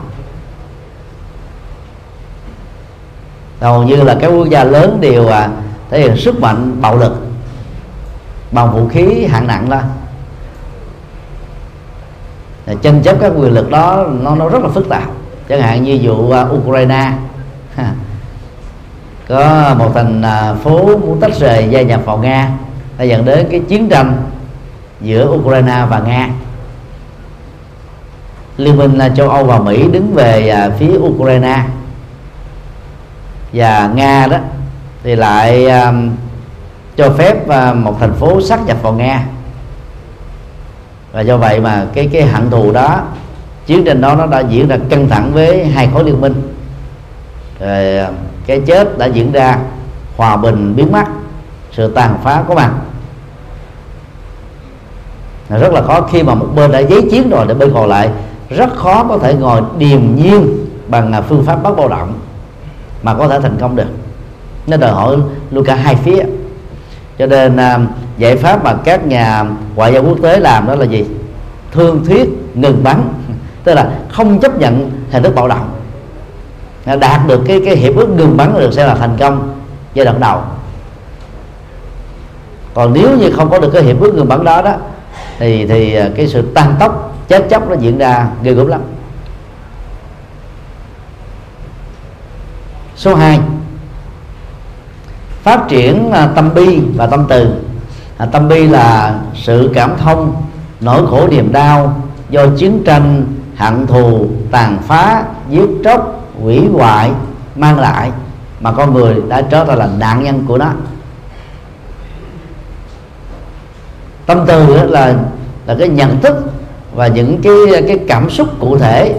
Hầu 3.61 3.83
như 3.83 3.97
là 3.97 4.17
các 4.21 4.29
quốc 4.29 4.49
gia 4.49 4.65
lớn 4.65 4.99
đều 5.01 5.29
à, 5.29 5.49
thể 5.91 6.01
hiện 6.01 6.17
sức 6.17 6.41
mạnh 6.41 6.81
bạo 6.81 6.97
lực 6.97 7.27
bằng 8.51 8.73
vũ 8.73 8.89
khí 8.89 9.25
hạng 9.25 9.47
nặng 9.47 9.71
đó. 9.71 9.81
Tranh 12.83 13.03
chấp 13.03 13.17
các 13.21 13.33
quyền 13.37 13.53
lực 13.53 13.71
đó 13.71 14.07
nó 14.21 14.35
nó 14.35 14.49
rất 14.49 14.63
là 14.63 14.69
phức 14.69 14.89
tạp. 14.89 15.11
Chẳng 15.49 15.61
hạn 15.61 15.85
như 15.85 15.99
vụ 16.03 16.15
uh, 16.15 16.53
Ukraine. 16.53 17.13
Có 19.29 19.75
một 19.79 19.91
thành 19.95 20.23
uh, 20.53 20.63
phố 20.63 20.99
muốn 20.99 21.21
tách 21.21 21.33
rời 21.39 21.69
gia 21.71 21.83
nhập 21.83 22.01
vào 22.05 22.19
Nga 22.19 22.51
đã 22.99 23.05
dẫn 23.05 23.25
đến 23.25 23.49
cái 23.51 23.61
chiến 23.69 23.89
tranh 23.89 24.23
giữa 25.01 25.29
Ukraine 25.29 25.85
và 25.91 25.99
Nga. 25.99 26.29
Liên 28.63 28.77
minh 28.77 28.99
châu 29.17 29.31
Âu 29.31 29.45
và 29.45 29.59
Mỹ 29.59 29.89
đứng 29.93 30.15
về 30.15 30.49
à, 30.49 30.71
phía 30.79 30.97
Ukraine. 30.99 31.65
Và 33.53 33.91
Nga 33.95 34.27
đó 34.27 34.37
thì 35.03 35.17
lại 35.17 35.71
um, 35.71 36.11
cho 36.97 37.11
phép 37.11 37.37
uh, 37.45 37.77
một 37.77 37.97
thành 38.01 38.15
phố 38.15 38.41
sát 38.41 38.67
nhập 38.67 38.77
vào 38.83 38.93
Nga. 38.93 39.25
Và 41.13 41.21
do 41.21 41.37
vậy 41.37 41.61
mà 41.61 41.87
cái 41.95 42.09
cái 42.13 42.23
hận 42.23 42.51
thù 42.51 42.73
đó 42.73 43.01
chiến 43.67 43.85
tranh 43.85 44.01
đó 44.01 44.15
nó 44.15 44.27
đã 44.27 44.41
diễn 44.41 44.69
ra 44.69 44.77
căng 44.91 45.09
thẳng 45.09 45.33
với 45.33 45.67
hai 45.67 45.89
khối 45.95 46.05
liên 46.05 46.21
minh. 46.21 46.55
Rồi 47.61 48.07
cái 48.47 48.61
chết 48.67 48.99
đã 48.99 49.07
diễn 49.07 49.33
ra 49.33 49.59
hòa 50.17 50.37
bình 50.37 50.77
biến 50.77 50.93
mất 50.93 51.05
sự 51.73 51.93
tàn 51.95 52.19
phá 52.25 52.43
có 52.49 52.55
mặt. 52.55 52.71
Rất 55.49 55.73
là 55.73 55.83
khó 55.83 56.01
khi 56.01 56.23
mà 56.23 56.35
một 56.35 56.47
bên 56.55 56.73
đã 56.73 56.79
giấy 56.79 57.09
chiến 57.11 57.31
rồi 57.31 57.47
để 57.49 57.55
bên 57.55 57.71
còn 57.75 57.89
lại 57.89 58.11
rất 58.57 58.77
khó 58.77 59.05
có 59.09 59.19
thể 59.19 59.35
ngồi 59.35 59.61
điềm 59.79 60.17
nhiên 60.17 60.67
bằng 60.89 61.13
à, 61.13 61.21
phương 61.21 61.45
pháp 61.45 61.63
bất 61.63 61.77
bạo 61.77 61.89
động 61.89 62.13
mà 63.03 63.15
có 63.15 63.29
thể 63.29 63.41
thành 63.41 63.57
công 63.61 63.77
được. 63.77 63.89
Nó 64.67 64.77
đòi 64.77 64.91
hỏi 64.91 65.17
luôn 65.51 65.65
cả 65.65 65.75
hai 65.75 65.95
phía. 65.95 66.25
Cho 67.19 67.27
nên 67.27 67.57
à, 67.57 67.79
giải 68.19 68.37
pháp 68.37 68.65
mà 68.65 68.75
các 68.85 69.07
nhà 69.07 69.45
ngoại 69.75 69.93
giao 69.93 70.03
quốc 70.03 70.19
tế 70.23 70.41
làm 70.41 70.67
đó 70.67 70.75
là 70.75 70.85
gì? 70.85 71.05
Thương 71.73 72.05
thuyết, 72.05 72.29
ngừng 72.55 72.85
bắn. 72.85 73.03
Tức 73.65 73.75
là 73.75 73.91
không 74.09 74.41
chấp 74.41 74.59
nhận 74.59 74.91
hình 75.11 75.23
thức 75.23 75.35
bạo 75.35 75.49
động 75.49 75.69
đạt 77.01 77.21
được 77.27 77.41
cái 77.47 77.61
cái 77.65 77.77
hiệp 77.77 77.97
ước 77.97 78.09
ngừng 78.09 78.37
bắn 78.37 78.55
được 78.59 78.73
sẽ 78.73 78.87
là 78.87 78.95
thành 78.95 79.17
công 79.19 79.55
giai 79.95 80.05
đoạn 80.05 80.21
đầu. 80.21 80.41
Còn 82.75 82.93
nếu 82.93 83.19
như 83.19 83.31
không 83.31 83.51
có 83.51 83.59
được 83.59 83.71
cái 83.73 83.83
hiệp 83.83 84.01
ước 84.01 84.15
ngừng 84.15 84.29
bắn 84.29 84.45
đó 84.45 84.63
đó, 84.63 84.75
thì 85.39 85.67
thì 85.67 85.95
à, 85.95 86.09
cái 86.17 86.29
sự 86.29 86.43
tăng 86.55 86.75
tốc 86.81 87.12
chết 87.29 87.47
chóc 87.51 87.69
nó 87.69 87.75
diễn 87.75 87.99
ra 87.99 88.29
ghê 88.43 88.53
gớm 88.53 88.67
lắm. 88.67 88.81
Số 92.97 93.15
2 93.15 93.41
phát 95.43 95.61
triển 95.69 96.11
à, 96.13 96.29
tâm 96.35 96.55
bi 96.55 96.81
và 96.97 97.07
tâm 97.07 97.27
từ. 97.29 97.55
À, 98.17 98.27
tâm 98.27 98.49
bi 98.49 98.67
là 98.67 99.19
sự 99.35 99.71
cảm 99.75 99.97
thông 99.99 100.43
nỗi 100.81 101.07
khổ 101.07 101.29
niềm 101.31 101.53
đau 101.53 102.03
do 102.31 102.47
chiến 102.59 102.83
tranh 102.87 103.27
hận 103.57 103.87
thù 103.87 104.27
tàn 104.51 104.79
phá 104.83 105.25
giết 105.51 105.69
chóc 105.85 106.29
hủy 106.43 106.69
hoại 106.73 107.11
mang 107.57 107.79
lại 107.79 108.13
mà 108.61 108.73
con 108.73 108.95
người 108.95 109.17
đã 109.29 109.43
trở 109.43 109.65
thành 109.65 109.79
là 109.79 109.89
nạn 109.99 110.23
nhân 110.23 110.45
của 110.49 110.59
nó. 110.59 110.71
Tâm 114.27 114.45
từ 114.47 114.91
là 114.91 115.15
là 115.67 115.75
cái 115.79 115.89
nhận 115.89 116.21
thức 116.21 116.53
và 116.95 117.07
những 117.07 117.43
cái 117.43 117.83
cái 117.89 117.99
cảm 118.09 118.31
xúc 118.31 118.49
cụ 118.61 118.79
thể 118.79 119.15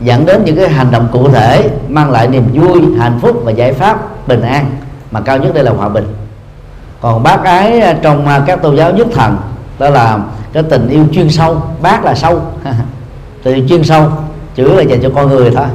dẫn 0.00 0.26
đến 0.26 0.44
những 0.44 0.56
cái 0.56 0.68
hành 0.68 0.90
động 0.90 1.08
cụ 1.12 1.28
thể 1.28 1.70
mang 1.88 2.10
lại 2.10 2.28
niềm 2.28 2.44
vui 2.52 2.82
hạnh 2.98 3.18
phúc 3.20 3.40
và 3.44 3.52
giải 3.52 3.72
pháp 3.72 4.28
bình 4.28 4.42
an. 4.42 4.66
Mà 5.10 5.20
cao 5.20 5.38
nhất 5.38 5.54
đây 5.54 5.64
là 5.64 5.70
hòa 5.70 5.88
bình. 5.88 6.14
Còn 7.00 7.22
bác 7.22 7.44
ái 7.44 7.80
à, 7.80 7.96
trong 8.02 8.26
à, 8.26 8.42
các 8.46 8.62
tôn 8.62 8.76
giáo 8.76 8.92
nhất 8.92 9.06
thần 9.12 9.36
đó 9.78 9.88
là 9.88 10.18
cái 10.52 10.62
tình 10.62 10.88
yêu 10.88 11.04
chuyên 11.12 11.30
sâu 11.30 11.62
bác 11.82 12.04
là 12.04 12.14
sâu. 12.14 12.40
Tình 13.42 13.54
yêu 13.54 13.64
chuyên 13.68 13.84
sâu 13.84 14.10
chữ 14.54 14.74
là 14.74 14.82
dành 14.82 15.02
cho 15.02 15.10
con 15.14 15.28
người 15.28 15.50
thôi. 15.50 15.66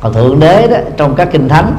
Còn 0.00 0.12
thượng 0.12 0.40
đế 0.40 0.66
đó 0.66 0.76
trong 0.96 1.14
các 1.14 1.28
kinh 1.32 1.48
thánh 1.48 1.76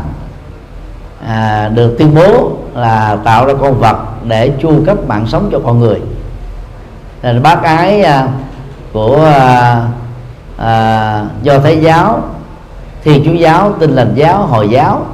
à, 1.27 1.69
được 1.75 1.95
tuyên 1.99 2.15
bố 2.15 2.51
là 2.75 3.17
tạo 3.23 3.45
ra 3.45 3.53
con 3.61 3.79
vật 3.79 3.97
để 4.23 4.51
chu 4.61 4.83
cấp 4.85 4.97
mạng 5.07 5.25
sống 5.27 5.49
cho 5.51 5.59
con 5.65 5.79
người. 5.79 5.99
Nên 7.23 7.43
bác 7.43 7.63
ái 7.63 8.01
à, 8.01 8.27
của 8.93 9.25
à, 9.25 9.87
à, 10.57 11.25
do 11.41 11.59
thái 11.59 11.81
giáo 11.81 12.23
thiên 13.03 13.25
chúa 13.25 13.33
giáo 13.33 13.73
tin 13.79 13.91
lành 13.91 14.13
giáo 14.15 14.37
hồi 14.37 14.69
giáo 14.69 15.05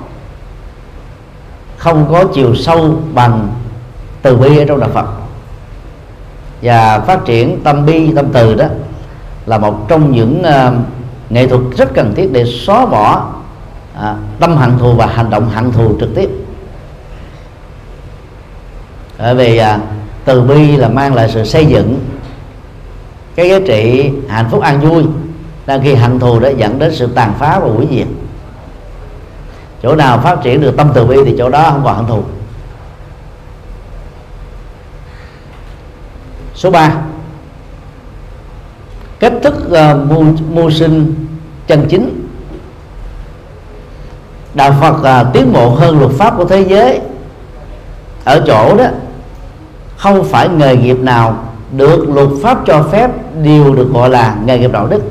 không 1.78 2.08
có 2.12 2.24
chiều 2.34 2.56
sâu 2.56 2.96
bằng 3.14 3.50
từ 4.22 4.38
bi 4.38 4.58
ở 4.58 4.66
trong 4.68 4.80
đạo 4.80 4.90
phật. 4.94 5.06
Và 6.62 7.00
phát 7.00 7.26
triển 7.26 7.62
tâm 7.64 7.86
bi 7.86 8.12
tâm 8.16 8.26
từ 8.34 8.56
đó 8.56 8.66
là 9.46 9.58
một 9.58 9.88
trong 9.88 10.12
những 10.12 10.42
uh, 10.42 10.74
nghệ 11.30 11.48
thuật 11.48 11.62
rất 11.78 11.94
cần 11.94 12.14
thiết 12.16 12.30
để 12.32 12.46
xóa 12.46 12.86
bỏ 12.86 13.26
à, 13.96 14.16
tâm 14.40 14.58
hận 14.58 14.78
thù 14.78 14.94
và 14.94 15.06
hành 15.06 15.30
động 15.30 15.50
hận 15.50 15.72
thù 15.72 15.96
trực 16.00 16.10
tiếp. 16.16 16.30
Bởi 19.20 19.36
vì 19.36 19.58
à, 19.58 19.80
từ 20.26 20.42
bi 20.42 20.78
là 20.78 20.88
mang 20.88 21.14
lại 21.14 21.30
sự 21.34 21.46
xây 21.46 21.66
dựng 21.66 22.00
cái 23.38 23.50
giá 23.50 23.60
trị 23.66 24.12
hạnh 24.30 24.48
phúc 24.52 24.62
an 24.62 24.80
vui 24.80 25.06
đang 25.66 25.82
khi 25.84 25.96
hận 25.96 26.20
thù 26.20 26.40
đã 26.40 26.50
dẫn 26.50 26.80
đến 26.80 26.96
sự 26.96 27.08
tàn 27.16 27.34
phá 27.40 27.60
và 27.60 27.68
hủy 27.68 27.88
diệt. 27.92 28.08
Chỗ 29.84 29.96
nào 29.96 30.20
phát 30.20 30.38
triển 30.44 30.62
được 30.62 30.78
tâm 30.78 30.92
từ 30.94 31.06
bi 31.06 31.18
thì 31.26 31.36
chỗ 31.38 31.50
đó 31.50 31.70
không 31.72 31.82
còn 31.84 31.96
hận 31.96 32.06
thù. 32.06 32.24
Số 36.56 36.72
3 36.72 36.92
cách 39.20 39.34
thức 39.44 39.56
uh, 39.68 40.10
mưu, 40.12 40.26
mưu 40.50 40.72
sinh 40.72 41.28
chân 41.68 41.86
chính. 41.90 42.28
Đạo 44.54 44.76
phật 44.82 45.22
uh, 45.22 45.34
tiến 45.34 45.54
bộ 45.54 45.70
hơn 45.70 46.00
luật 46.00 46.12
pháp 46.12 46.34
của 46.38 46.46
thế 46.46 46.62
giới. 46.62 47.00
Ở 48.24 48.44
chỗ 48.48 48.76
đó 48.78 48.86
không 49.98 50.24
phải 50.24 50.50
nghề 50.50 50.76
nghiệp 50.76 51.00
nào 51.00 51.47
được 51.72 52.10
luật 52.10 52.30
pháp 52.44 52.58
cho 52.66 52.84
phép 52.92 53.12
đều 53.44 53.76
được 53.76 53.90
gọi 53.94 54.10
là 54.10 54.36
nghề 54.46 54.60
nghiệp 54.60 54.72
đạo 54.72 54.88
đức. 54.88 55.02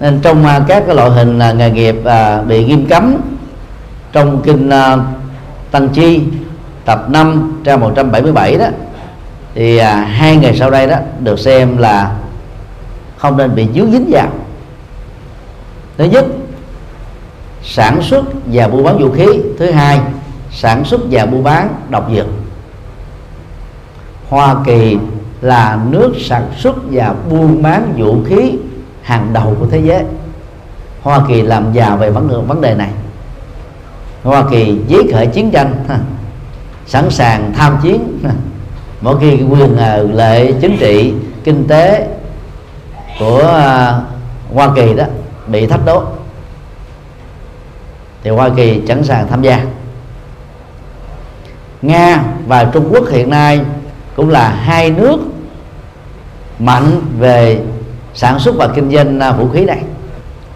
Nên 0.00 0.20
trong 0.22 0.44
à, 0.44 0.60
các 0.68 0.82
cái 0.86 0.94
loại 0.94 1.10
hình 1.10 1.38
là 1.38 1.52
nghề 1.52 1.70
nghiệp 1.70 2.04
à, 2.04 2.42
bị 2.42 2.64
nghiêm 2.64 2.86
cấm 2.86 3.16
trong 4.12 4.42
kinh 4.42 4.70
à, 4.70 4.96
tăng 5.70 5.88
chi 5.88 6.20
tập 6.84 7.06
5 7.08 7.60
trang 7.64 7.80
177 7.80 8.56
đó 8.56 8.66
thì 9.54 9.76
à, 9.76 9.94
hai 9.94 10.36
ngày 10.36 10.56
sau 10.56 10.70
đây 10.70 10.86
đó 10.86 10.96
được 11.20 11.38
xem 11.38 11.76
là 11.76 12.16
không 13.16 13.36
nên 13.36 13.54
bị 13.54 13.68
dướng 13.74 13.92
dính 13.92 14.10
vào. 14.10 14.28
Thứ 15.98 16.04
nhất 16.04 16.24
sản 17.62 18.02
xuất 18.02 18.24
và 18.46 18.68
buôn 18.68 18.84
bán 18.84 18.98
vũ 18.98 19.10
khí. 19.10 19.26
Thứ 19.58 19.70
hai 19.70 20.00
sản 20.52 20.84
xuất 20.84 21.00
và 21.10 21.26
buôn 21.26 21.42
bán 21.42 21.74
độc 21.88 22.10
dược. 22.14 22.26
Hoa 24.28 24.56
Kỳ 24.64 24.98
là 25.40 25.78
nước 25.90 26.14
sản 26.20 26.50
xuất 26.56 26.76
và 26.90 27.14
buôn 27.30 27.62
bán 27.62 27.94
vũ 27.96 28.16
khí 28.28 28.58
hàng 29.02 29.30
đầu 29.32 29.56
của 29.60 29.66
thế 29.66 29.80
giới. 29.84 30.04
Hoa 31.02 31.20
Kỳ 31.28 31.42
làm 31.42 31.72
giàu 31.72 31.96
về 31.96 32.10
vấn 32.10 32.28
đề 32.28 32.34
vấn 32.46 32.60
đề 32.60 32.74
này. 32.74 32.90
Hoa 34.24 34.44
Kỳ 34.50 34.78
giấy 34.86 35.02
khởi 35.12 35.26
chiến 35.26 35.50
tranh 35.50 35.74
sẵn 36.86 37.10
sàng 37.10 37.52
tham 37.56 37.78
chiến 37.82 38.18
mỗi 39.00 39.16
khi 39.20 39.42
quyền 39.50 39.76
à, 39.76 39.96
lệ 39.96 40.52
chính 40.52 40.76
trị, 40.80 41.14
kinh 41.44 41.68
tế 41.68 42.08
của 43.18 43.42
à, 43.42 44.00
Hoa 44.54 44.68
Kỳ 44.76 44.94
đó 44.94 45.04
bị 45.46 45.66
thách 45.66 45.84
đố, 45.84 46.02
thì 48.22 48.30
Hoa 48.30 48.48
Kỳ 48.56 48.82
sẵn 48.88 49.04
sàng 49.04 49.28
tham 49.28 49.42
gia. 49.42 49.64
Nga 51.82 52.22
và 52.46 52.64
Trung 52.64 52.88
Quốc 52.90 53.08
hiện 53.10 53.30
nay 53.30 53.60
cũng 54.18 54.30
là 54.30 54.48
hai 54.48 54.90
nước 54.90 55.18
mạnh 56.58 57.00
về 57.18 57.60
sản 58.14 58.38
xuất 58.38 58.54
và 58.56 58.68
kinh 58.74 58.90
doanh 58.90 59.20
à, 59.20 59.32
vũ 59.32 59.48
khí 59.48 59.64
này. 59.64 59.82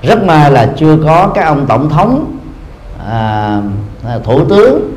Rất 0.02 0.22
may 0.22 0.50
là 0.50 0.72
chưa 0.76 0.96
có 1.04 1.32
các 1.34 1.44
ông 1.44 1.66
tổng 1.66 1.88
thống 1.88 2.36
à, 3.08 3.60
à, 4.08 4.18
thủ 4.24 4.44
tướng 4.44 4.94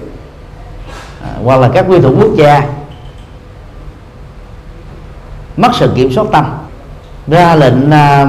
à, 1.24 1.30
hoặc 1.44 1.60
là 1.60 1.70
các 1.74 1.90
nguyên 1.90 2.02
thủ 2.02 2.16
quốc 2.20 2.32
gia 2.36 2.62
mất 5.58 5.72
sự 5.74 5.92
kiểm 5.96 6.12
soát 6.12 6.26
tâm 6.32 6.46
ra 7.28 7.56
lệnh 7.56 7.92
à, 7.92 8.28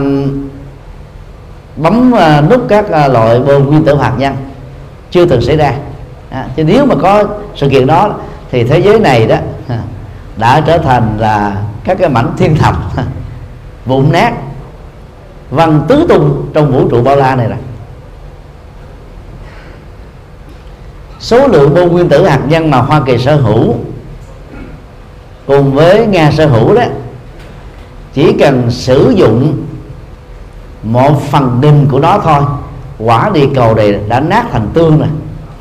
bấm 1.76 2.14
à, 2.14 2.40
nút 2.40 2.60
các 2.68 2.90
à, 2.90 3.08
loại 3.08 3.40
bom 3.40 3.66
nguyên 3.66 3.84
tử 3.84 3.96
hạt 3.96 4.12
nhân 4.18 4.36
chưa 5.10 5.26
từng 5.26 5.42
xảy 5.42 5.56
ra. 5.56 5.72
À, 6.30 6.46
chứ 6.56 6.64
nếu 6.64 6.86
mà 6.86 6.94
có 7.02 7.24
sự 7.54 7.68
kiện 7.68 7.86
đó 7.86 8.14
thì 8.50 8.64
thế 8.64 8.78
giới 8.78 9.00
này 9.00 9.26
đó 9.26 9.36
à, 9.68 9.78
đã 10.36 10.60
trở 10.60 10.78
thành 10.78 11.16
là 11.18 11.62
các 11.84 11.98
cái 12.00 12.08
mảnh 12.08 12.32
thiên 12.36 12.56
thạch 12.56 12.76
vụn 13.86 14.12
nát, 14.12 14.32
văng 15.50 15.84
tứ 15.88 16.06
tung 16.08 16.50
trong 16.54 16.72
vũ 16.72 16.88
trụ 16.88 17.02
bao 17.02 17.16
la 17.16 17.36
này 17.36 17.48
rồi 17.48 17.58
số 21.20 21.48
lượng 21.48 21.74
bom 21.74 21.88
nguyên 21.88 22.08
tử 22.08 22.26
hạt 22.26 22.40
nhân 22.48 22.70
mà 22.70 22.78
Hoa 22.78 23.00
Kỳ 23.06 23.18
sở 23.18 23.36
hữu 23.36 23.74
cùng 25.46 25.74
với 25.74 26.06
Nga 26.06 26.30
sở 26.30 26.46
hữu 26.46 26.74
đó, 26.74 26.82
chỉ 28.14 28.32
cần 28.32 28.70
sử 28.70 29.10
dụng 29.16 29.66
một 30.82 31.22
phần 31.30 31.58
đinh 31.60 31.86
của 31.90 31.98
nó 31.98 32.20
thôi, 32.24 32.42
quả 32.98 33.30
địa 33.34 33.46
cầu 33.54 33.74
này 33.74 34.00
đã 34.08 34.20
nát 34.20 34.44
thành 34.52 34.68
tương 34.74 34.98
rồi. 34.98 35.08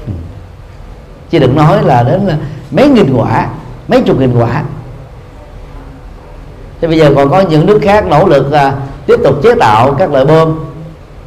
Chứ 1.30 1.40
đừng 1.40 1.56
nói 1.56 1.84
là 1.84 2.04
đến 2.04 2.30
mấy 2.72 2.88
nghìn 2.90 3.14
quả 3.14 3.48
mấy 3.88 4.02
chục 4.02 4.20
nghìn 4.20 4.40
quả 4.40 4.64
thì 6.82 6.88
bây 6.88 6.98
giờ 6.98 7.14
còn 7.16 7.30
có 7.30 7.42
những 7.42 7.66
nước 7.66 7.80
khác 7.82 8.06
nỗ 8.08 8.28
lực 8.28 8.52
à, 8.52 8.74
tiếp 9.06 9.20
tục 9.24 9.44
chế 9.44 9.56
tạo 9.60 9.96
các 10.00 10.12
loại 10.12 10.26
bom 10.26 10.60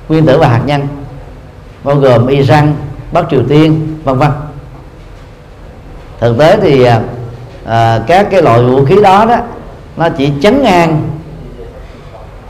nguyên 0.08 0.26
tử 0.26 0.38
và 0.38 0.48
hạt 0.48 0.62
nhân 0.66 0.86
bao 1.84 1.96
gồm 1.96 2.26
Iran, 2.26 2.74
Bắc 3.12 3.24
Triều 3.30 3.42
Tiên, 3.48 3.98
vân 4.04 4.18
vân. 4.18 4.30
Thực 6.20 6.38
tế 6.38 6.56
thì 6.60 6.84
à, 6.84 7.00
à 7.64 8.00
các 8.06 8.28
cái 8.30 8.42
loại 8.42 8.62
vũ 8.62 8.84
khí 8.84 8.96
đó 9.02 9.24
đó 9.24 9.36
nó 9.96 10.08
chỉ 10.08 10.32
chấn 10.42 10.62
an 10.62 11.02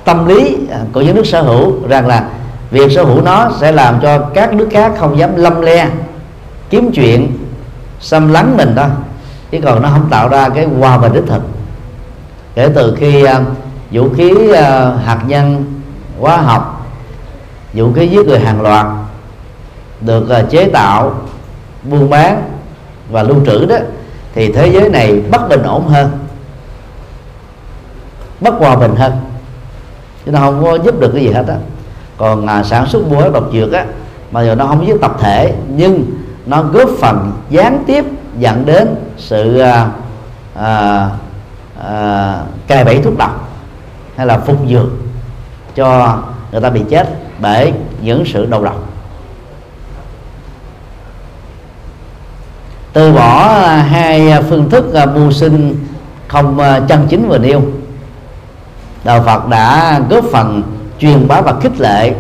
tâm 0.05 0.27
lý 0.27 0.57
à, 0.71 0.79
của 0.93 1.01
những 1.01 1.17
nước 1.17 1.27
sở 1.27 1.43
hữu 1.43 1.89
rằng 1.89 2.07
là 2.07 2.25
việc 2.71 2.93
sở 2.93 3.05
hữu 3.05 3.23
nó 3.23 3.51
sẽ 3.61 3.73
làm 3.73 4.01
cho 4.03 4.19
các 4.19 4.55
nước 4.55 4.69
khác 4.71 4.93
không 4.99 5.19
dám 5.19 5.37
lâm 5.37 5.61
le 5.61 5.89
kiếm 6.71 6.91
chuyện 6.95 7.37
xâm 8.01 8.33
lấn 8.33 8.57
mình 8.57 8.73
thôi 8.77 8.87
chứ 9.51 9.59
còn 9.65 9.83
nó 9.83 9.89
không 9.89 10.09
tạo 10.11 10.29
ra 10.29 10.49
cái 10.49 10.65
hòa 10.65 10.99
bình 10.99 11.13
đích 11.13 11.27
thực. 11.27 11.43
Kể 12.55 12.69
từ 12.75 12.97
khi 12.99 13.25
uh, 13.25 13.31
vũ 13.91 14.09
khí 14.17 14.33
uh, 14.33 14.57
hạt 15.05 15.19
nhân 15.27 15.65
hóa 16.21 16.37
học 16.37 16.87
vũ 17.75 17.93
khí 17.93 18.07
giết 18.07 18.27
người 18.27 18.41
hàng 18.41 18.61
loạt 18.61 18.87
được 20.01 20.27
uh, 20.41 20.51
chế 20.51 20.69
tạo 20.69 21.13
buôn 21.83 22.11
bán 22.11 22.43
và 23.11 23.23
lưu 23.23 23.37
trữ 23.47 23.67
đó 23.67 23.77
thì 24.35 24.53
thế 24.53 24.67
giới 24.73 24.89
này 24.89 25.23
bất 25.31 25.49
bình 25.49 25.63
ổn 25.63 25.89
hơn 25.89 26.11
bất 28.41 28.55
hòa 28.59 28.77
bình 28.77 28.97
hơn. 28.97 29.13
Chứ 30.27 30.33
nó 30.33 30.39
không 30.39 30.65
có 30.65 30.75
giúp 30.75 31.01
được 31.01 31.11
cái 31.15 31.25
gì 31.25 31.31
hết 31.31 31.45
á. 31.49 31.57
Còn 32.17 32.47
à, 32.47 32.63
sản 32.63 32.87
xuất 32.87 33.11
buôn 33.11 33.21
bán 33.21 33.33
độc 33.33 33.45
dược 33.53 33.73
á 33.73 33.85
mà 34.31 34.45
giờ 34.45 34.55
nó 34.55 34.67
không 34.67 34.87
giết 34.87 35.01
tập 35.01 35.17
thể 35.21 35.55
nhưng 35.69 36.05
nó 36.47 36.63
góp 36.63 36.91
phần 37.01 37.33
gián 37.51 37.85
tiếp 37.87 38.05
dẫn 38.39 38.67
đến 38.67 38.95
sự 39.17 39.59
à, 39.59 39.91
à, 40.55 41.11
à, 41.85 42.43
cài 42.67 42.85
bẫy 42.85 43.03
thuốc 43.03 43.19
độc 43.19 43.49
hay 44.17 44.27
là 44.27 44.39
phục 44.39 44.69
dược 44.69 44.87
cho 45.75 46.19
người 46.53 46.61
ta 46.61 46.71
bị 46.71 46.83
chết 46.91 47.09
bởi 47.39 47.73
những 48.03 48.25
sự 48.27 48.47
đầu 48.47 48.65
độc. 48.65 48.89
Từ 52.93 53.13
bỏ 53.13 53.59
hai 53.67 54.43
phương 54.49 54.71
thức 54.71 54.95
à, 54.95 55.07
mưu 55.07 55.33
sinh 55.33 55.87
không 56.29 56.59
à, 56.59 56.81
chân 56.89 57.07
chính 57.09 57.29
vừa 57.29 57.39
nêu 57.39 57.63
đạo 59.05 59.23
phật 59.27 59.49
đã 59.49 60.01
góp 60.11 60.25
phần 60.33 60.63
truyền 60.99 61.29
bá 61.29 61.41
và 61.41 61.55
khích 61.61 61.81
lệ 61.81 62.15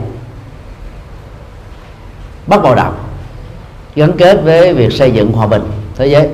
bắt 2.46 2.62
bạo 2.62 2.74
động 2.74 2.94
gắn 3.94 4.12
kết 4.18 4.40
với 4.44 4.74
việc 4.74 4.92
xây 4.92 5.12
dựng 5.12 5.32
hòa 5.32 5.46
bình 5.46 5.62
thế 5.98 6.06
giới. 6.06 6.28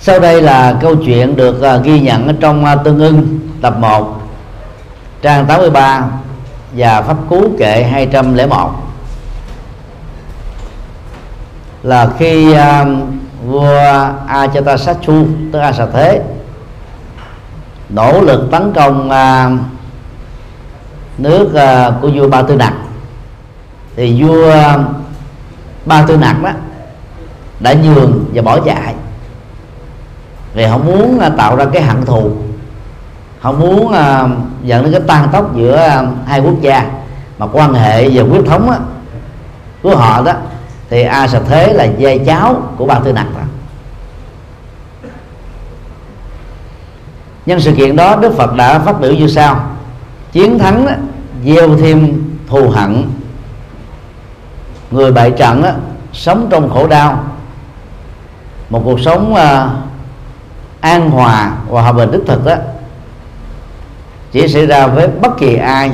Sau 0.00 0.20
đây 0.20 0.42
là 0.42 0.76
câu 0.80 0.96
chuyện 0.96 1.36
được 1.36 1.62
à, 1.62 1.76
ghi 1.76 2.00
nhận 2.00 2.26
ở 2.26 2.34
trong 2.40 2.64
à, 2.64 2.76
tương 2.76 2.98
ưng 2.98 3.38
tập 3.62 3.74
1 3.78 4.20
trang 5.22 5.46
83 5.46 6.06
và 6.72 7.02
pháp 7.02 7.16
cú 7.28 7.42
kệ 7.58 7.82
201 7.82 8.70
là 11.82 12.10
khi 12.18 12.52
uh, 12.52 12.58
vua 13.46 14.08
Ajatasattu 14.28 15.26
tức 15.52 15.58
A 15.58 15.72
Sà 15.72 15.86
Thế 15.92 16.22
nỗ 17.88 18.20
lực 18.20 18.48
tấn 18.50 18.72
công 18.74 19.10
uh, 19.10 19.60
nước 21.18 21.44
uh, 21.46 22.02
của 22.02 22.10
vua 22.14 22.28
Ba 22.28 22.42
Tư 22.42 22.56
Nặc 22.56 22.74
thì 23.96 24.22
vua 24.22 24.52
Ba 25.84 26.02
Tư 26.02 26.16
Nặc 26.16 26.42
đó 26.42 26.50
đã 27.60 27.74
nhường 27.74 28.24
và 28.34 28.42
bỏ 28.42 28.60
chạy. 28.60 28.94
Vì 30.54 30.66
không 30.70 30.86
muốn 30.86 31.20
à, 31.20 31.28
tạo 31.28 31.56
ra 31.56 31.64
cái 31.72 31.82
hận 31.82 32.04
thù. 32.04 32.30
Không 33.42 33.60
muốn 33.60 33.86
uh, 33.86 34.30
dẫn 34.64 34.82
đến 34.84 34.92
cái 34.92 35.02
tan 35.06 35.28
tóc 35.32 35.56
giữa 35.56 35.76
à, 35.76 36.06
hai 36.26 36.40
quốc 36.40 36.60
gia. 36.60 36.90
Mà 37.38 37.46
quan 37.52 37.74
hệ 37.74 38.08
về 38.08 38.22
quyết 38.22 38.46
thống 38.46 38.70
á, 38.70 38.78
của 39.82 39.96
họ 39.96 40.22
đó 40.22 40.32
thì 40.90 41.02
a 41.02 41.28
sạch 41.28 41.42
thế 41.48 41.72
là 41.72 41.84
dây 41.84 42.18
cháu 42.26 42.62
của 42.76 42.86
ba 42.86 42.94
tư 43.04 43.12
nặc 43.12 43.26
đó. 43.34 43.42
nhân 47.46 47.60
sự 47.60 47.72
kiện 47.72 47.96
đó 47.96 48.16
đức 48.16 48.36
phật 48.36 48.54
đã 48.54 48.78
phát 48.78 49.00
biểu 49.00 49.12
như 49.12 49.28
sau. 49.28 49.60
Chiến 50.32 50.58
thắng 50.58 50.86
đó, 50.86 50.92
gieo 51.44 51.76
thêm 51.76 52.22
thù 52.48 52.68
hận. 52.68 53.10
Người 54.90 55.12
bại 55.12 55.30
trận 55.30 55.62
đó, 55.62 55.70
sống 56.12 56.46
trong 56.50 56.70
khổ 56.70 56.86
đau 56.86 57.24
một 58.70 58.82
cuộc 58.84 59.00
sống 59.00 59.32
uh, 59.32 59.38
an 60.80 61.10
hòa 61.10 61.52
và 61.68 61.82
hòa 61.82 61.92
bình 61.92 62.10
đích 62.10 62.22
thực 62.26 62.44
đó 62.44 62.54
chỉ 64.32 64.48
xảy 64.48 64.66
ra 64.66 64.86
với 64.86 65.08
bất 65.08 65.38
kỳ 65.38 65.56
ai 65.56 65.90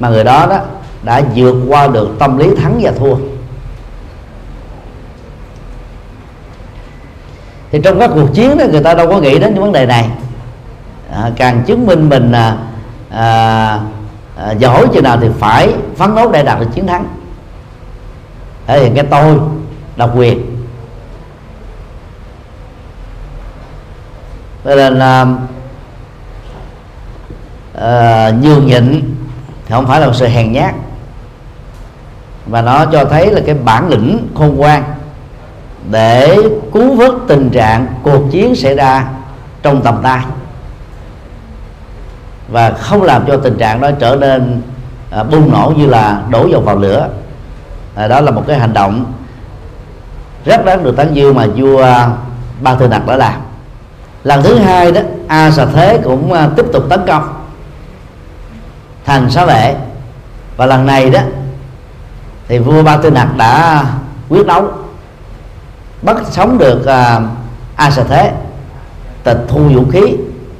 mà 0.00 0.08
người 0.08 0.24
đó 0.24 0.46
đó 0.46 0.58
đã 1.02 1.22
vượt 1.34 1.54
qua 1.68 1.86
được 1.86 2.10
tâm 2.18 2.38
lý 2.38 2.54
thắng 2.54 2.78
và 2.82 2.92
thua. 2.98 3.14
Thì 7.72 7.80
trong 7.84 8.00
các 8.00 8.10
cuộc 8.14 8.26
chiến 8.34 8.58
đó 8.58 8.64
người 8.70 8.82
ta 8.82 8.94
đâu 8.94 9.08
có 9.08 9.20
nghĩ 9.20 9.38
đến 9.38 9.54
những 9.54 9.62
vấn 9.62 9.72
đề 9.72 9.86
này. 9.86 10.08
À, 11.12 11.30
càng 11.36 11.62
chứng 11.66 11.86
minh 11.86 12.08
mình 12.08 12.32
à, 12.32 12.56
à, 13.10 13.78
à, 14.36 14.52
giỏi 14.58 14.86
chừng 14.94 15.04
nào 15.04 15.18
thì 15.20 15.28
phải 15.38 15.74
phấn 15.96 16.14
đấu 16.14 16.32
để 16.32 16.42
đạt 16.42 16.60
được 16.60 16.66
chiến 16.74 16.86
thắng. 16.86 17.06
Thể 18.66 18.80
hiện 18.80 18.94
cái 18.94 19.04
tôi 19.10 19.38
độc 19.96 20.10
quyền. 20.16 20.53
Cho 24.64 24.74
nên 24.74 24.98
à, 24.98 25.26
à, 27.74 28.30
nhường 28.42 28.66
nhịn 28.66 29.14
thì 29.66 29.74
không 29.74 29.86
phải 29.86 30.00
là 30.00 30.06
một 30.06 30.12
sự 30.14 30.26
hèn 30.26 30.52
nhát. 30.52 30.74
Và 32.46 32.62
nó 32.62 32.84
cho 32.86 33.04
thấy 33.04 33.30
là 33.30 33.40
cái 33.46 33.54
bản 33.54 33.88
lĩnh 33.88 34.28
khôn 34.34 34.56
ngoan 34.56 34.84
để 35.90 36.38
cứu 36.72 36.94
vớt 36.94 37.12
tình 37.28 37.50
trạng 37.50 37.86
cuộc 38.02 38.30
chiến 38.30 38.56
xảy 38.56 38.74
ra 38.74 39.04
trong 39.62 39.82
tầm 39.82 39.98
tay. 40.02 40.20
Và 42.48 42.70
không 42.70 43.02
làm 43.02 43.26
cho 43.26 43.36
tình 43.36 43.58
trạng 43.58 43.80
đó 43.80 43.90
trở 44.00 44.16
nên 44.16 44.62
à, 45.10 45.22
bùng 45.22 45.52
nổ 45.52 45.72
như 45.76 45.86
là 45.86 46.22
đổ 46.30 46.46
dầu 46.46 46.60
vào 46.60 46.76
lửa. 46.76 47.08
À, 47.94 48.08
đó 48.08 48.20
là 48.20 48.30
một 48.30 48.44
cái 48.46 48.58
hành 48.58 48.72
động 48.72 49.04
rất 50.44 50.64
đáng 50.64 50.82
được 50.82 50.96
tán 50.96 51.14
dương 51.14 51.34
mà 51.34 51.46
vua 51.56 51.86
ba 52.60 52.74
tư 52.74 52.88
nặc 52.88 53.06
đã 53.06 53.16
làm 53.16 53.43
lần 54.24 54.42
thứ 54.42 54.58
hai 54.58 54.92
đó 54.92 55.00
a 55.28 55.50
xà 55.50 55.66
thế 55.66 56.00
cũng 56.04 56.32
à, 56.32 56.50
tiếp 56.56 56.66
tục 56.72 56.84
tấn 56.88 57.00
công. 57.06 57.34
Thành 59.04 59.30
xá 59.30 59.44
vệ. 59.44 59.74
Và 60.56 60.66
lần 60.66 60.86
này 60.86 61.10
đó 61.10 61.20
thì 62.48 62.58
vua 62.58 62.82
ba 62.82 62.96
tư 62.96 63.10
nặc 63.10 63.36
đã 63.36 63.84
quyết 64.28 64.46
đấu 64.46 64.68
bắt 66.02 66.16
sống 66.30 66.58
được 66.58 66.80
uh, 66.80 67.22
a 67.76 67.90
xà 67.90 68.04
thế. 68.08 68.32
Tịch 69.24 69.38
thu 69.48 69.68
vũ 69.74 69.84
khí 69.92 70.16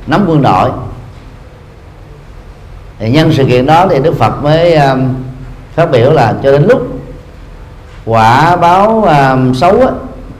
nắm 0.06 0.24
quân 0.28 0.42
đội. 0.42 0.70
Thì 2.98 3.10
nhân 3.10 3.32
sự 3.32 3.44
kiện 3.44 3.66
đó 3.66 3.86
thì 3.90 3.98
đức 4.00 4.14
phật 4.18 4.42
mới 4.42 4.74
um, 4.74 5.14
phát 5.74 5.90
biểu 5.90 6.10
là 6.10 6.34
cho 6.42 6.52
đến 6.52 6.66
lúc 6.66 6.88
quả 8.04 8.56
báo 8.56 9.04
um, 9.04 9.54
xấu 9.54 9.80
á, 9.80 9.88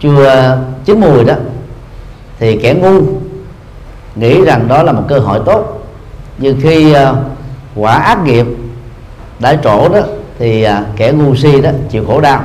chưa 0.01 0.59
chín 0.85 1.01
mùi 1.01 1.25
đó 1.25 1.35
thì 2.39 2.57
kẻ 2.57 2.75
ngu 2.75 3.01
nghĩ 4.17 4.45
rằng 4.45 4.69
đó 4.69 4.83
là 4.83 4.93
một 4.93 5.03
cơ 5.09 5.19
hội 5.19 5.41
tốt. 5.47 5.87
Nhưng 6.39 6.61
khi 6.63 6.93
ờ, 6.93 7.17
quả 7.75 7.93
ác 7.93 8.25
nghiệp 8.25 8.47
đã 9.39 9.57
trổ 9.65 9.89
đó, 9.89 10.01
thì 10.39 10.63
ờ, 10.63 10.85
kẻ 10.97 11.13
ngu 11.13 11.35
si 11.35 11.61
đó 11.61 11.71
chịu 11.91 12.05
khổ 12.07 12.21
đau. 12.21 12.43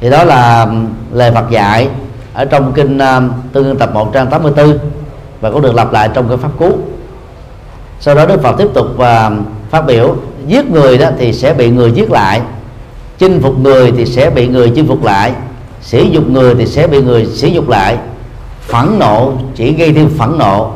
Thì 0.00 0.10
đó 0.10 0.24
là 0.24 0.66
lời 1.12 1.32
Phật 1.32 1.50
dạy 1.50 1.88
ở 2.34 2.44
trong 2.44 2.72
kinh 2.72 2.98
ờ, 2.98 3.22
Tương 3.52 3.64
tương 3.64 3.78
tập 3.78 3.90
1 3.94 4.10
trang 4.12 4.26
84 4.26 4.78
và 5.40 5.50
cũng 5.50 5.62
được 5.62 5.74
lặp 5.74 5.92
lại 5.92 6.08
trong 6.14 6.28
cái 6.28 6.36
pháp 6.36 6.50
cú. 6.58 6.78
Sau 8.00 8.14
đó 8.14 8.26
Đức 8.26 8.42
Phật 8.42 8.54
tiếp 8.58 8.68
tục 8.74 8.86
và 8.96 9.30
phát 9.70 9.86
biểu, 9.86 10.16
giết 10.46 10.70
người 10.70 10.98
đó 10.98 11.08
thì 11.18 11.32
sẽ 11.32 11.54
bị 11.54 11.70
người 11.70 11.92
giết 11.92 12.10
lại, 12.10 12.40
chinh 13.18 13.40
phục 13.42 13.58
người 13.58 13.92
thì 13.92 14.06
sẽ 14.06 14.30
bị 14.30 14.48
người 14.48 14.72
chinh 14.74 14.88
phục 14.88 15.04
lại 15.04 15.32
sử 15.82 16.02
dụng 16.02 16.32
người 16.32 16.54
thì 16.54 16.66
sẽ 16.66 16.86
bị 16.86 17.02
người 17.02 17.26
sử 17.26 17.48
dụng 17.48 17.68
lại. 17.68 17.96
Phẫn 18.60 18.98
nộ, 18.98 19.32
chỉ 19.54 19.72
gây 19.72 19.92
thêm 19.92 20.10
phẫn 20.18 20.38
nộ. 20.38 20.72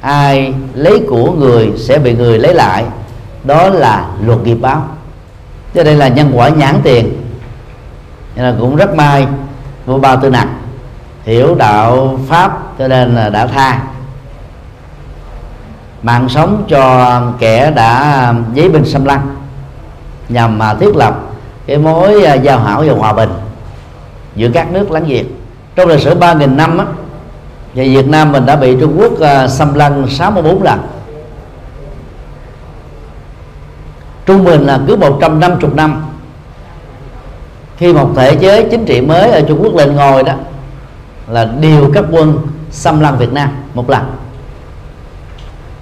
Ai 0.00 0.54
lấy 0.74 1.02
của 1.08 1.32
người 1.32 1.72
sẽ 1.76 1.98
bị 1.98 2.14
người 2.14 2.38
lấy 2.38 2.54
lại. 2.54 2.84
Đó 3.44 3.68
là 3.68 4.06
luật 4.24 4.38
nghiệp 4.44 4.54
báo. 4.54 4.84
Cho 5.74 5.84
đây 5.84 5.96
là 5.96 6.08
nhân 6.08 6.30
quả 6.34 6.48
nhãn 6.48 6.80
tiền. 6.82 7.22
Nên 8.36 8.44
là 8.44 8.54
cũng 8.60 8.76
rất 8.76 8.94
may, 8.94 9.26
vua 9.86 9.98
ba 9.98 10.16
tư 10.16 10.30
nặc 10.30 10.48
hiểu 11.24 11.54
đạo 11.54 12.18
pháp, 12.28 12.78
cho 12.78 12.88
nên 12.88 13.14
là 13.14 13.28
đã 13.28 13.46
tha. 13.46 13.80
Mạng 16.02 16.28
sống 16.28 16.64
cho 16.68 17.22
kẻ 17.38 17.70
đã 17.70 18.34
giấy 18.54 18.68
binh 18.68 18.84
xâm 18.84 19.04
lăng, 19.04 19.36
nhằm 20.28 20.58
mà 20.58 20.74
thiết 20.74 20.96
lập 20.96 21.20
cái 21.66 21.78
mối 21.78 22.24
à, 22.24 22.34
giao 22.34 22.58
hảo 22.58 22.84
và 22.86 22.92
hòa 22.92 23.12
bình 23.12 23.30
giữa 24.36 24.48
các 24.54 24.72
nước 24.72 24.90
láng 24.90 25.08
giềng. 25.08 25.26
Trong 25.76 25.88
lịch 25.88 26.00
sử 26.00 26.14
3.000 26.14 26.56
năm 26.56 26.78
á, 26.78 26.84
thì 27.74 27.96
Việt 27.96 28.08
Nam 28.08 28.32
mình 28.32 28.46
đã 28.46 28.56
bị 28.56 28.76
Trung 28.80 28.96
Quốc 28.98 29.12
uh, 29.12 29.50
xâm 29.50 29.74
lăng 29.74 30.06
64 30.10 30.62
lần. 30.62 30.80
Trung 34.26 34.44
bình 34.44 34.60
là 34.60 34.80
cứ 34.86 34.96
150 34.96 35.70
năm 35.74 36.02
khi 37.76 37.92
một 37.92 38.10
thể 38.16 38.36
chế 38.36 38.68
chính 38.70 38.84
trị 38.84 39.00
mới 39.00 39.30
ở 39.30 39.40
Trung 39.40 39.62
Quốc 39.62 39.74
lên 39.74 39.96
ngồi 39.96 40.22
đó 40.22 40.32
là 41.28 41.48
điều 41.60 41.90
các 41.94 42.04
quân 42.10 42.38
xâm 42.70 43.00
lăng 43.00 43.18
Việt 43.18 43.32
Nam 43.32 43.48
một 43.74 43.90
lần. 43.90 44.02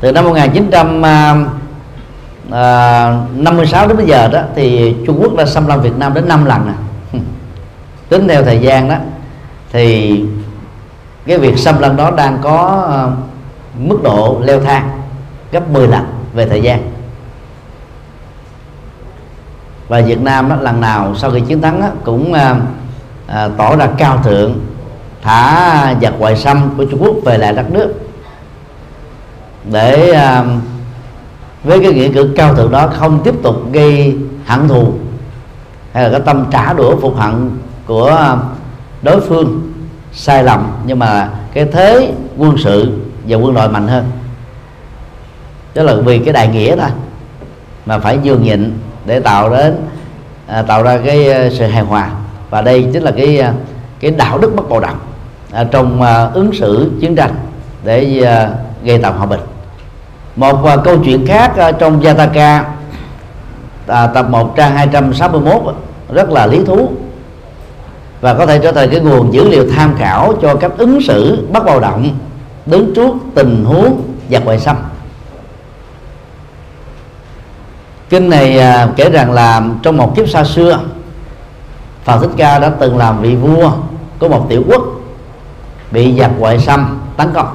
Từ 0.00 0.12
năm 0.12 0.24
1956 0.24 2.50
à, 2.50 3.82
à, 3.82 3.86
đến 3.86 3.96
bây 3.96 4.06
giờ 4.06 4.28
đó 4.28 4.40
thì 4.56 4.96
Trung 5.06 5.18
Quốc 5.22 5.36
đã 5.36 5.46
xâm 5.46 5.66
lăng 5.66 5.82
Việt 5.82 5.98
Nam 5.98 6.14
đến 6.14 6.28
5 6.28 6.44
lần 6.44 6.66
nè 6.66 6.72
tính 8.08 8.28
theo 8.28 8.44
thời 8.44 8.58
gian 8.58 8.88
đó 8.88 8.96
thì 9.72 10.24
cái 11.26 11.38
việc 11.38 11.58
xâm 11.58 11.78
lăng 11.78 11.96
đó 11.96 12.10
đang 12.10 12.38
có 12.42 12.84
ờ, 12.88 13.10
mức 13.78 14.02
độ 14.02 14.40
leo 14.44 14.60
thang 14.60 14.90
gấp 15.52 15.70
10 15.70 15.88
lần 15.88 16.04
về 16.34 16.46
thời 16.48 16.62
gian. 16.62 16.90
Và 19.88 20.00
Việt 20.00 20.20
Nam 20.20 20.48
đó, 20.48 20.56
lần 20.60 20.80
nào 20.80 21.14
sau 21.16 21.30
khi 21.30 21.40
chiến 21.40 21.62
thắng 21.62 21.80
đó, 21.80 21.88
cũng 22.04 22.32
à, 22.32 23.48
tỏ 23.56 23.76
ra 23.76 23.88
cao 23.98 24.20
thượng 24.24 24.60
thả 25.22 25.94
giặc 26.02 26.14
ngoại 26.18 26.36
xâm 26.36 26.70
của 26.76 26.84
Trung 26.84 27.02
Quốc 27.02 27.16
về 27.24 27.38
lại 27.38 27.52
đất 27.52 27.70
nước. 27.70 27.94
Để 29.72 30.10
à, 30.10 30.44
với 31.64 31.80
cái 31.80 31.92
nghĩa 31.92 32.08
cử 32.08 32.32
cao 32.36 32.54
thượng 32.54 32.70
đó 32.70 32.90
không 32.94 33.20
tiếp 33.24 33.34
tục 33.42 33.56
gây 33.72 34.16
hận 34.46 34.68
thù 34.68 34.92
hay 35.92 36.04
là 36.04 36.10
cái 36.10 36.20
tâm 36.20 36.44
trả 36.50 36.72
đũa 36.72 36.96
phục 36.96 37.16
hận 37.16 37.50
của 37.86 38.06
à, 38.06 38.36
đối 39.02 39.20
phương 39.20 39.72
sai 40.12 40.44
lầm 40.44 40.72
nhưng 40.86 40.98
mà 40.98 41.28
cái 41.52 41.64
thế 41.64 42.12
quân 42.38 42.54
sự 42.58 42.92
và 43.28 43.36
quân 43.36 43.54
đội 43.54 43.68
mạnh 43.68 43.88
hơn. 43.88 44.04
Đó 45.74 45.82
là 45.82 45.94
vì 45.94 46.18
cái 46.18 46.32
đại 46.32 46.48
nghĩa 46.48 46.76
thôi 46.76 46.90
mà 47.86 47.98
phải 47.98 48.16
nhường 48.16 48.42
nhịn 48.42 48.78
để 49.06 49.20
tạo 49.20 49.50
đến 49.50 49.76
à, 50.46 50.62
tạo 50.62 50.82
ra 50.82 50.98
cái 51.04 51.32
à, 51.32 51.50
sự 51.50 51.66
hài 51.66 51.82
hòa. 51.82 52.10
Và 52.50 52.60
đây 52.60 52.88
chính 52.92 53.02
là 53.02 53.10
cái 53.10 53.40
à, 53.40 53.52
cái 54.00 54.10
đạo 54.10 54.38
đức 54.38 54.52
bất 54.56 54.68
bạo 54.68 54.80
động 54.80 54.98
à, 55.52 55.64
trong 55.64 56.02
à, 56.02 56.24
ứng 56.34 56.52
xử 56.52 56.90
chiến 57.00 57.16
tranh 57.16 57.34
để 57.84 58.22
à, 58.24 58.50
gây 58.84 58.98
tạo 58.98 59.12
hòa 59.12 59.26
bình. 59.26 59.40
Một 60.36 60.64
à, 60.64 60.76
câu 60.76 60.98
chuyện 61.04 61.26
khác 61.26 61.56
à, 61.56 61.72
trong 61.72 62.00
Jataka 62.00 62.62
à, 63.86 64.06
tập 64.06 64.26
1 64.30 64.56
trang 64.56 64.76
261 64.76 65.74
rất 66.12 66.30
là 66.30 66.46
lý 66.46 66.64
thú 66.64 66.92
và 68.24 68.34
có 68.34 68.46
thể 68.46 68.58
trở 68.58 68.72
thành 68.72 68.90
cái 68.90 69.00
nguồn 69.00 69.32
dữ 69.32 69.48
liệu 69.48 69.70
tham 69.70 69.94
khảo 69.98 70.34
cho 70.42 70.54
cách 70.54 70.72
ứng 70.78 71.00
xử 71.02 71.46
bắt 71.52 71.64
bạo 71.64 71.80
động, 71.80 72.18
đứng 72.66 72.94
trước 72.94 73.16
tình 73.34 73.64
huống 73.64 74.02
giặc 74.30 74.44
ngoại 74.44 74.58
xâm 74.58 74.76
kinh 78.08 78.30
này 78.30 78.58
à, 78.58 78.88
kể 78.96 79.10
rằng 79.10 79.32
là 79.32 79.62
trong 79.82 79.96
một 79.96 80.16
kiếp 80.16 80.28
xa 80.28 80.44
xưa, 80.44 80.80
Phật 82.04 82.20
Thích 82.20 82.30
Ca 82.36 82.58
đã 82.58 82.70
từng 82.80 82.98
làm 82.98 83.20
vị 83.20 83.36
vua 83.36 83.72
của 84.18 84.28
một 84.28 84.46
tiểu 84.48 84.62
quốc 84.68 84.82
bị 85.90 86.18
giặc 86.18 86.30
ngoại 86.38 86.58
xâm 86.58 87.00
tấn 87.16 87.32
công. 87.34 87.48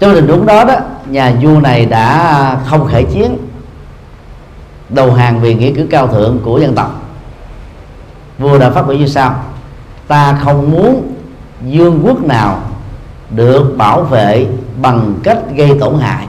Trong 0.00 0.14
tình 0.14 0.28
huống 0.28 0.46
đó 0.46 0.64
đó, 0.64 0.74
nhà 1.06 1.32
vua 1.42 1.60
này 1.60 1.86
đã 1.86 2.56
không 2.66 2.88
khởi 2.92 3.04
chiến, 3.04 3.36
đầu 4.88 5.12
hàng 5.12 5.40
vì 5.40 5.54
nghĩa 5.54 5.72
cử 5.72 5.86
cao 5.90 6.06
thượng 6.06 6.38
của 6.44 6.58
dân 6.58 6.74
tộc 6.74 6.99
vua 8.40 8.58
đã 8.58 8.70
phát 8.70 8.86
biểu 8.86 8.96
như 8.96 9.06
sau. 9.06 9.44
Ta 10.06 10.38
không 10.44 10.70
muốn 10.70 11.14
vương 11.60 12.00
quốc 12.04 12.24
nào 12.24 12.60
được 13.30 13.74
bảo 13.76 14.02
vệ 14.02 14.46
bằng 14.82 15.14
cách 15.22 15.38
gây 15.56 15.78
tổn 15.80 15.98
hại. 15.98 16.26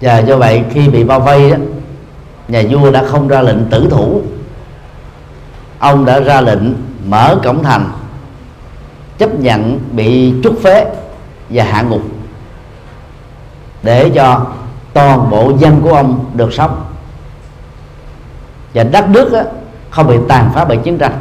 Và 0.00 0.18
do 0.18 0.36
vậy 0.36 0.64
khi 0.70 0.88
bị 0.88 1.04
bao 1.04 1.20
vây 1.20 1.50
đó, 1.50 1.56
nhà 2.48 2.62
vua 2.70 2.90
đã 2.90 3.04
không 3.06 3.28
ra 3.28 3.42
lệnh 3.42 3.64
tử 3.70 3.88
thủ. 3.90 4.22
Ông 5.78 6.04
đã 6.04 6.20
ra 6.20 6.40
lệnh 6.40 6.74
mở 7.06 7.38
cổng 7.44 7.62
thành 7.62 7.90
chấp 9.18 9.34
nhận 9.34 9.80
bị 9.92 10.34
trút 10.42 10.58
phế 10.62 10.86
và 11.50 11.64
hạ 11.64 11.82
ngục 11.82 12.02
để 13.82 14.10
cho 14.14 14.46
toàn 14.92 15.30
bộ 15.30 15.52
dân 15.58 15.80
của 15.80 15.94
ông 15.94 16.24
được 16.34 16.52
sống 16.52 16.85
và 18.76 18.82
đất 18.82 19.08
nước 19.08 19.32
đó, 19.32 19.40
không 19.90 20.06
bị 20.06 20.16
tàn 20.28 20.50
phá 20.54 20.64
bởi 20.64 20.76
chiến 20.76 20.98
tranh. 20.98 21.12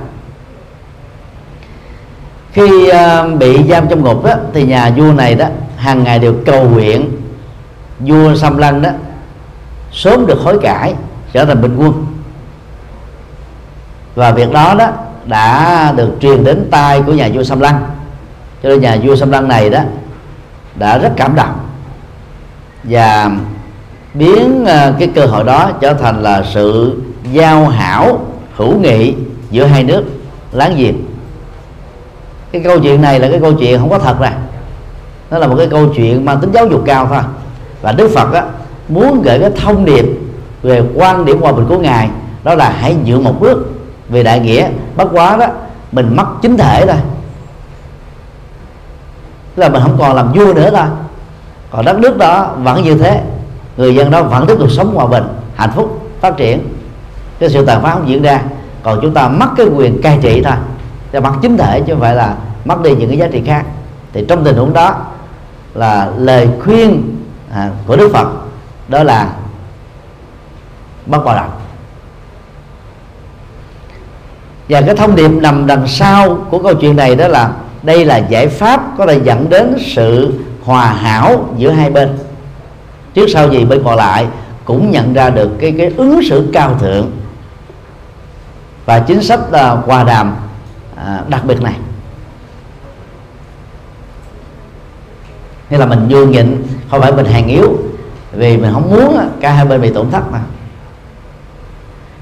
Khi 2.52 2.90
à, 2.90 3.28
bị 3.28 3.64
giam 3.70 3.88
trong 3.88 4.04
ngục 4.04 4.26
đó, 4.26 4.34
thì 4.54 4.64
nhà 4.64 4.90
vua 4.98 5.12
này 5.14 5.36
đó 5.36 5.46
hàng 5.78 6.04
ngày 6.04 6.20
đều 6.20 6.36
cầu 6.46 6.70
nguyện 6.70 7.12
vua 8.00 8.36
xâm 8.36 8.58
lăng 8.58 8.82
đó 8.82 8.90
sớm 9.92 10.26
được 10.26 10.40
hối 10.40 10.60
cải 10.62 10.96
trở 11.34 11.46
thành 11.46 11.62
bình 11.62 11.76
quân. 11.78 12.06
Và 14.16 14.32
việc 14.32 14.52
đó 14.52 14.76
đó 14.80 14.92
đã 15.26 15.92
được 15.92 16.12
truyền 16.22 16.44
đến 16.44 16.68
tai 16.72 17.02
của 17.02 17.14
nhà 17.14 17.30
vua 17.34 17.44
xâm 17.44 17.60
lăng. 17.60 17.86
Cho 18.64 18.70
nên 18.70 18.82
nhà 18.82 18.98
vua 19.04 19.16
xâm 19.16 19.32
lăng 19.32 19.48
này 19.48 19.70
đó 19.70 19.80
đã 20.76 20.98
rất 20.98 21.12
cảm 21.16 21.36
động 21.36 21.60
và 22.84 23.32
biến 24.14 24.66
à, 24.66 24.94
cái 25.00 25.08
cơ 25.16 25.26
hội 25.26 25.44
đó 25.44 25.72
trở 25.82 25.94
thành 25.94 26.24
là 26.24 26.44
sự 26.54 26.96
giao 27.32 27.68
hảo 27.68 28.20
hữu 28.56 28.80
nghị 28.80 29.14
giữa 29.52 29.66
hai 29.66 29.84
nước 29.84 30.04
láng 30.52 30.76
giềng. 30.76 30.96
Cái 32.52 32.62
câu 32.64 32.80
chuyện 32.80 33.02
này 33.02 33.20
là 33.20 33.28
cái 33.32 33.40
câu 33.40 33.54
chuyện 33.54 33.80
không 33.80 33.90
có 33.90 34.00
thật 34.00 34.20
ra 34.20 34.34
nó 35.32 35.38
là 35.38 35.48
một 35.48 35.56
cái 35.58 35.68
câu 35.68 35.88
chuyện 35.96 36.26
mang 36.26 36.40
tính 36.40 36.52
giáo 36.52 36.68
dục 36.68 36.82
cao 36.86 37.08
thôi. 37.10 37.22
Và 37.82 37.92
đức 37.92 38.12
phật 38.16 38.34
á, 38.34 38.44
muốn 38.88 39.22
gửi 39.22 39.40
cái 39.40 39.52
thông 39.56 39.86
điệp 39.86 40.06
về 40.62 40.84
quan 40.96 41.26
điểm 41.26 41.42
hòa 41.42 41.52
bình 41.52 41.66
của 41.70 41.78
ngài 41.78 42.10
đó 42.44 42.56
là 42.56 42.70
hãy 42.70 42.96
nhượng 43.06 43.24
một 43.24 43.40
bước 43.40 43.72
về 44.10 44.24
đại 44.24 44.40
nghĩa. 44.40 44.68
Bất 44.96 45.08
quá 45.12 45.38
đó 45.38 45.48
mình 45.92 46.16
mất 46.16 46.26
chính 46.42 46.58
thể 46.58 46.86
thôi. 46.86 46.98
Là 49.56 49.70
mình 49.70 49.82
không 49.82 49.98
còn 50.00 50.16
làm 50.16 50.34
vua 50.34 50.54
nữa 50.54 50.70
thôi. 50.72 50.86
Còn 51.72 51.86
đất 51.86 52.00
nước 52.00 52.18
đó 52.18 52.56
vẫn 52.64 52.84
như 52.84 52.98
thế. 52.98 53.22
Người 53.78 53.96
dân 53.96 54.12
đó 54.12 54.24
vẫn 54.24 54.48
tiếp 54.48 54.56
tục 54.60 54.72
sống 54.72 54.96
hòa 54.96 55.06
bình 55.06 55.24
hạnh 55.56 55.72
phúc 55.76 56.10
phát 56.22 56.38
triển 56.38 56.75
cái 57.40 57.50
sự 57.50 57.66
tàn 57.66 57.82
phá 57.84 57.94
không 57.94 58.10
diễn 58.10 58.22
ra. 58.22 58.42
Còn 58.84 59.00
chúng 59.02 59.14
ta 59.14 59.28
mất 59.28 59.48
cái 59.58 59.66
quyền 59.76 60.02
cai 60.02 60.20
trị 60.22 60.42
thôi. 60.44 60.54
Cho 61.14 61.22
mất 61.22 61.32
chính 61.42 61.58
thể 61.58 61.82
chứ 61.82 61.94
không 61.94 62.02
phải 62.02 62.16
là 62.16 62.36
mất 62.66 62.82
đi 62.82 62.96
những 62.96 63.10
cái 63.10 63.18
giá 63.18 63.28
trị 63.28 63.42
khác. 63.46 63.66
Thì 64.14 64.26
trong 64.28 64.44
tình 64.44 64.56
huống 64.56 64.74
đó 64.74 64.96
là 65.74 66.12
lời 66.18 66.50
khuyên 66.64 67.16
à, 67.54 67.70
của 67.88 67.96
đức 67.96 68.10
phật 68.14 68.28
đó 68.88 69.04
là 69.04 69.30
bất 71.06 71.26
bạo 71.26 71.36
động. 71.36 71.52
Và 74.70 74.82
cái 74.82 74.96
thông 74.96 75.16
điệp 75.16 75.30
nằm 75.30 75.68
đằng 75.68 75.88
sau 75.88 76.38
của 76.50 76.60
câu 76.60 76.74
chuyện 76.74 76.96
này 76.96 77.16
đó 77.16 77.28
là 77.28 77.52
đây 77.84 78.06
là 78.06 78.18
giải 78.18 78.48
pháp 78.48 78.82
có 78.98 79.06
thể 79.06 79.20
dẫn 79.24 79.50
đến 79.50 79.76
sự 79.96 80.34
hòa 80.64 80.86
hảo 80.86 81.50
giữa 81.58 81.72
hai 81.72 81.90
bên. 81.90 82.18
Trước 83.14 83.26
sau 83.34 83.50
gì 83.52 83.66
bên 83.66 83.82
còn 83.86 83.96
lại 83.96 84.28
cũng 84.66 84.92
nhận 84.92 85.14
ra 85.14 85.30
được 85.30 85.50
cái 85.60 85.76
cái 85.78 85.94
ứng 85.98 86.20
xử 86.30 86.50
cao 86.54 86.76
thượng 86.80 87.12
và 88.86 89.00
chính 89.00 89.24
sách 89.24 89.40
ờ, 89.52 89.82
hòa 89.86 90.04
đàm 90.04 90.36
ờ, 90.96 91.24
đặc 91.28 91.46
biệt 91.46 91.62
này. 91.62 91.76
Hay 95.70 95.80
là 95.80 95.86
mình 95.86 96.08
nhường 96.08 96.32
nhịn, 96.32 96.64
không 96.92 97.02
phải 97.02 97.12
mình 97.12 97.26
hàng 97.26 97.48
yếu, 97.48 97.78
vì 98.32 98.58
mình 98.58 98.74
không 98.74 98.90
muốn 98.90 99.18
ờ, 99.18 99.30
cả 99.40 99.52
hai 99.52 99.66
bên 99.66 99.82
bị 99.82 99.94
tổn 99.94 100.12
thất 100.12 100.32
mà. 100.32 100.40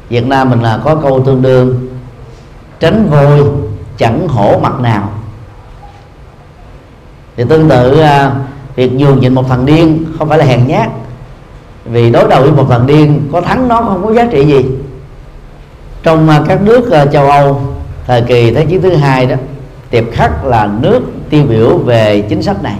Việt 0.09 0.26
Nam 0.28 0.49
mình 0.49 0.61
là 0.61 0.80
có 0.84 0.95
câu 0.95 1.24
tương 1.26 1.41
đương, 1.41 1.88
tránh 2.80 3.07
vôi 3.09 3.51
chẳng 3.97 4.28
hổ 4.28 4.59
mặt 4.59 4.80
nào. 4.80 5.09
Thì 7.38 7.43
tương 7.49 7.70
tự 7.70 8.03
việc 8.76 8.93
nhường 8.93 9.20
nhịn 9.20 9.34
một 9.34 9.45
thằng 9.49 9.66
điên 9.66 10.05
không 10.20 10.30
phải 10.30 10.38
là 10.38 10.45
hèn 10.45 10.68
nhát, 10.68 10.89
vì 11.86 12.11
đối 12.11 12.28
đầu 12.30 12.41
với 12.41 12.51
một 12.51 12.66
thằng 12.70 12.88
điên, 12.88 13.30
có 13.32 13.41
thắng 13.41 13.68
nó 13.68 13.82
không 13.82 14.05
có 14.05 14.14
giá 14.14 14.26
trị 14.32 14.45
gì 14.45 14.66
trong 16.04 16.30
à, 16.30 16.41
các 16.47 16.62
nước 16.62 16.91
à, 16.91 17.06
châu 17.06 17.30
Âu 17.30 17.62
thời 18.08 18.22
kỳ 18.22 18.51
thế 18.51 18.66
chiến 18.66 18.82
thứ 18.82 18.95
hai 18.95 19.26
đó 19.26 19.36
tiệp 19.89 20.04
khắc 20.12 20.45
là 20.45 20.70
nước 20.82 21.01
tiêu 21.30 21.43
biểu 21.49 21.78
về 21.78 22.22
chính 22.30 22.41
sách 22.41 22.64
này. 22.64 22.78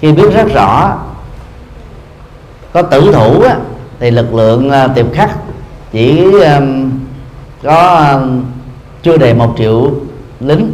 Khi 0.00 0.12
biết 0.12 0.34
rất 0.34 0.54
rõ 0.54 0.98
có 2.72 2.82
tử 2.82 3.12
thủ 3.12 3.40
á, 3.40 3.56
thì 4.00 4.10
lực 4.10 4.34
lượng 4.34 4.70
à, 4.70 4.88
tiệp 4.88 5.06
khắc 5.14 5.30
chỉ 5.92 6.32
um, 6.32 6.90
có 7.62 8.08
um, 8.12 8.44
chưa 9.02 9.16
đầy 9.16 9.34
một 9.34 9.54
triệu 9.58 9.92
lính. 10.40 10.72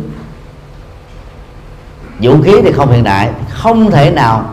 Vũ 2.20 2.42
khí 2.42 2.52
thì 2.62 2.72
không 2.72 2.92
hiện 2.92 3.04
đại 3.04 3.30
không 3.48 3.90
thể 3.90 4.10
nào 4.10 4.44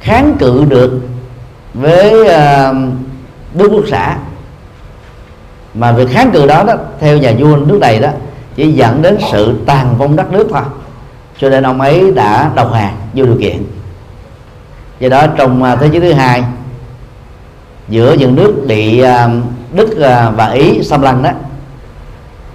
kháng 0.00 0.36
cự 0.38 0.64
được 0.64 1.00
với 1.74 2.20
uh, 2.20 2.76
đức 3.54 3.68
quốc 3.72 3.84
xã 3.90 4.16
mà 5.74 5.92
việc 5.92 6.08
kháng 6.10 6.30
cự 6.30 6.46
đó 6.46 6.64
đó, 6.64 6.74
theo 7.00 7.18
nhà 7.18 7.32
vua 7.38 7.56
nước 7.56 7.78
này 7.80 8.00
đó, 8.00 8.08
chỉ 8.54 8.72
dẫn 8.72 9.02
đến 9.02 9.18
sự 9.32 9.54
tàn 9.66 9.94
vong 9.98 10.16
đất 10.16 10.32
nước 10.32 10.48
thôi. 10.50 10.62
Cho 11.38 11.48
nên 11.48 11.62
ông 11.62 11.80
ấy 11.80 12.12
đã 12.14 12.50
đầu 12.54 12.68
hàng 12.68 12.96
vô 13.14 13.24
điều 13.24 13.36
kiện. 13.40 13.64
Do 15.00 15.08
đó 15.08 15.26
trong 15.36 15.62
à, 15.62 15.76
thế 15.76 15.88
chiến 15.88 16.00
thứ 16.00 16.12
hai, 16.12 16.44
giữa 17.88 18.12
những 18.12 18.34
nước 18.34 18.64
bị 18.68 19.00
à, 19.00 19.28
đức 19.72 20.00
à, 20.00 20.30
và 20.30 20.46
ý 20.50 20.82
xâm 20.82 21.02
lăng 21.02 21.22
đó, 21.22 21.30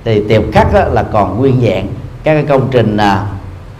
thì 0.05 0.23
tiệp 0.29 0.43
khắc 0.53 0.73
đó 0.73 0.83
là 0.85 1.03
còn 1.03 1.37
nguyên 1.39 1.61
dạng 1.61 1.87
các 2.23 2.33
cái 2.33 2.43
công 2.43 2.67
trình 2.71 2.97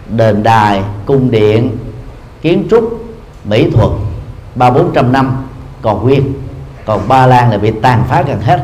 đền 0.08 0.42
đài, 0.42 0.82
cung 1.06 1.30
điện, 1.30 1.76
kiến 2.42 2.66
trúc, 2.70 3.04
mỹ 3.44 3.70
thuật, 3.70 3.90
ba 4.54 4.70
bốn 4.70 4.90
trăm 4.94 5.12
năm 5.12 5.46
còn 5.82 6.02
nguyên. 6.02 6.32
Còn 6.84 7.08
ba 7.08 7.26
lan 7.26 7.50
là 7.50 7.58
bị 7.58 7.72
tàn 7.82 8.04
phá 8.08 8.22
gần 8.22 8.40
hết 8.40 8.60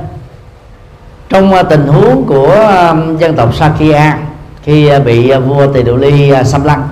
trong 1.35 1.53
à, 1.53 1.63
tình 1.63 1.87
huống 1.87 2.27
của 2.27 2.53
à, 2.53 2.95
dân 3.19 3.37
tộc 3.37 3.55
Sakya 3.55 4.19
khi 4.63 4.89
à, 4.89 4.99
bị 4.99 5.33
vua 5.33 5.73
Tỳ 5.73 5.83
Độ 5.83 5.97
Ly 5.97 6.33
xâm 6.45 6.65
lăng 6.65 6.89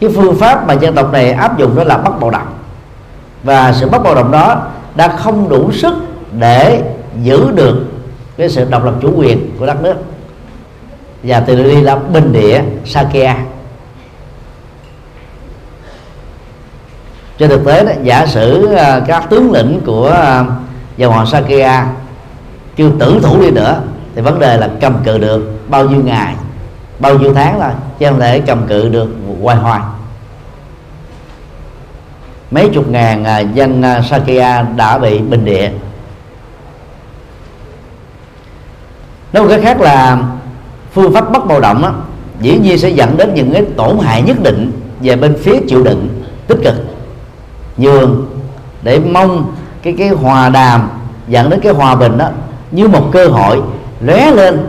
cái 0.00 0.10
phương 0.14 0.38
pháp 0.38 0.66
mà 0.66 0.74
dân 0.74 0.94
tộc 0.94 1.12
này 1.12 1.32
áp 1.32 1.58
dụng 1.58 1.76
đó 1.76 1.84
là 1.84 1.96
bắt 1.96 2.20
bạo 2.20 2.30
động. 2.30 2.46
Và 3.42 3.72
sự 3.72 3.88
bắt 3.88 4.02
bạo 4.02 4.14
động 4.14 4.30
đó 4.30 4.62
đã 4.94 5.08
không 5.08 5.48
đủ 5.48 5.72
sức 5.72 5.94
để 6.38 6.82
giữ 7.22 7.50
được 7.50 7.84
cái 8.36 8.48
sự 8.48 8.64
độc 8.70 8.84
lập 8.84 8.94
chủ 9.02 9.12
quyền 9.16 9.58
của 9.58 9.66
đất 9.66 9.82
nước. 9.82 9.94
Và 11.22 11.40
từ 11.40 11.62
Ly 11.62 11.80
là 11.80 11.96
bình 11.96 12.32
địa 12.32 12.62
Sakya. 12.84 13.36
Trên 17.38 17.48
thực 17.48 17.64
tế 17.64 17.84
đó, 17.84 17.92
giả 18.02 18.26
sử 18.26 18.76
các 19.06 19.30
tướng 19.30 19.52
lĩnh 19.52 19.80
của 19.86 20.16
dòng 20.96 21.12
họ 21.12 21.24
Sakya 21.24 21.86
kêu 22.80 22.90
tử 22.98 23.20
thủ 23.22 23.40
đi 23.42 23.50
nữa 23.50 23.80
thì 24.14 24.22
vấn 24.22 24.38
đề 24.38 24.56
là 24.56 24.70
cầm 24.80 24.96
cự 25.04 25.18
được 25.18 25.70
bao 25.70 25.88
nhiêu 25.88 26.00
ngày 26.04 26.34
bao 26.98 27.18
nhiêu 27.18 27.34
tháng 27.34 27.60
thôi 27.60 27.70
chứ 27.98 28.06
không 28.08 28.20
thể 28.20 28.40
cầm 28.40 28.66
cự 28.66 28.88
được 28.88 29.08
hoài 29.42 29.56
hoài. 29.56 29.80
Mấy 32.50 32.68
chục 32.68 32.88
ngàn 32.88 33.24
à, 33.24 33.38
dân 33.38 33.82
à, 33.82 34.02
Sakya 34.02 34.62
đã 34.62 34.98
bị 34.98 35.18
bình 35.18 35.44
địa. 35.44 35.70
Nói 39.32 39.42
một 39.42 39.48
cái 39.48 39.60
khác 39.60 39.80
là 39.80 40.22
phương 40.92 41.14
pháp 41.14 41.32
bắt 41.32 41.46
bạo 41.46 41.60
động 41.60 41.82
đó, 41.82 41.94
dĩ 42.40 42.58
nhiên 42.58 42.78
sẽ 42.78 42.88
dẫn 42.88 43.16
đến 43.16 43.34
những 43.34 43.52
cái 43.52 43.64
tổn 43.76 43.98
hại 43.98 44.22
nhất 44.22 44.36
định 44.42 44.72
về 45.00 45.16
bên 45.16 45.36
phía 45.42 45.60
chịu 45.68 45.82
đựng 45.82 46.08
tích 46.46 46.58
cực. 46.64 46.74
Nhường 47.76 48.26
để 48.82 48.98
mong 48.98 49.54
cái 49.82 49.94
cái 49.98 50.08
hòa 50.08 50.48
đàm 50.48 50.88
dẫn 51.28 51.50
đến 51.50 51.60
cái 51.60 51.72
hòa 51.72 51.94
bình 51.94 52.18
đó 52.18 52.30
như 52.70 52.88
một 52.88 53.08
cơ 53.12 53.26
hội 53.26 53.62
lóe 54.00 54.30
lên 54.30 54.66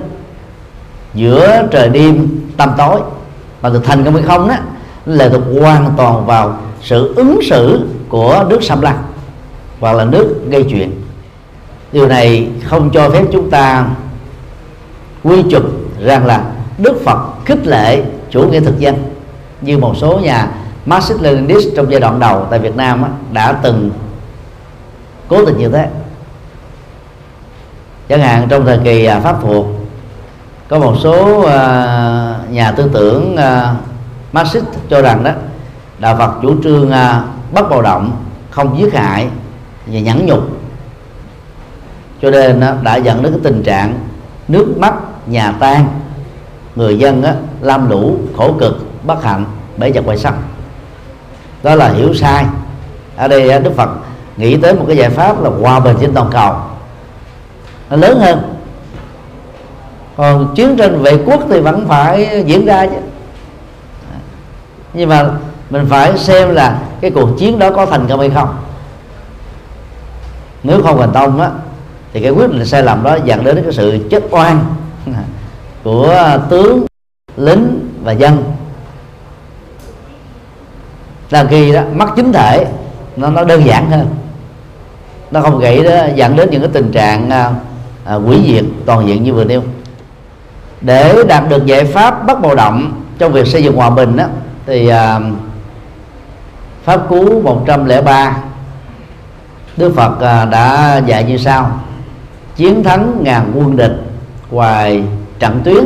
giữa 1.13 1.67
trời 1.71 1.89
đêm 1.89 2.27
tăm 2.57 2.71
tối. 2.77 3.01
Mà 3.61 3.69
thực 3.69 3.85
thành 3.85 4.03
công 4.03 4.13
hay 4.13 4.23
không 4.23 4.47
đó 4.47 4.55
lệ 5.05 5.29
thuộc 5.29 5.61
hoàn 5.61 5.93
toàn 5.97 6.25
vào 6.25 6.57
sự 6.81 7.13
ứng 7.15 7.39
xử 7.49 7.87
của 8.09 8.45
nước 8.49 8.63
xâm 8.63 8.81
lăng 8.81 9.03
hoặc 9.79 9.93
là 9.93 10.05
nước 10.05 10.35
gây 10.49 10.65
chuyện. 10.69 11.01
Điều 11.91 12.07
này 12.07 12.49
không 12.63 12.89
cho 12.89 13.09
phép 13.09 13.23
chúng 13.31 13.49
ta 13.49 13.85
quy 15.23 15.43
chụp 15.51 15.63
rằng 15.99 16.25
là 16.25 16.43
Đức 16.77 17.01
Phật 17.05 17.19
khích 17.45 17.67
lệ 17.67 18.03
chủ 18.29 18.43
nghĩa 18.43 18.59
thực 18.59 18.79
dân, 18.79 18.95
như 19.61 19.77
một 19.77 19.93
số 19.97 20.19
nhà 20.19 20.47
Marxist 20.85 21.21
Leninist 21.21 21.67
trong 21.75 21.91
giai 21.91 21.99
đoạn 21.99 22.19
đầu 22.19 22.47
tại 22.49 22.59
Việt 22.59 22.75
Nam 22.75 23.03
đã 23.33 23.51
từng 23.63 23.91
cố 25.27 25.45
tình 25.45 25.57
như 25.57 25.69
thế 25.69 25.87
chẳng 28.11 28.21
hạn 28.21 28.47
trong 28.49 28.65
thời 28.65 28.77
kỳ 28.83 29.05
à, 29.05 29.19
pháp 29.19 29.35
thuộc 29.41 29.65
có 30.67 30.79
một 30.79 30.95
số 30.99 31.41
à, 31.41 32.37
nhà 32.49 32.71
tư 32.71 32.89
tưởng 32.93 33.35
à, 33.35 33.75
Marxist 34.31 34.65
cho 34.89 35.01
rằng 35.01 35.23
đó 35.23 35.31
đạo 35.99 36.15
Phật 36.17 36.31
chủ 36.41 36.63
trương 36.63 36.91
bất 37.51 37.69
bạo 37.69 37.81
động 37.81 38.11
không 38.49 38.79
giết 38.79 38.93
hại 38.93 39.27
và 39.87 39.99
nhẫn 39.99 40.25
nhục. 40.25 40.39
Cho 42.21 42.31
nên 42.31 42.61
đã 42.83 42.95
dẫn 42.95 43.23
đến 43.23 43.31
cái 43.31 43.41
tình 43.43 43.63
trạng 43.63 43.99
nước 44.47 44.75
mắt 44.77 44.93
nhà 45.27 45.53
tan 45.59 45.85
người 46.75 46.99
dân 46.99 47.23
á, 47.23 47.33
lam 47.61 47.89
lũ 47.89 48.17
khổ 48.37 48.53
cực 48.59 48.85
bất 49.03 49.23
hạnh 49.23 49.45
bể 49.77 49.91
chặt 49.91 50.01
quay 50.05 50.17
sắt 50.17 50.33
đó 51.63 51.75
là 51.75 51.89
hiểu 51.89 52.13
sai. 52.13 52.45
Ở 53.15 53.27
đây 53.27 53.59
đức 53.59 53.75
phật 53.75 53.89
nghĩ 54.37 54.57
tới 54.57 54.73
một 54.73 54.85
cái 54.87 54.97
giải 54.97 55.09
pháp 55.09 55.43
là 55.43 55.49
hòa 55.49 55.79
bình 55.79 55.97
trên 56.01 56.13
toàn 56.13 56.29
cầu 56.31 56.55
nó 57.91 57.97
lớn 57.97 58.19
hơn. 58.19 58.55
Còn 60.17 60.53
chiến 60.55 60.77
tranh 60.77 61.01
vệ 61.01 61.17
quốc 61.25 61.43
thì 61.49 61.59
vẫn 61.59 61.87
phải 61.87 62.43
diễn 62.45 62.65
ra 62.65 62.85
chứ. 62.85 62.97
Nhưng 64.93 65.09
mà 65.09 65.29
mình 65.69 65.85
phải 65.89 66.17
xem 66.17 66.55
là 66.55 66.79
cái 67.01 67.11
cuộc 67.11 67.29
chiến 67.39 67.59
đó 67.59 67.71
có 67.71 67.85
thành 67.85 68.07
công 68.09 68.19
hay 68.19 68.29
không. 68.29 68.55
Nếu 70.63 70.81
không 70.83 70.97
thành 70.97 71.11
công 71.13 71.41
á, 71.41 71.49
thì 72.13 72.21
cái 72.21 72.31
quyết 72.31 72.51
định 72.51 72.65
sai 72.65 72.83
lầm 72.83 73.03
đó 73.03 73.17
dẫn 73.25 73.43
đến 73.43 73.61
cái 73.63 73.73
sự 73.73 74.07
chết 74.09 74.23
oan 74.29 74.65
của 75.83 76.39
tướng, 76.49 76.85
lính 77.37 77.89
và 78.03 78.11
dân. 78.11 78.43
Là 81.29 81.45
khi 81.49 81.71
đó 81.71 81.81
mất 81.93 82.07
chính 82.15 82.33
thể, 82.33 82.65
nó 83.15 83.29
nó 83.29 83.43
đơn 83.43 83.65
giản 83.65 83.91
hơn. 83.91 84.07
Nó 85.31 85.41
không 85.41 85.59
gây 85.59 85.83
đó 85.83 86.05
dẫn 86.15 86.35
đến 86.35 86.49
những 86.51 86.61
cái 86.61 86.69
tình 86.73 86.91
trạng 86.91 87.29
à, 87.29 87.51
à, 88.11 88.15
quỷ 88.15 88.41
diệt 88.47 88.65
toàn 88.85 89.07
diện 89.07 89.23
như 89.23 89.33
vừa 89.33 89.43
nêu. 89.43 89.61
Để 90.81 91.23
đạt 91.27 91.49
được 91.49 91.65
giải 91.65 91.85
pháp 91.85 92.27
bất 92.27 92.41
bạo 92.41 92.55
động 92.55 93.01
trong 93.17 93.31
việc 93.31 93.47
xây 93.47 93.63
dựng 93.63 93.75
hòa 93.75 93.89
bình 93.89 94.17
đó, 94.17 94.25
thì 94.65 94.87
à, 94.87 95.19
pháp 96.83 97.09
cú 97.09 97.41
103 97.41 98.37
Đức 99.77 99.93
Phật 99.95 100.19
à, 100.21 100.45
đã 100.45 100.97
dạy 101.05 101.23
như 101.23 101.37
sau 101.37 101.79
chiến 102.55 102.83
thắng 102.83 103.17
ngàn 103.21 103.51
quân 103.55 103.75
địch 103.77 103.97
ngoài 104.51 105.03
trận 105.39 105.61
tuyến 105.63 105.83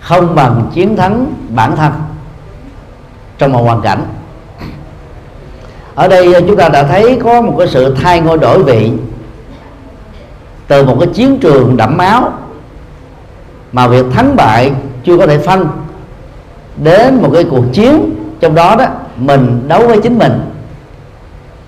không 0.00 0.34
bằng 0.34 0.70
chiến 0.74 0.96
thắng 0.96 1.34
bản 1.48 1.76
thân 1.76 1.92
trong 3.38 3.52
một 3.52 3.62
hoàn 3.62 3.80
cảnh. 3.82 4.06
Ở 5.94 6.08
đây 6.08 6.34
à, 6.34 6.40
chúng 6.48 6.56
ta 6.56 6.68
đã 6.68 6.82
thấy 6.82 7.20
có 7.24 7.40
một 7.40 7.54
cái 7.58 7.68
sự 7.68 7.96
thay 8.02 8.20
ngôi 8.20 8.38
đổi 8.38 8.62
vị 8.62 8.92
từ 10.68 10.84
một 10.84 10.96
cái 11.00 11.08
chiến 11.14 11.38
trường 11.40 11.76
đẫm 11.76 11.96
máu 11.96 12.32
mà 13.72 13.86
việc 13.86 14.06
thắng 14.12 14.36
bại 14.36 14.72
chưa 15.04 15.18
có 15.18 15.26
thể 15.26 15.38
phân 15.38 15.68
đến 16.76 17.22
một 17.22 17.30
cái 17.34 17.44
cuộc 17.50 17.64
chiến 17.72 18.14
trong 18.40 18.54
đó 18.54 18.76
đó, 18.76 18.84
mình 19.16 19.68
đấu 19.68 19.86
với 19.86 20.00
chính 20.02 20.18
mình. 20.18 20.40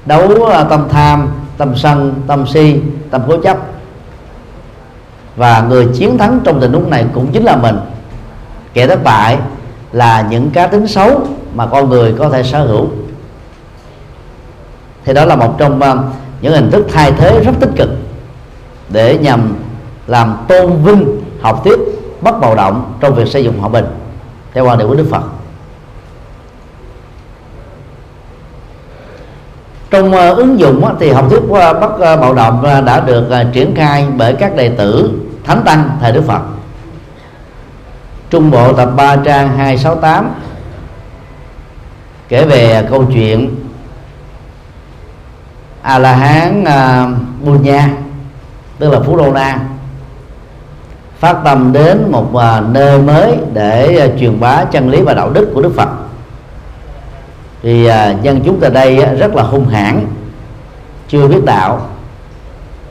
Đấu 0.06 0.44
ờ, 0.44 0.64
tâm 0.70 0.88
tham, 0.90 1.28
tâm 1.56 1.76
sân, 1.76 2.14
tâm 2.26 2.46
si, 2.46 2.80
tâm 3.10 3.22
cố 3.28 3.42
chấp. 3.42 3.58
Và 5.36 5.64
người 5.68 5.86
chiến 5.94 6.18
thắng 6.18 6.40
trong 6.44 6.60
tình 6.60 6.72
huống 6.72 6.90
này 6.90 7.06
cũng 7.14 7.32
chính 7.32 7.44
là 7.44 7.56
mình. 7.56 7.76
Kẻ 8.74 8.86
thất 8.86 9.04
bại 9.04 9.38
là 9.92 10.26
những 10.30 10.50
cá 10.50 10.66
tính 10.66 10.86
xấu 10.86 11.26
mà 11.54 11.66
con 11.66 11.88
người 11.88 12.14
có 12.18 12.28
thể 12.28 12.42
sở 12.42 12.66
hữu. 12.66 12.88
Thì 15.04 15.14
đó 15.14 15.24
là 15.24 15.36
một 15.36 15.54
trong 15.58 15.80
ờ, 15.80 15.98
những 16.40 16.52
hình 16.52 16.70
thức 16.70 16.86
thay 16.92 17.12
thế 17.12 17.40
rất 17.44 17.52
tích 17.60 17.70
cực 17.76 17.88
để 18.88 19.18
nhằm 19.18 19.54
làm 20.06 20.36
tôn 20.48 20.82
vinh 20.84 21.20
học 21.40 21.60
thuyết 21.64 21.78
bất 22.20 22.40
bạo 22.40 22.54
động 22.54 22.94
trong 23.00 23.14
việc 23.14 23.28
xây 23.28 23.44
dựng 23.44 23.58
hòa 23.58 23.68
bình 23.68 23.86
theo 24.54 24.64
quan 24.64 24.78
điểm 24.78 24.88
của 24.88 24.94
Đức 24.94 25.06
Phật. 25.10 25.22
Trong 29.90 30.14
uh, 30.14 30.36
ứng 30.36 30.58
dụng 30.58 30.84
uh, 30.84 30.92
thì 31.00 31.10
học 31.10 31.26
thuyết 31.30 31.42
uh, 31.42 31.50
bất 31.50 31.94
uh, 31.94 32.20
bạo 32.20 32.34
động 32.34 32.64
uh, 32.78 32.84
đã 32.84 33.00
được 33.00 33.28
uh, 33.28 33.52
triển 33.52 33.74
khai 33.74 34.06
bởi 34.16 34.34
các 34.34 34.56
đệ 34.56 34.68
tử 34.68 35.20
thánh 35.44 35.62
tăng 35.64 35.90
thời 36.00 36.12
Đức 36.12 36.22
Phật. 36.26 36.40
Trung 38.30 38.50
Bộ 38.50 38.72
tập 38.72 38.90
3 38.96 39.16
trang 39.16 39.56
268 39.56 40.30
kể 42.28 42.44
về 42.44 42.86
câu 42.90 43.04
chuyện 43.14 43.56
A 45.82 45.98
La 45.98 46.12
Hán 46.12 46.62
uh, 46.62 47.44
Bunya 47.44 47.88
tức 48.78 48.90
là 48.90 49.00
Phú 49.00 49.16
Đô 49.16 49.32
Na 49.32 49.58
phát 51.18 51.36
tâm 51.44 51.72
đến 51.72 52.08
một 52.10 52.36
à, 52.36 52.60
nơi 52.60 52.98
mới 52.98 53.36
để 53.52 53.98
à, 53.98 54.06
truyền 54.20 54.40
bá 54.40 54.64
chân 54.64 54.90
lý 54.90 55.02
và 55.02 55.14
đạo 55.14 55.30
đức 55.30 55.50
của 55.54 55.62
Đức 55.62 55.72
Phật. 55.76 55.88
Thì 57.62 57.86
à, 57.86 58.14
dân 58.22 58.40
chúng 58.44 58.60
tại 58.60 58.70
đây 58.70 58.96
rất 58.96 59.34
là 59.34 59.42
hung 59.42 59.68
hãn, 59.68 60.06
chưa 61.08 61.28
biết 61.28 61.44
đạo. 61.44 61.80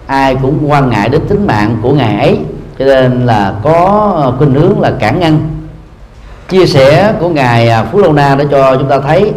Ai 0.08 0.36
cũng 0.42 0.72
quan 0.72 0.90
ngại 0.90 1.10
đến 1.10 1.22
tính 1.28 1.48
mạng 1.48 1.78
của 1.82 1.94
ngài 1.94 2.20
ấy. 2.20 2.40
Cho 2.80 2.86
nên 2.86 3.26
là 3.26 3.54
có 3.64 4.34
khuynh 4.38 4.54
hướng 4.54 4.80
là 4.80 4.92
cản 5.00 5.20
ngăn. 5.20 5.40
Chia 6.50 6.66
sẻ 6.66 7.14
của 7.20 7.30
ngài 7.30 7.86
Phú 7.92 8.00
Lâu 8.00 8.14
Na 8.14 8.36
để 8.36 8.46
cho 8.52 8.76
chúng 8.76 8.90
ta 8.90 9.00
thấy 9.00 9.34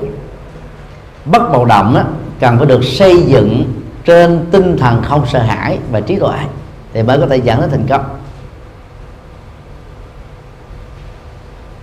bất 1.25 1.53
bạo 1.53 1.65
động 1.65 2.05
cần 2.41 2.59
phải 2.59 2.67
được 2.67 2.85
xây 2.85 3.23
dựng 3.23 3.65
trên 4.09 4.47
tinh 4.51 4.77
thần 4.77 5.03
không 5.03 5.27
sợ 5.27 5.43
hãi 5.43 5.79
và 5.91 6.01
trí 6.01 6.19
tuệ 6.19 6.39
thì 6.93 7.03
mới 7.03 7.19
có 7.19 7.27
thể 7.27 7.37
dẫn 7.37 7.61
đến 7.61 7.71
thành 7.71 7.87
công. 7.89 8.05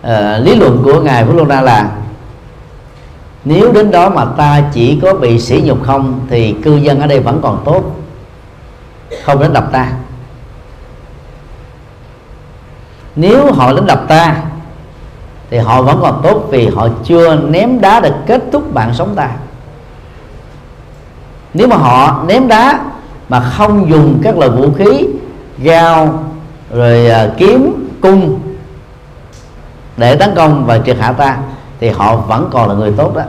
À, 0.01 0.37
lý 0.37 0.55
luận 0.55 0.81
của 0.83 1.01
ngài 1.01 1.25
Phú 1.25 1.33
Lâu 1.33 1.45
Na 1.45 1.61
là 1.61 1.89
nếu 3.45 3.71
đến 3.71 3.91
đó 3.91 4.09
mà 4.09 4.25
ta 4.25 4.63
chỉ 4.73 4.99
có 5.01 5.13
bị 5.13 5.39
sỉ 5.39 5.61
nhục 5.65 5.83
không 5.83 6.19
thì 6.29 6.55
cư 6.63 6.75
dân 6.75 6.99
ở 6.99 7.07
đây 7.07 7.19
vẫn 7.19 7.39
còn 7.43 7.61
tốt 7.65 7.95
không 9.23 9.39
đến 9.39 9.53
đập 9.53 9.69
ta. 9.71 9.91
Nếu 13.15 13.51
họ 13.51 13.73
đến 13.73 13.85
đập 13.85 14.05
ta 14.07 14.35
thì 15.49 15.57
họ 15.57 15.81
vẫn 15.81 15.99
còn 16.01 16.21
tốt 16.23 16.47
vì 16.49 16.67
họ 16.67 16.87
chưa 17.03 17.35
ném 17.35 17.81
đá 17.81 17.99
để 17.99 18.11
kết 18.25 18.43
thúc 18.51 18.73
bạn 18.73 18.93
sống 18.93 19.15
ta 19.15 19.29
nếu 21.55 21.67
mà 21.67 21.75
họ 21.75 22.23
ném 22.27 22.47
đá 22.47 22.79
mà 23.29 23.39
không 23.39 23.89
dùng 23.89 24.19
các 24.23 24.37
loại 24.37 24.49
vũ 24.49 24.71
khí 24.77 25.07
gao 25.57 26.23
rồi 26.73 27.07
à, 27.09 27.29
kiếm 27.37 27.89
cung 28.01 28.39
để 29.97 30.15
tấn 30.15 30.35
công 30.35 30.65
và 30.65 30.79
triệt 30.85 30.97
hạ 30.99 31.11
ta 31.11 31.37
thì 31.79 31.89
họ 31.89 32.15
vẫn 32.15 32.49
còn 32.51 32.69
là 32.69 32.75
người 32.75 32.93
tốt 32.97 33.15
đó. 33.15 33.21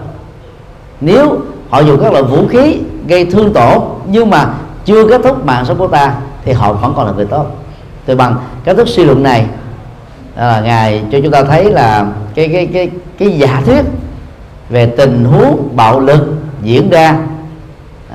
Nếu 1.01 1.39
họ 1.71 1.81
dùng 1.81 2.01
các 2.03 2.13
loại 2.13 2.23
vũ 2.23 2.47
khí 2.49 2.79
gây 3.07 3.25
thương 3.25 3.53
tổn 3.53 3.83
nhưng 4.07 4.31
mà 4.31 4.49
chưa 4.85 5.09
kết 5.09 5.21
thúc 5.25 5.47
mạng 5.47 5.65
sống 5.65 5.79
của 5.79 5.89
ta 5.89 6.15
thì 6.45 6.53
họ 6.53 6.73
vẫn 6.73 6.93
còn 6.97 7.07
là 7.07 7.13
người 7.13 7.27
tốt. 7.27 7.47
Từ 8.07 8.17
bằng 8.17 8.37
kết 8.65 8.75
thúc 8.77 8.89
suy 8.89 9.05
luận 9.05 9.23
này 9.23 9.47
là 10.37 10.61
ngài 10.61 11.03
cho 11.13 11.19
chúng 11.23 11.33
ta 11.33 11.45
thấy 11.45 11.73
là 11.73 12.07
cái 12.35 12.49
cái 12.49 12.67
cái 12.67 12.91
cái 13.19 13.39
giả 13.39 13.63
thuyết 13.67 13.83
về 14.71 14.87
tình 14.87 15.25
huống 15.25 15.69
bạo 15.77 16.01
lực 16.01 16.35
diễn 16.63 16.91
ra 16.91 17.17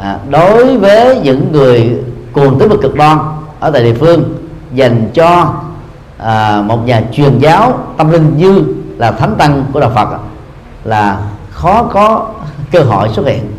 à, 0.02 0.20
đối 0.30 0.78
với 0.78 1.20
những 1.20 1.52
người 1.52 1.94
cuồng 2.34 2.60
tín 2.60 2.70
bậc 2.70 2.82
cực 2.82 2.96
đoan 2.96 3.18
ở 3.60 3.72
tại 3.72 3.84
địa 3.84 3.94
phương 3.94 4.24
dành 4.74 5.10
cho 5.14 5.54
à, 6.18 6.62
một 6.62 6.86
nhà 6.86 7.02
truyền 7.12 7.40
giáo 7.40 7.80
tâm 7.98 8.12
linh 8.12 8.38
như 8.38 8.64
là 8.98 9.12
thánh 9.12 9.36
tăng 9.38 9.66
của 9.74 9.80
đạo 9.80 9.92
Phật 9.96 10.10
là 10.84 11.22
khó 11.50 11.84
có 11.84 12.30
cơ 12.72 12.80
hội 12.80 13.10
xuất 13.10 13.26
hiện. 13.26 13.52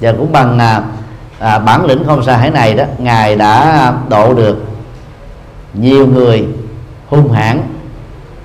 Và 0.00 0.12
cũng 0.12 0.32
bằng 0.32 0.58
à, 0.58 0.82
à, 1.38 1.58
bản 1.58 1.84
lĩnh 1.84 2.04
không 2.06 2.22
sa 2.22 2.36
hãy 2.36 2.50
này 2.50 2.74
đó 2.74 2.84
ngài 2.98 3.36
đã 3.36 3.92
độ 4.08 4.34
được 4.34 4.64
nhiều 5.74 6.06
người 6.06 6.46
hung 7.08 7.32
hãn 7.32 7.60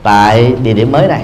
tại 0.03 0.55
địa 0.63 0.73
điểm 0.73 0.91
mới 0.91 1.07
này 1.07 1.23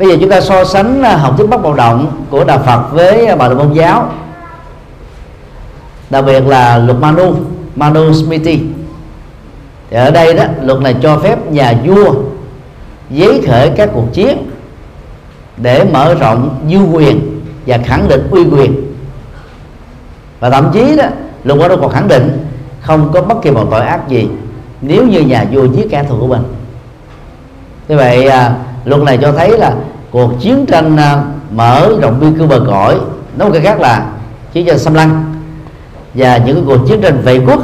bây 0.00 0.08
giờ 0.08 0.16
chúng 0.20 0.30
ta 0.30 0.40
so 0.40 0.64
sánh 0.64 1.02
à, 1.02 1.16
học 1.16 1.34
thuyết 1.36 1.46
bất 1.46 1.62
bạo 1.62 1.74
động 1.74 2.22
của 2.30 2.44
đạo 2.44 2.58
Phật 2.66 2.92
với 2.92 3.26
à, 3.26 3.36
bà 3.36 3.48
la 3.48 3.54
môn 3.54 3.72
giáo. 3.72 4.12
Đặc 6.10 6.24
biệt 6.24 6.46
là 6.46 6.78
luật 6.78 6.98
Manu 6.98 7.34
Manu 7.76 8.12
Smriti. 8.12 8.60
Thì 9.90 9.96
ở 9.96 10.10
đây 10.10 10.34
đó 10.34 10.44
luật 10.62 10.80
này 10.80 10.94
cho 11.02 11.18
phép 11.18 11.50
nhà 11.50 11.74
vua 11.84 12.14
giấy 13.10 13.42
khởi 13.46 13.70
các 13.76 13.90
cuộc 13.92 14.12
chiến 14.12 14.50
để 15.56 15.84
mở 15.84 16.14
rộng 16.14 16.60
dư 16.70 16.78
quyền 16.78 17.40
và 17.66 17.78
khẳng 17.78 18.08
định 18.08 18.28
uy 18.30 18.44
quyền. 18.44 18.94
Và 20.40 20.50
thậm 20.50 20.70
chí 20.72 20.96
đó 20.96 21.04
luật 21.44 21.70
đó 21.70 21.76
còn 21.80 21.90
khẳng 21.90 22.08
định 22.08 22.46
không 22.80 23.10
có 23.12 23.22
bất 23.22 23.42
kỳ 23.42 23.50
một 23.50 23.66
tội 23.70 23.80
ác 23.80 24.08
gì 24.08 24.28
nếu 24.80 25.06
như 25.06 25.20
nhà 25.20 25.44
vua 25.52 25.64
giết 25.64 25.86
kẻ 25.90 26.04
thù 26.08 26.16
của 26.20 26.26
mình. 26.26 26.42
Như 27.88 27.96
vậy 27.96 28.26
à, 28.26 28.54
luật 28.84 29.02
này 29.02 29.18
cho 29.22 29.32
thấy 29.32 29.58
là 29.58 29.74
cuộc 30.10 30.32
chiến 30.40 30.66
tranh 30.66 30.96
à, 30.96 31.24
mở 31.50 31.92
rộng 32.02 32.20
biên 32.20 32.38
cương 32.38 32.48
bờ 32.48 32.64
cõi 32.66 32.98
nói 33.36 33.48
một 33.48 33.54
cái 33.54 33.62
khác 33.62 33.80
là 33.80 34.06
chiến 34.52 34.66
tranh 34.66 34.78
xâm 34.78 34.94
lăng 34.94 35.34
và 36.14 36.36
những 36.36 36.64
cuộc 36.66 36.88
chiến 36.88 37.00
tranh 37.00 37.22
vệ 37.22 37.38
quốc 37.38 37.60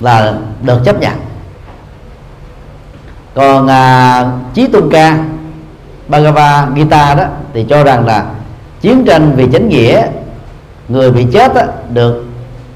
là 0.00 0.34
được 0.62 0.78
chấp 0.84 1.00
nhận. 1.00 1.12
Còn 3.34 3.66
à, 3.66 4.24
chí 4.54 4.66
tôn 4.66 4.90
ca 4.90 5.24
Bhagavad 6.08 6.68
Gita 6.76 7.14
đó 7.14 7.24
thì 7.54 7.66
cho 7.68 7.84
rằng 7.84 8.06
là 8.06 8.26
chiến 8.80 9.04
tranh 9.04 9.32
vì 9.36 9.48
chánh 9.52 9.68
nghĩa 9.68 10.06
người 10.88 11.10
bị 11.10 11.26
chết 11.32 11.54
đó, 11.54 11.62
được 11.92 12.24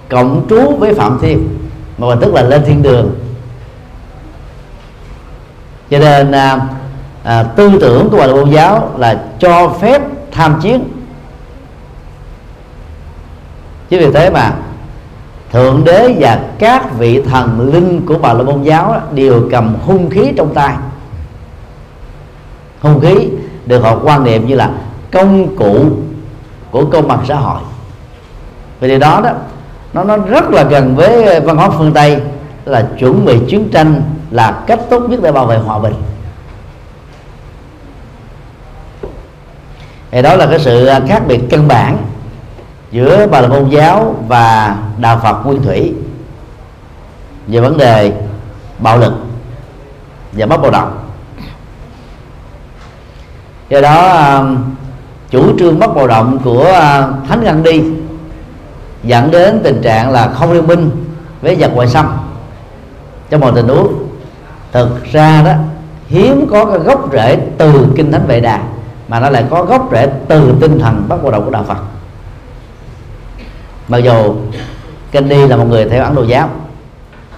cộng 0.09 0.47
trú 0.51 0.77
với 0.79 0.95
phạm 0.95 1.19
thiên 1.23 1.59
mà 1.99 2.07
tức 2.21 2.35
là 2.35 2.43
lên 2.43 2.63
thiên 2.67 2.83
đường 2.83 3.11
cho 5.93 5.99
nên 5.99 6.33
à, 6.33 6.61
à, 7.25 7.43
tư 7.43 7.71
tưởng 7.81 8.09
của 8.11 8.17
Bà 8.17 8.27
la 8.27 8.35
môn 8.35 8.51
giáo 8.51 8.91
là 8.99 9.23
cho 9.39 9.69
phép 9.81 10.03
tham 10.31 10.61
chiến. 10.63 10.85
Chính 13.89 14.01
vì 14.01 14.13
thế 14.13 14.31
mà 14.31 14.53
thượng 15.53 15.85
đế 15.85 16.15
và 16.19 16.41
các 16.59 16.99
vị 16.99 17.23
thần 17.23 17.73
linh 17.73 18.07
của 18.07 18.19
bà 18.19 18.33
la 18.33 18.43
môn 18.43 18.63
giáo 18.63 19.01
đều 19.15 19.49
cầm 19.51 19.75
hung 19.87 20.11
khí 20.11 20.33
trong 20.37 20.55
tay. 20.55 20.75
Hung 22.81 23.01
khí 23.01 23.29
được 23.67 23.83
họ 23.83 23.99
quan 24.05 24.25
niệm 24.25 24.47
như 24.47 24.55
là 24.55 24.71
công 25.13 25.57
cụ 25.57 25.87
của 26.71 26.85
công 26.85 27.09
bằng 27.09 27.21
xã 27.29 27.35
hội. 27.35 27.61
Vì 28.81 28.89
điều 28.89 28.99
đó 28.99 29.21
đó 29.25 29.31
nó 29.93 30.05
nó 30.05 30.17
rất 30.17 30.51
là 30.51 30.63
gần 30.63 30.97
với 30.97 31.41
văn 31.41 31.57
hóa 31.57 31.71
phương 31.71 31.93
tây 31.93 32.21
là 32.65 32.89
chuẩn 32.99 33.25
bị 33.25 33.39
chiến 33.49 33.69
tranh 33.73 34.03
là 34.33 34.63
cách 34.67 34.81
tốt 34.91 35.01
nhất 35.01 35.21
để 35.23 35.33
bảo 35.33 35.47
vệ 35.47 35.59
hòa 35.59 35.79
bình. 35.79 35.95
Thì 40.11 40.23
đó 40.23 40.37
là 40.37 40.47
cái 40.47 40.59
sự 40.59 40.91
khác 41.09 41.23
biệt 41.27 41.41
căn 41.51 41.69
bản 41.69 41.97
giữa 42.91 43.27
bà 43.27 43.41
la 43.41 43.49
môn 43.49 43.69
giáo 43.69 44.15
và 44.29 44.77
đạo 44.99 45.21
phật 45.23 45.47
nguyên 45.47 45.63
thủy 45.63 45.95
về 47.47 47.61
vấn 47.61 47.79
đề 47.79 48.13
bạo 48.79 48.99
lực 48.99 49.13
và 50.33 50.47
bất 50.47 50.57
bạo 50.63 50.71
động. 50.71 50.99
Do 53.69 53.81
đó 53.81 54.13
um, 54.13 54.65
chủ 55.31 55.59
trương 55.59 55.79
bất 55.79 55.95
bạo 55.95 56.07
động 56.07 56.39
của 56.45 56.63
uh, 56.63 57.29
thánh 57.29 57.45
ngăn 57.45 57.63
đi 57.63 57.83
dẫn 59.05 59.31
đến 59.31 59.61
tình 59.65 59.83
trạng 59.83 60.11
là 60.11 60.29
không 60.29 60.53
liên 60.53 60.67
minh 60.67 60.91
với 61.43 61.57
giặc 61.61 61.71
ngoại 61.75 61.89
xâm 61.89 62.19
trong 63.31 63.41
một 63.41 63.51
tình 63.55 63.69
huống 63.69 64.02
thực 64.73 65.05
ra 65.13 65.43
đó 65.43 65.53
hiếm 66.09 66.47
có 66.51 66.65
cái 66.65 66.79
gốc 66.79 67.09
rễ 67.13 67.39
từ 67.59 67.87
kinh 67.97 68.13
thánh 68.13 68.27
vệ 68.27 68.41
đà 68.41 68.61
mà 69.09 69.21
nó 69.21 69.31
lại 69.31 69.45
có 69.51 69.65
gốc 69.65 69.89
rễ 69.93 70.09
từ 70.29 70.55
tinh 70.61 70.79
thần 70.79 71.05
bất 71.09 71.31
đầu 71.33 71.43
của 71.43 71.51
đạo 71.51 71.65
phật. 71.69 71.77
Mặc 73.89 73.99
dù 73.99 74.35
Gandhi 75.13 75.47
là 75.47 75.57
một 75.57 75.65
người 75.69 75.89
theo 75.89 76.05
Ấn 76.05 76.15
Độ 76.15 76.23
giáo 76.23 76.49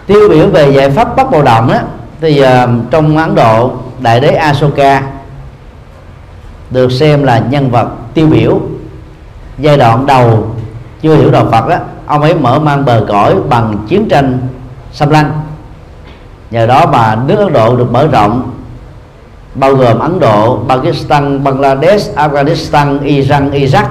tiêu 0.06 0.28
biểu 0.28 0.48
về 0.48 0.72
giải 0.72 0.90
pháp 0.90 1.16
bất 1.16 1.30
bầu 1.30 1.42
động 1.42 1.68
đó 1.68 1.78
thì 2.20 2.42
uh, 2.42 2.48
trong 2.90 3.16
Ấn 3.16 3.34
Độ 3.34 3.72
đại 3.98 4.20
đế 4.20 4.28
Asoka 4.28 5.02
được 6.70 6.92
xem 6.92 7.22
là 7.22 7.38
nhân 7.38 7.70
vật 7.70 7.88
tiêu 8.14 8.26
biểu 8.26 8.60
giai 9.58 9.76
đoạn 9.76 10.06
đầu 10.06 10.48
chưa 11.02 11.16
hiểu 11.16 11.30
đạo 11.30 11.48
Phật 11.50 11.68
đó. 11.68 11.76
Ông 12.06 12.22
ấy 12.22 12.34
mở 12.34 12.58
mang 12.58 12.84
bờ 12.84 13.04
cõi 13.08 13.34
bằng 13.48 13.78
chiến 13.88 14.08
tranh 14.08 14.38
xâm 14.92 15.10
lăng 15.10 15.43
nhờ 16.54 16.66
đó 16.66 16.86
mà 16.86 17.16
nước 17.26 17.36
Ấn 17.38 17.52
Độ 17.52 17.76
được 17.76 17.92
mở 17.92 18.06
rộng 18.06 18.50
bao 19.54 19.74
gồm 19.74 19.98
Ấn 19.98 20.20
Độ, 20.20 20.64
Pakistan, 20.68 21.44
Bangladesh, 21.44 22.16
Afghanistan, 22.16 22.98
Iran, 23.02 23.50
Iraq. 23.50 23.84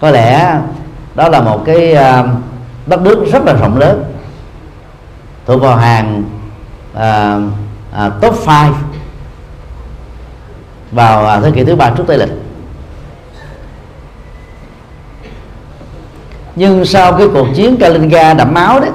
Có 0.00 0.10
lẽ 0.10 0.58
đó 1.14 1.28
là 1.28 1.40
một 1.40 1.62
cái 1.64 1.92
à, 1.92 2.24
đất 2.86 3.00
nước 3.00 3.24
rất 3.32 3.44
là 3.46 3.52
rộng 3.52 3.78
lớn 3.78 4.04
thuộc 5.46 5.60
vào 5.62 5.76
hàng 5.76 6.24
à, 6.94 7.38
à, 7.92 8.10
top 8.20 8.46
5 8.46 8.74
vào 10.92 11.26
à, 11.26 11.40
thế 11.40 11.50
kỷ 11.50 11.64
thứ 11.64 11.76
ba 11.76 11.90
trước 11.90 12.04
tây 12.06 12.18
lịch. 12.18 12.32
Nhưng 16.56 16.84
sau 16.84 17.12
cái 17.12 17.28
cuộc 17.34 17.46
chiến 17.54 17.76
Kalinga 17.76 18.34
đẫm 18.34 18.54
máu 18.54 18.80
đấy 18.80 18.90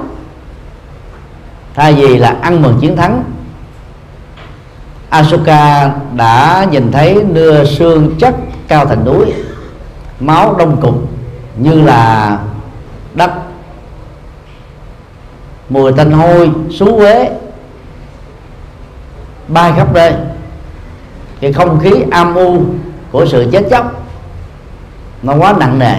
thay 1.78 1.94
vì 1.94 2.18
là 2.18 2.36
ăn 2.42 2.62
mừng 2.62 2.78
chiến 2.80 2.96
thắng, 2.96 3.24
Asuka 5.10 5.92
đã 6.14 6.66
nhìn 6.70 6.92
thấy 6.92 7.24
nưa 7.28 7.64
xương 7.64 8.14
chất 8.18 8.34
cao 8.68 8.86
thành 8.86 9.04
núi, 9.04 9.32
máu 10.20 10.56
đông 10.58 10.80
cục 10.80 10.94
như 11.56 11.82
là 11.82 12.38
đất 13.14 13.30
mùi 15.68 15.92
tanh 15.92 16.12
hôi, 16.12 16.50
xú 16.70 16.96
quế 16.96 17.30
bay 19.48 19.72
khắp 19.76 19.94
nơi. 19.94 20.12
Cái 21.40 21.52
không 21.52 21.80
khí 21.80 21.92
âm 22.10 22.34
u 22.34 22.62
của 23.10 23.26
sự 23.26 23.48
chết 23.52 23.62
chóc 23.70 24.02
nó 25.22 25.34
quá 25.36 25.54
nặng 25.58 25.78
nề. 25.78 25.94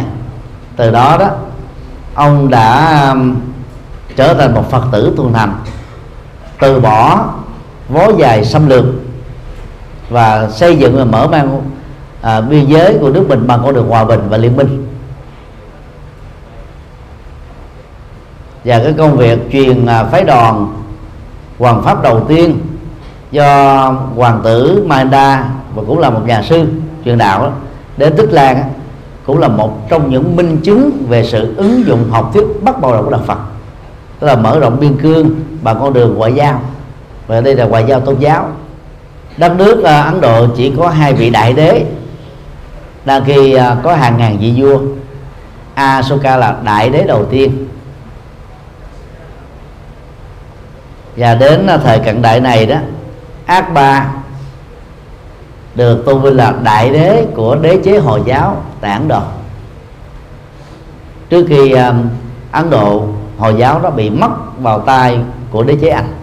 Từ 0.75 0.91
đó 0.91 1.17
đó, 1.19 1.29
ông 2.13 2.49
đã 2.49 3.15
trở 4.19 4.33
thành 4.33 4.53
một 4.53 4.69
phật 4.69 4.83
tử 4.91 5.13
tuần 5.17 5.33
hành. 5.33 5.53
Từ 6.59 6.79
bỏ 6.79 7.25
vó 7.89 8.07
dài 8.17 8.45
xâm 8.45 8.69
lược 8.69 8.85
và 10.09 10.49
xây 10.49 10.77
dựng 10.77 10.97
và 10.97 11.05
mở 11.05 11.27
mang 11.27 11.61
à, 12.21 12.41
biên 12.41 12.65
giới 12.65 12.97
của 13.01 13.09
nước 13.09 13.25
mình 13.29 13.47
bằng 13.47 13.61
con 13.63 13.73
đường 13.73 13.89
hòa 13.89 14.03
bình 14.03 14.19
và 14.29 14.37
liên 14.37 14.57
minh. 14.57 14.87
Và 18.65 18.79
cái 18.79 18.93
công 18.97 19.17
việc 19.17 19.39
truyền 19.51 19.85
à, 19.85 20.03
phái 20.03 20.23
đoàn 20.23 20.67
hoàng 21.59 21.83
pháp 21.83 22.03
đầu 22.03 22.25
tiên 22.27 22.59
do 23.31 23.85
hoàng 24.15 24.41
tử 24.43 24.83
Manda 24.87 25.49
và 25.75 25.83
cũng 25.87 25.99
là 25.99 26.09
một 26.09 26.21
nhà 26.25 26.41
sư 26.41 26.67
truyền 27.05 27.17
đạo 27.17 27.43
đó, 27.43 27.51
đến 27.97 28.13
Tích 28.17 28.31
Lan 28.31 28.63
cũng 29.25 29.37
là 29.37 29.47
một 29.47 29.89
trong 29.89 30.09
những 30.09 30.35
minh 30.35 30.57
chứng 30.63 31.05
về 31.09 31.23
sự 31.25 31.53
ứng 31.57 31.85
dụng 31.85 32.09
học 32.11 32.31
thuyết 32.33 32.45
bắt 32.61 32.81
đầu 32.81 33.03
của 33.03 33.11
đạo 33.11 33.21
Phật 33.25 33.37
tức 34.19 34.27
là 34.27 34.35
mở 34.35 34.59
rộng 34.59 34.79
biên 34.79 34.97
cương 35.01 35.35
bằng 35.63 35.77
con 35.79 35.93
đường 35.93 36.15
ngoại 36.15 36.33
giao. 36.33 36.61
Và 37.27 37.41
đây 37.41 37.55
là 37.55 37.65
ngoại 37.65 37.85
giao 37.87 37.99
tôn 37.99 38.19
giáo. 38.19 38.49
Đất 39.37 39.55
nước 39.55 39.83
à, 39.83 40.01
Ấn 40.01 40.21
Độ 40.21 40.47
chỉ 40.57 40.73
có 40.77 40.89
hai 40.89 41.13
vị 41.13 41.29
đại 41.29 41.53
đế. 41.53 41.85
Đang 43.05 43.25
khi 43.25 43.53
à, 43.53 43.77
có 43.83 43.95
hàng 43.95 44.17
ngàn 44.17 44.37
vị 44.39 44.53
vua. 44.57 44.79
Asoka 45.73 46.37
là 46.37 46.55
đại 46.63 46.89
đế 46.89 47.03
đầu 47.03 47.25
tiên. 47.25 47.67
Và 51.17 51.35
đến 51.35 51.67
à, 51.67 51.77
thời 51.77 51.99
cận 51.99 52.21
đại 52.21 52.39
này 52.39 52.65
đó 52.65 52.77
Akbar 53.45 54.03
được 55.75 56.05
tôn 56.05 56.21
vinh 56.21 56.35
là 56.35 56.53
đại 56.63 56.89
đế 56.89 57.25
của 57.35 57.55
đế 57.55 57.79
chế 57.83 57.97
hồi 57.97 58.21
giáo 58.25 58.63
tại 58.81 58.91
Ấn 58.91 59.07
Độ. 59.07 59.21
Trước 61.29 61.45
khi 61.49 61.71
um, 61.71 62.09
Ấn 62.51 62.69
Độ 62.69 63.07
hồi 63.39 63.55
giáo 63.57 63.79
đó 63.79 63.89
bị 63.89 64.09
mất 64.09 64.29
vào 64.61 64.79
tay 64.79 65.19
của 65.51 65.63
đế 65.63 65.75
chế 65.81 65.89
Anh. 65.89 66.13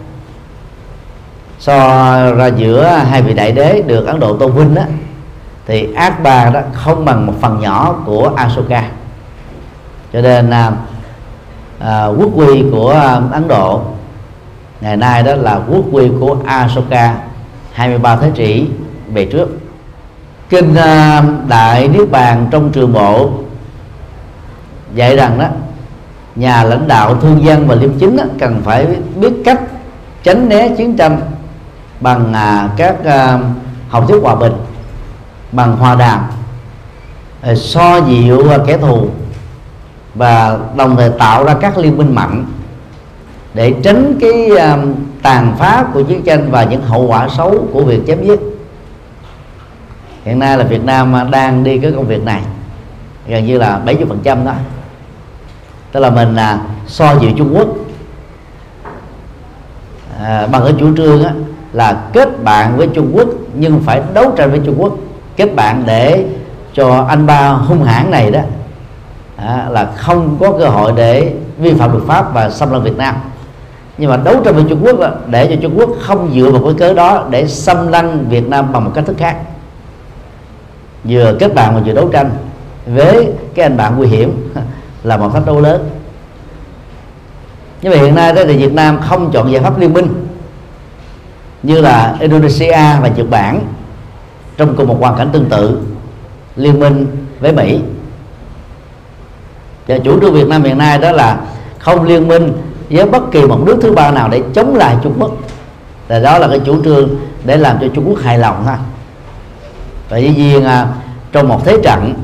So 1.59 1.77
ra 2.33 2.47
giữa 2.47 2.87
hai 2.87 3.23
vị 3.23 3.35
đại 3.35 3.53
đế 3.53 3.83
được 3.87 4.07
Ấn 4.07 4.21
Độ 4.21 4.37
tôn 4.37 4.53
vinh 4.53 4.75
đó 4.75 4.83
thì 5.67 5.95
Akbar 5.95 6.55
đó 6.55 6.61
không 6.73 7.05
bằng 7.05 7.27
một 7.27 7.33
phần 7.41 7.61
nhỏ 7.61 7.95
của 8.07 8.33
Asoka 8.37 8.85
cho 10.13 10.21
nên 10.21 10.51
à, 10.51 10.73
à, 11.79 12.07
quốc 12.07 12.31
quy 12.35 12.65
của 12.73 12.91
Ấn 13.33 13.49
Độ 13.49 13.83
ngày 14.81 14.97
nay 14.97 15.23
đó 15.23 15.35
là 15.35 15.61
quốc 15.69 15.85
quy 15.93 16.11
của 16.21 16.37
Asoka 16.47 17.15
23 17.73 18.17
thế 18.17 18.31
kỷ 18.35 18.67
về 19.13 19.25
trước. 19.25 19.49
Kinh 20.49 20.75
à, 20.75 21.23
đại 21.49 21.89
niết 21.89 22.11
bàn 22.11 22.47
trong 22.51 22.73
trường 22.73 22.93
bộ 22.93 23.31
dạy 24.95 25.17
rằng 25.17 25.39
đó 25.39 25.47
nhà 26.37 26.65
lãnh 26.65 26.89
đạo 26.89 27.17
thương 27.21 27.45
dân 27.45 27.69
và 27.69 27.75
liêm 27.75 27.99
chính 27.99 28.17
cần 28.39 28.61
phải 28.65 28.87
biết 29.21 29.33
cách 29.45 29.61
tránh 30.23 30.49
né 30.49 30.69
chiến 30.69 30.97
tranh 30.97 31.21
bằng 32.01 32.33
à, 32.33 32.69
các 32.77 33.05
à, 33.05 33.39
học 33.89 34.05
thuyết 34.09 34.23
hòa 34.23 34.35
bình, 34.35 34.53
bằng 35.53 35.77
hòa 35.77 35.95
đàm 35.95 36.21
à, 37.43 37.55
so 37.55 37.97
dịu 37.97 38.43
kẻ 38.67 38.79
thù 38.79 39.09
và 40.15 40.59
đồng 40.77 40.97
thời 40.97 41.11
tạo 41.11 41.45
ra 41.45 41.55
các 41.61 41.79
liên 41.79 41.97
minh 41.97 42.15
mạnh 42.15 42.45
để 43.55 43.75
tránh 43.83 44.15
cái 44.21 44.51
tàn 45.23 45.55
phá 45.59 45.85
của 45.95 46.03
chiến 46.03 46.23
tranh 46.23 46.51
và 46.51 46.65
những 46.65 46.83
hậu 46.83 47.07
quả 47.07 47.29
xấu 47.29 47.69
của 47.73 47.85
việc 47.85 48.01
chém 48.07 48.25
giết. 48.25 48.41
Hiện 50.25 50.39
nay 50.39 50.59
là 50.59 50.65
Việt 50.65 50.85
Nam 50.85 51.15
đang 51.31 51.65
đi 51.65 51.79
cái 51.79 51.93
công 51.93 52.07
việc 52.07 52.25
này, 52.25 52.43
gần 53.27 53.47
như 53.47 53.59
là 53.59 53.79
70 53.79 54.07
phần 54.09 54.21
trăm 54.23 54.45
đó 54.45 54.53
tức 55.97 56.03
là 56.03 56.11
mình 56.11 56.35
là 56.35 56.59
so 56.87 57.15
dịu 57.21 57.31
Trung 57.37 57.55
Quốc. 57.57 57.69
À, 60.23 60.47
bằng 60.47 60.63
cái 60.65 60.75
chủ 60.79 60.97
trương 60.97 61.25
á, 61.25 61.33
là 61.73 62.03
kết 62.13 62.45
bạn 62.45 62.77
với 62.77 62.89
Trung 62.95 63.11
Quốc 63.13 63.29
nhưng 63.55 63.81
phải 63.81 64.03
đấu 64.15 64.33
tranh 64.37 64.51
với 64.51 64.61
Trung 64.65 64.75
Quốc. 64.79 64.93
Kết 65.37 65.55
bạn 65.57 65.83
để 65.87 66.25
cho 66.75 67.05
anh 67.09 67.27
ba 67.27 67.49
hung 67.49 67.85
hãn 67.85 68.11
này 68.11 68.31
đó 68.31 68.41
à, 69.37 69.69
là 69.71 69.93
không 69.97 70.37
có 70.41 70.53
cơ 70.59 70.69
hội 70.69 70.93
để 70.97 71.35
vi 71.59 71.75
phạm 71.75 71.93
luật 71.93 72.05
pháp 72.05 72.35
và 72.35 72.51
xâm 72.51 72.73
lăng 72.73 72.83
Việt 72.83 72.97
Nam. 72.97 73.15
Nhưng 73.99 74.11
mà 74.11 74.17
đấu 74.17 74.35
tranh 74.45 74.55
với 74.55 74.65
Trung 74.69 74.81
Quốc 74.85 75.01
là 75.01 75.11
để 75.27 75.47
cho 75.47 75.57
Trung 75.63 75.79
Quốc 75.79 75.91
không 76.01 76.31
dựa 76.35 76.51
vào 76.51 76.63
cái 76.65 76.75
cớ 76.79 76.95
đó 76.95 77.27
để 77.31 77.47
xâm 77.47 77.89
lăng 77.89 78.29
Việt 78.29 78.49
Nam 78.49 78.73
bằng 78.73 78.85
một 78.85 78.91
cách 78.95 79.05
thức 79.07 79.17
khác. 79.19 79.37
Vừa 81.05 81.37
kết 81.39 81.55
bạn 81.55 81.75
mà 81.75 81.81
vừa 81.87 81.93
đấu 81.93 82.09
tranh 82.09 82.31
với 82.87 83.29
cái 83.55 83.63
anh 83.67 83.77
bạn 83.77 83.97
nguy 83.97 84.09
hiểm 84.09 84.53
là 85.07 85.17
một 85.17 85.29
thách 85.33 85.47
đố 85.47 85.61
lớn. 85.61 85.91
Nhưng 87.83 87.93
mà 87.93 87.99
hiện 87.99 88.15
nay 88.15 88.33
đó 88.33 88.43
thì 88.47 88.57
Việt 88.57 88.73
Nam 88.73 89.01
không 89.09 89.31
chọn 89.33 89.53
giải 89.53 89.63
pháp 89.63 89.79
liên 89.79 89.93
minh 89.93 90.27
như 91.63 91.81
là 91.81 92.17
Indonesia 92.21 92.73
và 92.73 93.11
Nhật 93.17 93.31
Bản 93.31 93.61
trong 94.57 94.77
cùng 94.77 94.89
một 94.89 94.97
hoàn 95.01 95.17
cảnh 95.17 95.29
tương 95.33 95.45
tự 95.45 95.81
liên 96.57 96.81
minh 96.81 97.07
với 97.41 97.53
Mỹ. 97.53 97.81
Và 99.87 99.99
chủ 99.99 100.21
trương 100.21 100.33
Việt 100.35 100.49
Nam 100.49 100.63
hiện 100.63 100.79
nay 100.79 100.99
đó 100.99 101.13
là 101.13 101.41
không 101.79 102.05
liên 102.05 102.29
minh 102.29 102.53
với 102.91 103.07
bất 103.07 103.23
kỳ 103.33 103.43
một 103.43 103.61
nước 103.67 103.79
thứ 103.83 103.93
ba 103.93 104.11
nào 104.11 104.29
để 104.29 104.43
chống 104.55 104.75
lại 104.75 104.97
Trung 105.03 105.15
Quốc. 105.19 105.33
Là 106.09 106.21
đó 106.21 106.39
là 106.39 106.49
cái 106.49 106.61
chủ 106.65 106.85
trương 106.85 107.09
để 107.45 107.57
làm 107.57 107.79
cho 107.81 107.87
Trung 107.95 108.05
Quốc 108.09 108.19
hài 108.19 108.39
lòng 108.39 108.67
ha. 108.67 108.79
Tại 110.09 110.35
vì 110.37 110.65
à, 110.65 110.87
trong 111.33 111.49
một 111.49 111.65
thế 111.65 111.79
trận 111.83 112.15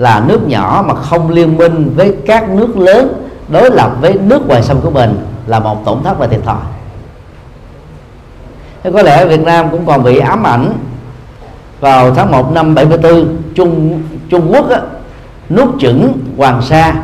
là 0.00 0.24
nước 0.26 0.48
nhỏ 0.48 0.84
mà 0.88 0.94
không 0.94 1.30
liên 1.30 1.56
minh 1.56 1.92
với 1.96 2.16
các 2.26 2.48
nước 2.50 2.76
lớn 2.76 3.12
đối 3.48 3.70
lập 3.70 3.96
với 4.00 4.12
nước 4.12 4.48
ngoài 4.48 4.62
sông 4.62 4.80
của 4.80 4.90
mình 4.90 5.16
là 5.46 5.60
một 5.60 5.84
tổn 5.84 6.02
thất 6.02 6.18
và 6.18 6.26
thiệt 6.26 6.40
thòi. 6.44 6.62
Thế 8.82 8.90
có 8.90 9.02
lẽ 9.02 9.24
Việt 9.24 9.40
Nam 9.40 9.70
cũng 9.70 9.86
còn 9.86 10.02
bị 10.02 10.18
ám 10.18 10.46
ảnh 10.46 10.72
vào 11.80 12.14
tháng 12.14 12.30
1 12.30 12.52
năm 12.52 12.74
74 12.74 13.36
Trung 13.54 14.02
Trung 14.30 14.52
Quốc 14.52 14.70
á, 14.70 14.80
nút 15.50 15.74
chửng 15.80 16.12
Hoàng 16.36 16.62
Sa 16.62 16.94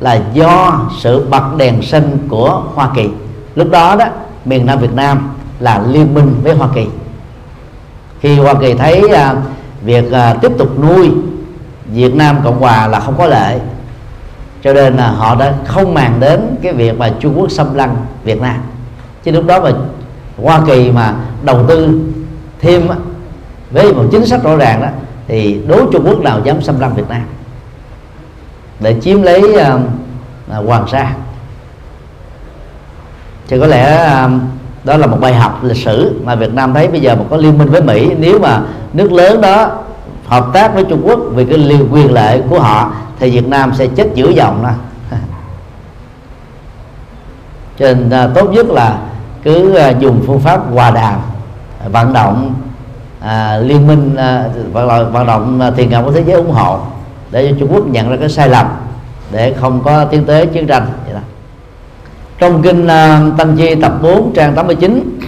là 0.00 0.20
do 0.32 0.80
sự 0.98 1.26
bật 1.30 1.56
đèn 1.56 1.82
xanh 1.82 2.18
của 2.28 2.62
Hoa 2.74 2.90
Kỳ. 2.94 3.08
Lúc 3.54 3.70
đó 3.70 3.96
đó 3.96 4.06
miền 4.44 4.66
Nam 4.66 4.78
Việt 4.78 4.94
Nam 4.94 5.28
là 5.60 5.82
liên 5.88 6.14
minh 6.14 6.34
với 6.42 6.54
Hoa 6.54 6.68
Kỳ. 6.74 6.86
Khi 8.20 8.38
Hoa 8.38 8.54
Kỳ 8.54 8.74
thấy 8.74 9.08
à, 9.08 9.34
việc 9.82 10.12
à, 10.12 10.34
tiếp 10.34 10.52
tục 10.58 10.80
nuôi 10.80 11.10
Việt 11.96 12.14
Nam 12.14 12.36
Cộng 12.44 12.60
Hòa 12.60 12.86
là 12.86 13.00
không 13.00 13.14
có 13.18 13.26
lệ. 13.26 13.58
Cho 14.62 14.72
nên 14.72 14.96
là 14.96 15.10
họ 15.10 15.34
đã 15.34 15.52
không 15.66 15.94
màng 15.94 16.20
đến 16.20 16.56
cái 16.62 16.72
việc 16.72 16.98
mà 16.98 17.10
Trung 17.20 17.34
Quốc 17.36 17.50
xâm 17.50 17.74
lăng 17.74 17.96
Việt 18.24 18.40
Nam. 18.40 18.56
Chứ 19.24 19.30
lúc 19.30 19.46
đó 19.46 19.60
mà 19.60 19.70
Hoa 20.42 20.60
Kỳ 20.66 20.90
mà 20.90 21.14
đầu 21.42 21.66
tư 21.68 22.00
thêm 22.60 22.88
với 23.70 23.92
một 23.92 24.04
chính 24.12 24.26
sách 24.26 24.42
rõ 24.42 24.56
ràng 24.56 24.80
đó 24.80 24.88
thì 25.28 25.60
đối 25.68 25.86
Trung 25.92 26.04
Quốc 26.06 26.20
nào 26.20 26.40
dám 26.44 26.62
xâm 26.62 26.80
lăng 26.80 26.94
Việt 26.94 27.08
Nam? 27.08 27.22
Để 28.80 28.96
chiếm 29.00 29.22
lấy 29.22 29.42
uh, 29.42 30.66
Hoàng 30.66 30.86
Sa. 30.92 31.12
Thì 33.48 33.60
có 33.60 33.66
lẽ 33.66 34.10
uh, 34.24 34.30
đó 34.84 34.96
là 34.96 35.06
một 35.06 35.18
bài 35.20 35.34
học 35.34 35.64
lịch 35.64 35.84
sử 35.84 36.20
mà 36.24 36.34
Việt 36.34 36.54
Nam 36.54 36.74
thấy 36.74 36.88
bây 36.88 37.00
giờ 37.00 37.14
mà 37.14 37.22
có 37.30 37.36
liên 37.36 37.58
minh 37.58 37.68
với 37.68 37.82
Mỹ. 37.82 38.10
Nếu 38.18 38.38
mà 38.38 38.60
nước 38.92 39.12
lớn 39.12 39.40
đó 39.40 39.82
hợp 40.26 40.46
tác 40.52 40.74
với 40.74 40.84
Trung 40.84 41.02
Quốc 41.04 41.20
vì 41.34 41.44
cái 41.44 41.58
liên 41.58 41.88
quyền 41.92 42.12
lợi 42.12 42.42
của 42.50 42.60
họ 42.60 42.92
thì 43.18 43.30
Việt 43.30 43.48
Nam 43.48 43.72
sẽ 43.74 43.86
chết 43.86 44.06
giữa 44.14 44.28
dòng 44.30 44.62
đó 44.62 44.70
cho 47.78 47.86
nên 47.86 48.10
à, 48.10 48.28
tốt 48.34 48.50
nhất 48.50 48.66
là 48.66 48.98
cứ 49.42 49.74
à, 49.74 49.90
dùng 49.90 50.22
phương 50.26 50.40
pháp 50.40 50.60
hòa 50.72 50.90
đàm 50.90 51.20
vận 51.92 52.12
động 52.12 52.54
à, 53.20 53.58
liên 53.58 53.86
minh 53.86 54.16
à, 54.16 54.44
vận, 54.72 55.12
vận 55.12 55.26
động 55.26 55.60
à, 55.60 55.70
tiền 55.70 55.90
ngầm 55.90 56.04
của 56.04 56.12
thế 56.12 56.24
giới 56.26 56.36
ủng 56.36 56.50
hộ 56.50 56.78
để 57.30 57.48
cho 57.48 57.56
Trung 57.60 57.72
Quốc 57.72 57.86
nhận 57.86 58.10
ra 58.10 58.16
cái 58.16 58.28
sai 58.28 58.48
lầm 58.48 58.66
để 59.30 59.54
không 59.60 59.80
có 59.84 60.04
tiến 60.04 60.24
tới 60.24 60.46
chiến 60.46 60.66
tranh 60.66 60.86
vậy 61.04 61.14
đó. 61.14 61.20
Trong 62.38 62.62
kinh 62.62 62.86
à, 62.86 63.20
Tăng 63.38 63.56
Chi 63.56 63.74
tập 63.74 63.92
4 64.02 64.32
trang 64.34 64.54
89 64.54 65.18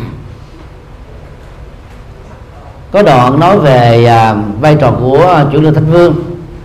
có 2.91 3.03
đoạn 3.03 3.41
nói 3.41 3.59
về 3.59 4.05
à, 4.05 4.35
vai 4.61 4.77
trò 4.81 4.93
của 5.01 5.45
chủ 5.53 5.61
lương 5.61 5.75
thánh 5.75 5.87
vương. 5.87 6.15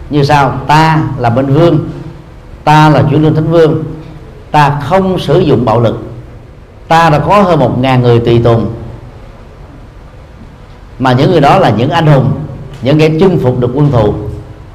Như 0.10 0.24
sau 0.24 0.54
ta 0.68 1.04
là 1.18 1.30
bên 1.30 1.54
vương 1.54 1.90
ta 2.64 2.90
là 2.90 3.04
chủ 3.12 3.20
lương 3.20 3.36
thánh 3.36 3.52
vương. 3.52 3.84
Ta 4.52 4.80
không 4.84 5.20
sử 5.20 5.40
dụng 5.40 5.66
bạo 5.66 5.80
lực. 5.80 6.00
Ta 6.88 7.10
đã 7.10 7.20
có 7.20 7.42
hơn 7.42 7.60
một 7.60 7.80
ngàn 7.80 8.02
người 8.02 8.20
tùy 8.20 8.42
tùng. 8.44 8.66
Mà 11.00 11.14
những 11.14 11.32
người 11.32 11.42
đó 11.42 11.60
là 11.60 11.70
những 11.70 11.90
anh 11.90 12.08
hùng 12.08 12.32
những 12.82 13.00
kẻ 13.00 13.10
chinh 13.20 13.40
phục 13.40 13.60
được 13.60 13.72
quân 13.74 13.92
thù. 13.92 14.14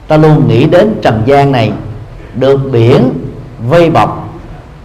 Ta 0.09 0.17
luôn 0.17 0.49
nghĩ 0.49 0.65
đến 0.65 0.95
trần 1.03 1.23
gian 1.27 1.53
này 1.53 1.73
được 2.35 2.61
biển 2.73 3.11
vây 3.69 3.91
bọc 3.91 4.29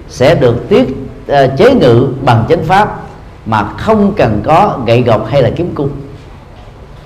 sẽ 0.09 0.35
được 0.35 0.69
tiết 0.69 0.83
uh, 1.31 1.57
chế 1.57 1.73
ngự 1.73 2.07
bằng 2.21 2.45
chánh 2.49 2.63
pháp 2.63 2.99
mà 3.45 3.63
không 3.77 4.13
cần 4.17 4.41
có 4.45 4.79
gậy 4.85 5.01
gộc 5.01 5.27
hay 5.27 5.41
là 5.41 5.49
kiếm 5.55 5.71
cung 5.75 5.89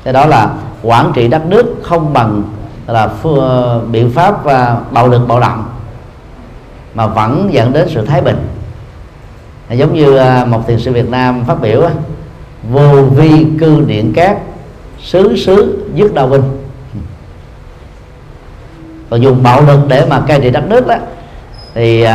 cái 0.08 0.14
đó 0.14 0.26
là 0.26 0.50
quản 0.84 1.12
trị 1.16 1.28
đất 1.28 1.46
nước 1.46 1.76
không 1.84 2.14
bằng 2.14 2.44
là 2.88 3.08
phương, 3.08 3.40
ờ, 3.40 3.82
biện 3.92 4.12
pháp 4.12 4.46
uh, 4.46 4.92
bạo 4.92 5.08
lực 5.08 5.28
bạo 5.28 5.40
động 5.40 5.64
mà 6.94 7.08
vẫn 7.08 7.50
dẫn 7.52 7.74
đến 7.74 7.88
sự 7.90 8.06
thái 8.06 8.22
bình. 8.22 8.48
Giống 9.70 9.94
như 9.94 10.20
uh, 10.20 10.48
một 10.48 10.68
thiền 10.68 10.80
sư 10.80 10.92
Việt 10.92 11.10
Nam 11.10 11.44
phát 11.46 11.62
biểu 11.62 11.90
vô 12.72 13.04
vi 13.04 13.46
cư 13.60 13.84
điện 13.88 14.14
cát 14.14 14.38
xứ 15.04 15.38
xứ 15.38 15.86
dứt 15.96 16.14
đau 16.14 16.28
binh. 16.28 16.44
Còn 19.10 19.22
dùng 19.22 19.44
bạo 19.44 19.62
lực 19.62 19.80
để 19.88 20.06
mà 20.10 20.22
cai 20.28 20.40
trị 20.40 20.50
đất 20.50 20.64
nước 20.68 20.88
đó 20.88 20.96
thì 21.76 22.06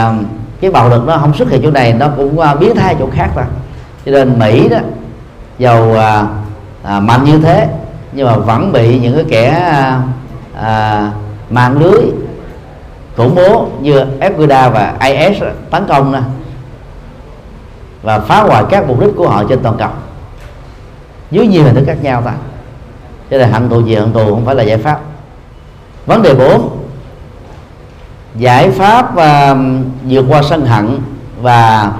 cái 0.61 0.71
bạo 0.71 0.89
lực 0.89 1.07
nó 1.07 1.19
không 1.19 1.35
xuất 1.35 1.51
hiện 1.51 1.63
chỗ 1.63 1.71
này 1.71 1.93
nó 1.93 2.09
cũng 2.17 2.41
biến 2.61 2.75
thay 2.77 2.97
chỗ 2.99 3.09
khác 3.13 3.29
ra 3.37 3.45
cho 4.07 4.13
nên 4.13 4.39
mỹ 4.39 4.69
đó 4.69 4.79
giàu 5.59 5.97
à, 6.83 7.01
mạnh 7.01 7.25
như 7.25 7.39
thế 7.39 7.69
nhưng 8.13 8.27
mà 8.27 8.37
vẫn 8.37 8.73
bị 8.73 8.99
những 8.99 9.15
cái 9.15 9.25
kẻ 9.29 9.49
à, 9.49 10.03
à 10.57 11.11
mạng 11.51 11.79
lưới 11.79 12.01
khủng 13.17 13.35
bố 13.35 13.69
như 13.81 14.05
Al-Qaeda 14.21 14.71
và 14.71 14.95
IS 15.01 15.43
tấn 15.71 15.87
công 15.87 16.13
nè 16.13 16.21
và 18.03 18.19
phá 18.19 18.41
hoại 18.41 18.65
các 18.71 18.89
mục 18.89 19.01
đích 19.01 19.11
của 19.17 19.29
họ 19.29 19.45
trên 19.49 19.63
toàn 19.63 19.77
cầu. 19.79 19.91
Dưới 21.31 21.47
nhiều 21.47 21.65
hình 21.65 21.75
thức 21.75 21.85
khác 21.87 21.97
nhau 22.03 22.23
ta. 22.25 22.33
Cho 23.31 23.39
nên 23.39 23.51
hận 23.51 23.69
thù 23.69 23.81
gì 23.81 23.95
hận 23.95 24.13
thù 24.13 24.25
không 24.25 24.45
phải 24.45 24.55
là 24.55 24.63
giải 24.63 24.79
pháp. 24.79 25.01
Vấn 26.07 26.23
đề 26.23 26.35
4 26.35 26.79
giải 28.37 28.71
pháp 28.71 29.13
uh, 29.13 29.59
vượt 30.03 30.25
qua 30.29 30.43
sân 30.43 30.67
hận 30.67 30.99
và 31.41 31.93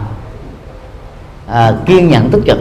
à, 1.47 1.73
kiên 1.87 2.09
nhẫn 2.09 2.31
tích 2.31 2.41
cực. 2.47 2.59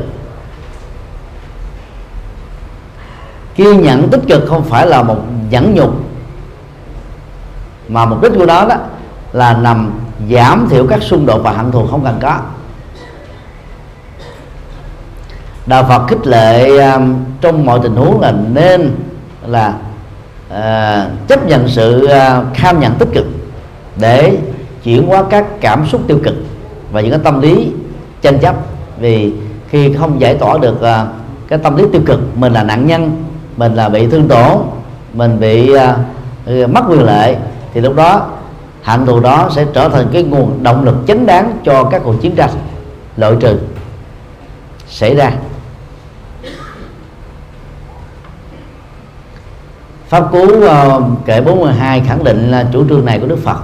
Kiên 3.61 3.81
nhẫn 3.81 4.09
tích 4.09 4.21
cực 4.27 4.45
không 4.47 4.63
phải 4.63 4.87
là 4.87 5.03
một 5.03 5.17
nhẫn 5.49 5.73
nhục 5.75 5.93
mà 7.87 8.05
mục 8.05 8.21
đích 8.21 8.31
của 8.37 8.45
đó 8.45 8.65
đó 8.69 8.75
là 9.33 9.53
nằm 9.53 9.91
giảm 10.31 10.67
thiểu 10.69 10.87
các 10.87 11.03
xung 11.03 11.25
đột 11.25 11.41
và 11.43 11.51
hận 11.51 11.71
thù 11.71 11.87
không 11.87 12.03
cần 12.03 12.17
có. 12.21 12.39
Đạo 15.65 15.85
phật 15.89 16.07
khích 16.07 16.27
lệ 16.27 16.77
um, 16.77 17.15
trong 17.41 17.65
mọi 17.65 17.79
tình 17.83 17.95
huống 17.95 18.21
là 18.21 18.33
nên 18.53 18.91
là 19.47 19.73
uh, 20.49 21.27
chấp 21.27 21.45
nhận 21.45 21.67
sự 21.67 22.07
uh, 22.07 22.55
kham 22.55 22.79
nhận 22.79 22.93
tích 22.95 23.09
cực 23.13 23.25
để 23.95 24.37
chuyển 24.83 25.07
hóa 25.07 25.23
các 25.29 25.45
cảm 25.61 25.85
xúc 25.87 26.01
tiêu 26.07 26.19
cực 26.23 26.35
và 26.91 27.01
những 27.01 27.11
cái 27.11 27.19
tâm 27.23 27.41
lý 27.41 27.71
tranh 28.21 28.39
chấp. 28.39 28.55
Vì 28.99 29.33
khi 29.69 29.93
không 29.93 30.21
giải 30.21 30.35
tỏa 30.35 30.57
được 30.57 30.75
uh, 30.75 31.07
cái 31.47 31.59
tâm 31.59 31.75
lý 31.77 31.83
tiêu 31.91 32.01
cực 32.05 32.19
mình 32.37 32.53
là 32.53 32.63
nạn 32.63 32.87
nhân 32.87 33.23
mình 33.57 33.73
là 33.75 33.89
bị 33.89 34.07
thương 34.07 34.27
tổn 34.27 34.57
mình 35.13 35.39
bị 35.39 35.73
uh, 35.75 36.69
mất 36.69 36.81
quyền 36.89 37.03
lợi 37.03 37.37
thì 37.73 37.81
lúc 37.81 37.95
đó 37.95 38.27
hạnh 38.81 39.05
thù 39.05 39.19
đó 39.19 39.49
sẽ 39.55 39.65
trở 39.73 39.89
thành 39.89 40.07
cái 40.13 40.23
nguồn 40.23 40.63
động 40.63 40.83
lực 40.85 40.95
chính 41.05 41.25
đáng 41.25 41.57
cho 41.63 41.83
các 41.83 42.01
cuộc 42.05 42.21
chiến 42.21 42.35
tranh 42.35 42.49
loại 43.17 43.35
trừ 43.39 43.59
xảy 44.87 45.15
ra. 45.15 45.31
Pháp 50.07 50.31
Cú 50.31 50.43
uh, 50.43 51.03
kệ 51.25 51.41
42 51.41 52.01
khẳng 52.07 52.23
định 52.23 52.51
là 52.51 52.67
chủ 52.73 52.87
trương 52.89 53.05
này 53.05 53.19
của 53.19 53.27
Đức 53.27 53.39
Phật. 53.43 53.57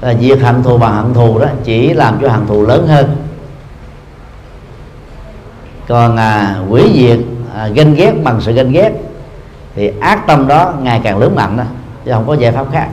Là 0.00 0.12
việc 0.12 0.42
hận 0.42 0.62
thù 0.62 0.78
bằng 0.78 0.94
hận 0.94 1.14
thù 1.14 1.38
đó 1.38 1.46
chỉ 1.64 1.92
làm 1.92 2.18
cho 2.22 2.28
hận 2.28 2.46
thù 2.46 2.66
lớn 2.66 2.86
hơn 2.86 3.16
còn 5.88 6.16
à, 6.16 6.60
quỷ 6.68 6.92
diệt 6.94 7.18
à, 7.54 7.68
ganh 7.68 7.94
ghét 7.94 8.12
bằng 8.24 8.40
sự 8.40 8.52
ganh 8.52 8.72
ghét 8.72 8.92
thì 9.74 9.92
ác 10.00 10.26
tâm 10.26 10.48
đó 10.48 10.72
ngày 10.82 11.00
càng 11.04 11.18
lớn 11.18 11.34
mạnh 11.34 11.56
đó 11.56 11.64
chứ 12.04 12.12
không 12.12 12.26
có 12.26 12.34
giải 12.34 12.52
pháp 12.52 12.66
khác. 12.72 12.88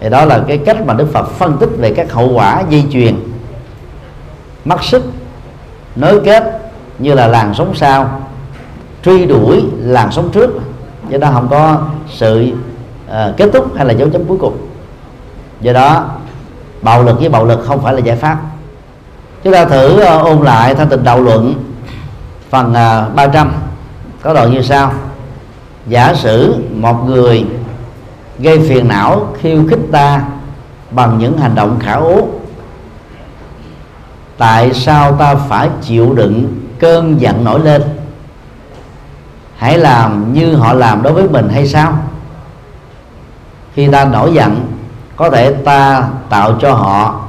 Thì 0.00 0.08
đó 0.10 0.24
là 0.24 0.40
cái 0.48 0.58
cách 0.58 0.86
mà 0.86 0.94
Đức 0.94 1.12
Phật 1.12 1.30
phân 1.30 1.56
tích 1.58 1.70
về 1.78 1.94
các 1.96 2.12
hậu 2.12 2.32
quả 2.32 2.62
di 2.70 2.84
truyền 2.92 3.16
mất 4.64 4.84
sức 4.84 5.02
nối 5.96 6.20
kết 6.24 6.60
như 6.98 7.14
là 7.14 7.26
làn 7.26 7.54
sóng 7.54 7.74
sau 7.74 8.20
truy 9.04 9.26
đuổi 9.26 9.62
làn 9.80 10.12
sóng 10.12 10.30
trước. 10.32 10.50
Do 11.08 11.18
đó 11.18 11.30
không 11.32 11.48
có 11.48 11.82
sự 12.08 12.52
uh, 13.06 13.36
kết 13.36 13.50
thúc 13.52 13.66
hay 13.76 13.86
là 13.86 13.92
dấu 13.92 14.08
chấm 14.10 14.24
cuối 14.24 14.38
cùng. 14.40 14.56
Do 15.60 15.72
đó 15.72 16.04
bạo 16.82 17.02
lực 17.02 17.20
với 17.20 17.28
bạo 17.28 17.44
lực 17.44 17.64
không 17.66 17.82
phải 17.82 17.94
là 17.94 18.00
giải 18.00 18.16
pháp. 18.16 18.38
Chúng 19.44 19.52
ta 19.52 19.64
thử 19.64 20.02
uh, 20.02 20.24
ôn 20.24 20.42
lại 20.42 20.74
thanh 20.74 20.88
tịnh 20.88 21.04
đầu 21.04 21.20
luận 21.20 21.54
phần 22.52 22.74
à, 22.74 23.06
uh, 23.06 23.14
300 23.14 23.52
có 24.22 24.34
đoạn 24.34 24.52
như 24.52 24.62
sau. 24.62 24.92
Giả 25.86 26.14
sử 26.14 26.54
một 26.74 27.04
người 27.06 27.46
gây 28.38 28.58
phiền 28.58 28.88
não 28.88 29.28
khiêu 29.40 29.64
khích 29.70 29.78
ta 29.92 30.22
bằng 30.90 31.18
những 31.18 31.38
hành 31.38 31.54
động 31.54 31.78
khả 31.80 31.92
ố 31.92 32.28
tại 34.38 34.74
sao 34.74 35.12
ta 35.12 35.34
phải 35.34 35.68
chịu 35.82 36.12
đựng 36.14 36.60
cơn 36.78 37.20
giận 37.20 37.44
nổi 37.44 37.60
lên? 37.60 37.82
Hãy 39.56 39.78
làm 39.78 40.32
như 40.32 40.54
họ 40.54 40.72
làm 40.72 41.02
đối 41.02 41.12
với 41.12 41.28
mình 41.28 41.48
hay 41.48 41.68
sao? 41.68 41.98
Khi 43.74 43.88
ta 43.92 44.04
nổi 44.04 44.34
giận 44.34 44.66
có 45.16 45.30
thể 45.30 45.52
ta 45.64 46.08
tạo 46.28 46.58
cho 46.60 46.74
họ 46.74 47.24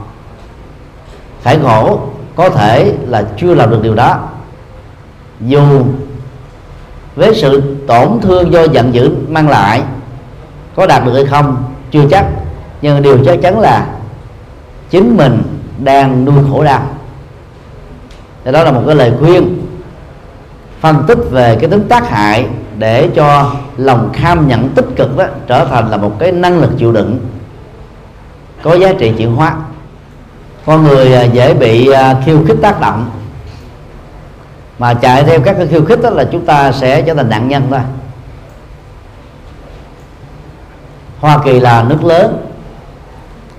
phải 1.41 1.59
khổ 1.63 1.99
có 2.35 2.49
thể 2.49 2.97
là 3.07 3.23
chưa 3.37 3.53
làm 3.53 3.69
được 3.69 3.79
điều 3.83 3.95
đó 3.95 4.19
dù 5.45 5.85
với 7.15 7.35
sự 7.35 7.75
tổn 7.87 8.19
thương 8.21 8.53
do 8.53 8.63
giận 8.63 8.93
dữ 8.93 9.15
mang 9.27 9.49
lại 9.49 9.81
có 10.75 10.87
đạt 10.87 11.05
được 11.05 11.13
hay 11.13 11.25
không, 11.25 11.63
chưa 11.91 12.03
chắc. 12.11 12.25
Nhưng 12.81 13.01
điều 13.01 13.17
chắc 13.25 13.39
chắn 13.41 13.59
là 13.59 13.87
chính 14.89 15.17
mình 15.17 15.41
đang 15.77 16.25
nuôi 16.25 16.43
khổ 16.49 16.63
đau. 16.63 16.81
Đó 18.43 18.63
là 18.63 18.71
một 18.71 18.83
cái 18.85 18.95
lời 18.95 19.11
khuyên, 19.19 19.65
phân 20.79 21.03
tích 21.07 21.17
về 21.31 21.57
cái 21.61 21.69
tính 21.69 21.87
tác 21.89 22.09
hại 22.09 22.47
để 22.77 23.09
cho 23.15 23.51
lòng 23.77 24.09
kham 24.13 24.47
nhận 24.47 24.69
tích 24.69 24.85
cực 24.95 25.17
đó 25.17 25.25
trở 25.47 25.65
thành 25.65 25.89
là 25.89 25.97
một 25.97 26.19
cái 26.19 26.31
năng 26.31 26.59
lực 26.59 26.71
chịu 26.77 26.91
đựng, 26.91 27.19
có 28.63 28.75
giá 28.75 28.93
trị 28.99 29.11
chuyển 29.17 29.35
hóa. 29.35 29.55
Con 30.65 30.83
người 30.83 31.13
à, 31.13 31.23
dễ 31.23 31.53
bị 31.53 31.89
à, 31.89 32.21
khiêu 32.25 32.43
khích 32.47 32.57
tác 32.61 32.81
động 32.81 33.09
mà 34.79 34.93
chạy 34.93 35.23
theo 35.23 35.39
các 35.41 35.55
cái 35.57 35.67
khiêu 35.67 35.85
khích 35.85 36.01
đó 36.01 36.09
là 36.09 36.25
chúng 36.31 36.45
ta 36.45 36.71
sẽ 36.71 37.01
trở 37.01 37.13
thành 37.13 37.29
nạn 37.29 37.47
nhân 37.47 37.67
thôi. 37.69 37.79
Hoa 41.19 41.37
Kỳ 41.45 41.59
là 41.59 41.83
nước 41.83 42.03
lớn, 42.03 42.47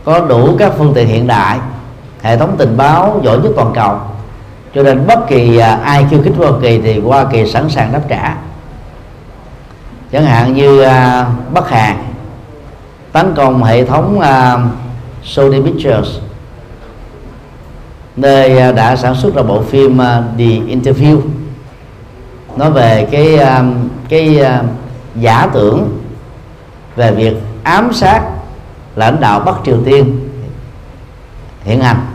có 0.04 0.20
đủ 0.20 0.56
các 0.58 0.72
phương 0.78 0.92
tiện 0.94 1.08
hiện 1.08 1.26
đại, 1.26 1.58
hệ 2.22 2.36
thống 2.36 2.54
tình 2.58 2.76
báo, 2.76 3.20
giỏi 3.24 3.38
nhất 3.38 3.52
toàn 3.56 3.72
cầu. 3.74 3.98
Cho 4.74 4.82
nên 4.82 5.06
bất 5.06 5.28
kỳ 5.28 5.58
à, 5.58 5.80
ai 5.84 6.06
khiêu 6.10 6.22
khích 6.22 6.34
Hoa 6.38 6.50
Kỳ 6.62 6.80
thì 6.80 7.00
Hoa 7.00 7.24
Kỳ 7.24 7.50
sẵn 7.50 7.70
sàng 7.70 7.92
đáp 7.92 8.00
trả. 8.08 8.36
Chẳng 10.12 10.24
hạn 10.24 10.54
như 10.54 10.80
à, 10.80 11.26
Bắc 11.52 11.68
Hàn 11.68 11.96
tấn 13.12 13.34
công 13.34 13.64
hệ 13.64 13.84
thống 13.84 14.20
à, 14.20 14.58
Sony 15.24 15.60
Pictures 15.62 16.08
nơi 18.16 18.58
à, 18.58 18.72
đã 18.72 18.96
sản 18.96 19.14
xuất 19.14 19.34
ra 19.34 19.42
bộ 19.42 19.62
phim 19.62 20.00
à, 20.00 20.22
The 20.38 20.44
Interview. 20.44 21.20
Nói 22.56 22.70
về 22.70 23.08
cái 23.10 23.36
à, 23.36 23.64
cái 24.08 24.40
giả 25.14 25.48
tưởng 25.52 25.98
về 26.96 27.12
việc 27.12 27.36
ám 27.62 27.92
sát 27.92 28.22
lãnh 28.96 29.20
đạo 29.20 29.40
Bắc 29.40 29.54
Triều 29.64 29.76
Tiên 29.84 30.28
hiện 31.64 31.80
hành 31.80 32.06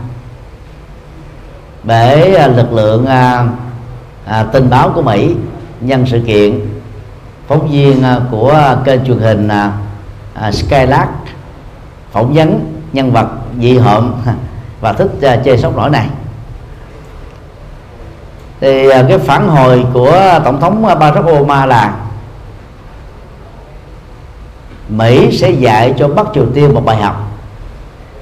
để 1.84 2.48
lực 2.48 2.72
lượng 2.72 3.06
à, 3.06 3.48
à, 4.24 4.42
tình 4.42 4.70
báo 4.70 4.92
của 4.94 5.02
Mỹ 5.02 5.34
nhân 5.80 6.06
sự 6.06 6.20
kiện 6.26 6.60
phóng 7.48 7.68
viên 7.70 8.02
à, 8.02 8.20
của 8.30 8.76
kênh 8.84 9.04
truyền 9.04 9.18
hình 9.18 9.48
à, 9.48 9.72
à, 10.34 10.52
Skylark 10.52 11.10
phỏng 12.12 12.34
vấn 12.34 12.60
nhân 12.92 13.12
vật 13.12 13.28
dị 13.60 13.78
hợm. 13.78 14.14
và 14.80 14.92
thích 14.92 15.10
uh, 15.16 15.24
à, 15.24 15.36
chơi 15.44 15.58
sóc 15.58 15.76
nổi 15.76 15.90
này. 15.90 16.06
Thì 18.60 18.88
uh, 18.88 18.94
cái 19.08 19.18
phản 19.18 19.48
hồi 19.48 19.86
của 19.92 20.40
tổng 20.44 20.60
thống 20.60 20.82
Barack 20.82 21.26
Obama 21.26 21.66
là 21.66 21.94
Mỹ 24.88 25.38
sẽ 25.38 25.50
dạy 25.50 25.94
cho 25.98 26.08
Bắc 26.08 26.26
Triều 26.34 26.46
Tiên 26.54 26.74
một 26.74 26.84
bài 26.84 26.96
học. 26.96 27.30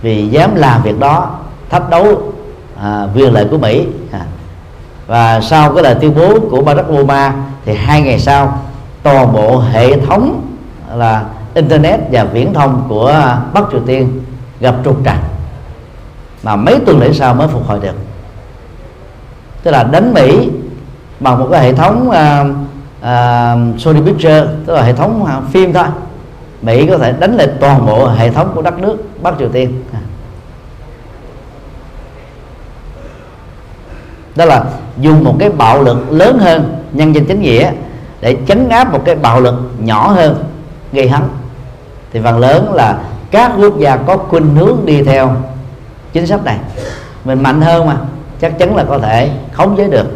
Vì 0.03 0.29
dám 0.29 0.55
làm 0.55 0.83
việc 0.83 0.99
đó 0.99 1.31
thách 1.71 1.91
đấu 1.91 2.33
à, 2.83 3.07
quyền 3.15 3.33
lợi 3.33 3.47
của 3.51 3.59
Mỹ. 3.59 3.87
À. 4.13 4.21
và 5.07 5.41
sau 5.41 5.73
cái 5.73 5.83
lời 5.83 5.95
tuyên 6.01 6.15
bố 6.15 6.41
của 6.51 6.63
Barack 6.63 6.91
Obama 6.93 7.35
thì 7.65 7.75
hai 7.75 8.03
ngày 8.03 8.19
sau 8.19 8.59
toàn 9.03 9.33
bộ 9.33 9.59
hệ 9.59 10.01
thống 10.01 10.43
là 10.95 11.25
internet 11.55 12.01
và 12.13 12.25
viễn 12.25 12.55
thông 12.55 12.85
của 12.89 13.37
Bắc 13.53 13.65
Triều 13.71 13.81
Tiên 13.87 14.21
gặp 14.61 14.75
trục 14.85 15.05
trặc 15.05 15.19
mà 16.43 16.57
mấy 16.57 16.79
tuần 16.87 17.01
lễ 17.01 17.13
sau 17.13 17.35
mới 17.35 17.49
phục 17.49 17.67
hồi 17.67 17.79
được. 17.83 17.95
Tức 19.63 19.71
là 19.71 19.85
đánh 19.85 20.15
Mỹ 20.15 20.51
bằng 21.21 21.39
một 21.39 21.49
cái 21.53 21.61
hệ 21.61 21.73
thống 21.73 22.09
uh, 22.09 22.47
uh, 23.01 23.81
Sony 23.81 24.01
Picture 24.01 24.47
tức 24.67 24.75
là 24.75 24.83
hệ 24.83 24.93
thống 24.93 25.23
uh, 25.23 25.53
phim 25.53 25.73
thôi. 25.73 25.87
Mỹ 26.63 26.87
có 26.87 26.99
thể 26.99 27.13
đánh 27.13 27.37
lại 27.37 27.49
toàn 27.61 27.87
bộ 27.87 28.09
hệ 28.09 28.31
thống 28.31 28.53
của 28.55 28.63
đất 28.63 28.79
nước 28.79 28.97
Bắc 29.23 29.35
Triều 29.39 29.49
Tiên. 29.49 29.83
Đó 34.37 34.45
là 34.45 34.65
dùng 34.99 35.25
một 35.25 35.37
cái 35.39 35.51
bạo 35.51 35.83
lực 35.83 36.13
lớn 36.13 36.39
hơn 36.39 36.77
nhân 36.93 37.15
dân 37.15 37.25
chính 37.25 37.41
nghĩa 37.41 37.71
để 38.21 38.37
chấn 38.47 38.69
áp 38.69 38.93
một 38.93 39.03
cái 39.05 39.15
bạo 39.15 39.41
lực 39.41 39.55
nhỏ 39.79 40.11
hơn 40.11 40.45
gây 40.93 41.09
hấn 41.09 41.23
thì 42.13 42.21
phần 42.25 42.39
lớn 42.39 42.75
là 42.75 42.99
các 43.31 43.53
quốc 43.59 43.79
gia 43.79 43.97
có 43.97 44.17
khuynh 44.17 44.55
hướng 44.55 44.77
đi 44.85 45.03
theo 45.03 45.37
chính 46.13 46.27
sách 46.27 46.45
này. 46.45 46.59
Mình 47.25 47.43
mạnh 47.43 47.61
hơn 47.61 47.87
mà 47.87 47.97
chắc 48.41 48.59
chắn 48.59 48.77
là 48.77 48.85
có 48.85 48.99
thể 48.99 49.31
khống 49.53 49.77
chế 49.77 49.89
được. 49.89 50.07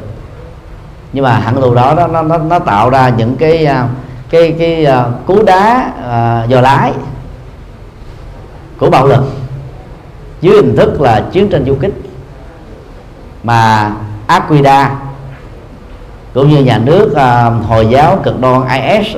Nhưng 1.12 1.24
mà 1.24 1.32
hẳn 1.32 1.60
thù 1.60 1.74
đó 1.74 1.94
nó 1.94 2.22
nó 2.22 2.38
nó 2.38 2.58
tạo 2.58 2.90
ra 2.90 3.08
những 3.08 3.36
cái 3.36 3.66
à, 3.66 3.88
cái 4.30 4.54
cái 4.58 4.86
uh, 4.86 5.26
cú 5.26 5.42
đá 5.42 5.92
uh, 5.98 6.48
dò 6.48 6.60
lái 6.60 6.92
của 8.78 8.90
bạo 8.90 9.06
lực 9.06 9.24
dưới 10.40 10.56
hình 10.56 10.76
thức 10.76 11.00
là 11.00 11.24
chiến 11.32 11.48
tranh 11.48 11.64
du 11.66 11.74
kích 11.80 11.94
mà 13.42 13.90
Aquida 14.26 14.94
cũng 16.34 16.48
như 16.48 16.62
nhà 16.62 16.78
nước 16.78 17.10
uh, 17.12 17.66
hồi 17.66 17.86
giáo 17.86 18.18
cực 18.22 18.40
đoan 18.40 18.62
IS 18.68 19.16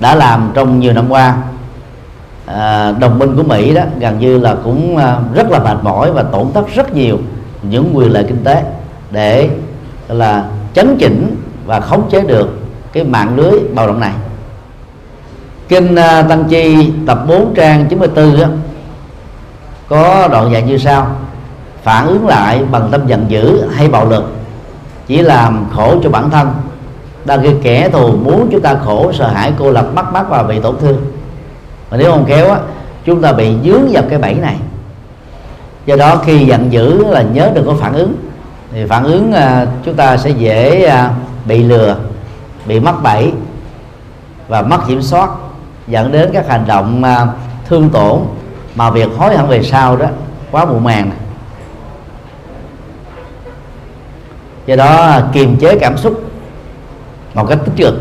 đã 0.00 0.14
làm 0.14 0.50
trong 0.54 0.80
nhiều 0.80 0.92
năm 0.92 1.08
qua 1.08 1.36
à, 2.54 2.92
đồng 3.00 3.18
minh 3.18 3.36
của 3.36 3.42
Mỹ 3.42 3.74
đó 3.74 3.82
gần 4.00 4.18
như 4.18 4.38
là 4.38 4.56
cũng 4.64 4.96
à, 4.96 5.18
rất 5.34 5.50
là 5.50 5.58
mệt 5.58 5.76
mỏi 5.82 6.12
và 6.12 6.22
tổn 6.22 6.52
thất 6.54 6.74
rất 6.74 6.94
nhiều 6.94 7.18
những 7.62 7.90
quyền 7.94 8.12
lợi 8.12 8.24
kinh 8.24 8.44
tế 8.44 8.62
để 9.10 9.48
là 10.08 10.44
chấn 10.74 10.96
chỉnh 10.98 11.36
và 11.66 11.80
khống 11.80 12.10
chế 12.10 12.20
được 12.20 12.58
cái 12.92 13.04
mạng 13.04 13.36
lưới 13.36 13.52
bạo 13.74 13.86
động 13.86 14.00
này. 14.00 14.12
Kinh 15.68 15.96
à, 15.96 16.22
tăng 16.22 16.44
chi 16.44 16.92
tập 17.06 17.24
4 17.28 17.54
trang 17.54 17.86
94 17.88 18.42
á, 18.42 18.48
có 19.88 20.28
đoạn 20.28 20.52
dạy 20.52 20.62
như 20.62 20.78
sau. 20.78 21.06
Phản 21.82 22.06
ứng 22.06 22.26
lại 22.26 22.60
bằng 22.70 22.88
tâm 22.90 23.06
giận 23.06 23.24
dữ 23.28 23.68
hay 23.70 23.88
bạo 23.88 24.08
lực 24.08 24.32
chỉ 25.06 25.22
làm 25.22 25.66
khổ 25.72 25.94
cho 26.02 26.10
bản 26.10 26.30
thân. 26.30 26.52
Đang 27.24 27.42
khi 27.42 27.50
kẻ 27.62 27.88
thù 27.88 28.12
muốn 28.12 28.48
chúng 28.52 28.60
ta 28.60 28.74
khổ 28.84 29.12
sợ 29.12 29.28
hãi 29.28 29.52
cô 29.58 29.70
lập 29.70 29.86
mắc 29.94 30.12
mắc 30.12 30.26
và 30.28 30.42
bị 30.42 30.60
tổn 30.60 30.76
thương 30.80 30.96
mà 31.90 31.96
nếu 31.96 32.12
không 32.12 32.24
khéo 32.24 32.50
á 32.50 32.58
chúng 33.04 33.22
ta 33.22 33.32
bị 33.32 33.54
dướng 33.64 33.88
vào 33.90 34.02
cái 34.10 34.18
bẫy 34.18 34.34
này. 34.34 34.56
Do 35.86 35.96
đó 35.96 36.22
khi 36.24 36.46
giận 36.46 36.72
dữ 36.72 37.04
là 37.04 37.22
nhớ 37.22 37.50
đừng 37.54 37.66
có 37.66 37.74
phản 37.80 37.92
ứng. 37.92 38.14
Thì 38.72 38.86
phản 38.86 39.04
ứng 39.04 39.32
à, 39.32 39.66
chúng 39.84 39.94
ta 39.94 40.16
sẽ 40.16 40.30
dễ 40.30 40.84
à, 40.84 41.10
bị 41.44 41.62
lừa 41.62 41.96
bị 42.66 42.80
mắc 42.80 42.94
bẫy 43.02 43.32
và 44.48 44.62
mất 44.62 44.78
kiểm 44.88 45.02
soát 45.02 45.30
dẫn 45.86 46.12
đến 46.12 46.30
các 46.32 46.48
hành 46.48 46.64
động 46.66 47.04
à, 47.04 47.26
thương 47.68 47.90
tổn 47.90 48.20
mà 48.74 48.90
việc 48.90 49.08
hối 49.16 49.36
hận 49.36 49.46
về 49.46 49.62
sau 49.62 49.96
đó 49.96 50.06
quá 50.50 50.64
muộn 50.64 50.84
màng 50.84 51.08
này. 51.08 51.18
do 54.66 54.76
đó 54.76 54.96
à, 54.96 55.22
kiềm 55.32 55.56
chế 55.56 55.78
cảm 55.78 55.98
xúc 55.98 56.22
một 57.34 57.46
cách 57.48 57.58
tích 57.64 57.72
cực 57.76 57.94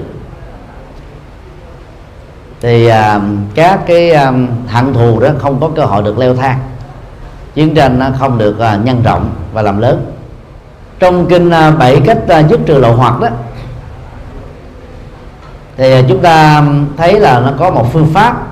thì 2.61 2.87
à, 2.87 3.21
các 3.55 3.79
cái 3.87 4.11
à, 4.11 4.33
hận 4.67 4.93
thù 4.93 5.19
đó 5.19 5.29
không 5.39 5.59
có 5.59 5.69
cơ 5.75 5.85
hội 5.85 6.03
được 6.03 6.17
leo 6.17 6.35
thang. 6.35 6.59
Chiến 7.53 7.75
tranh 7.75 7.99
nó 7.99 8.05
không 8.19 8.37
được 8.37 8.59
à, 8.59 8.79
nhân 8.83 9.03
rộng 9.03 9.29
và 9.53 9.61
làm 9.61 9.79
lớn. 9.79 10.05
Trong 10.99 11.25
kinh 11.25 11.49
à, 11.49 11.71
bảy 11.71 12.01
cách 12.05 12.17
à, 12.27 12.39
dứt 12.39 12.59
trừ 12.65 12.77
lậu 12.77 12.93
hoặc 12.93 13.19
đó 13.19 13.27
thì 15.77 15.93
à, 15.93 16.01
chúng 16.07 16.19
ta 16.19 16.63
thấy 16.97 17.19
là 17.19 17.39
nó 17.39 17.51
có 17.57 17.71
một 17.71 17.93
phương 17.93 18.07
pháp 18.13 18.47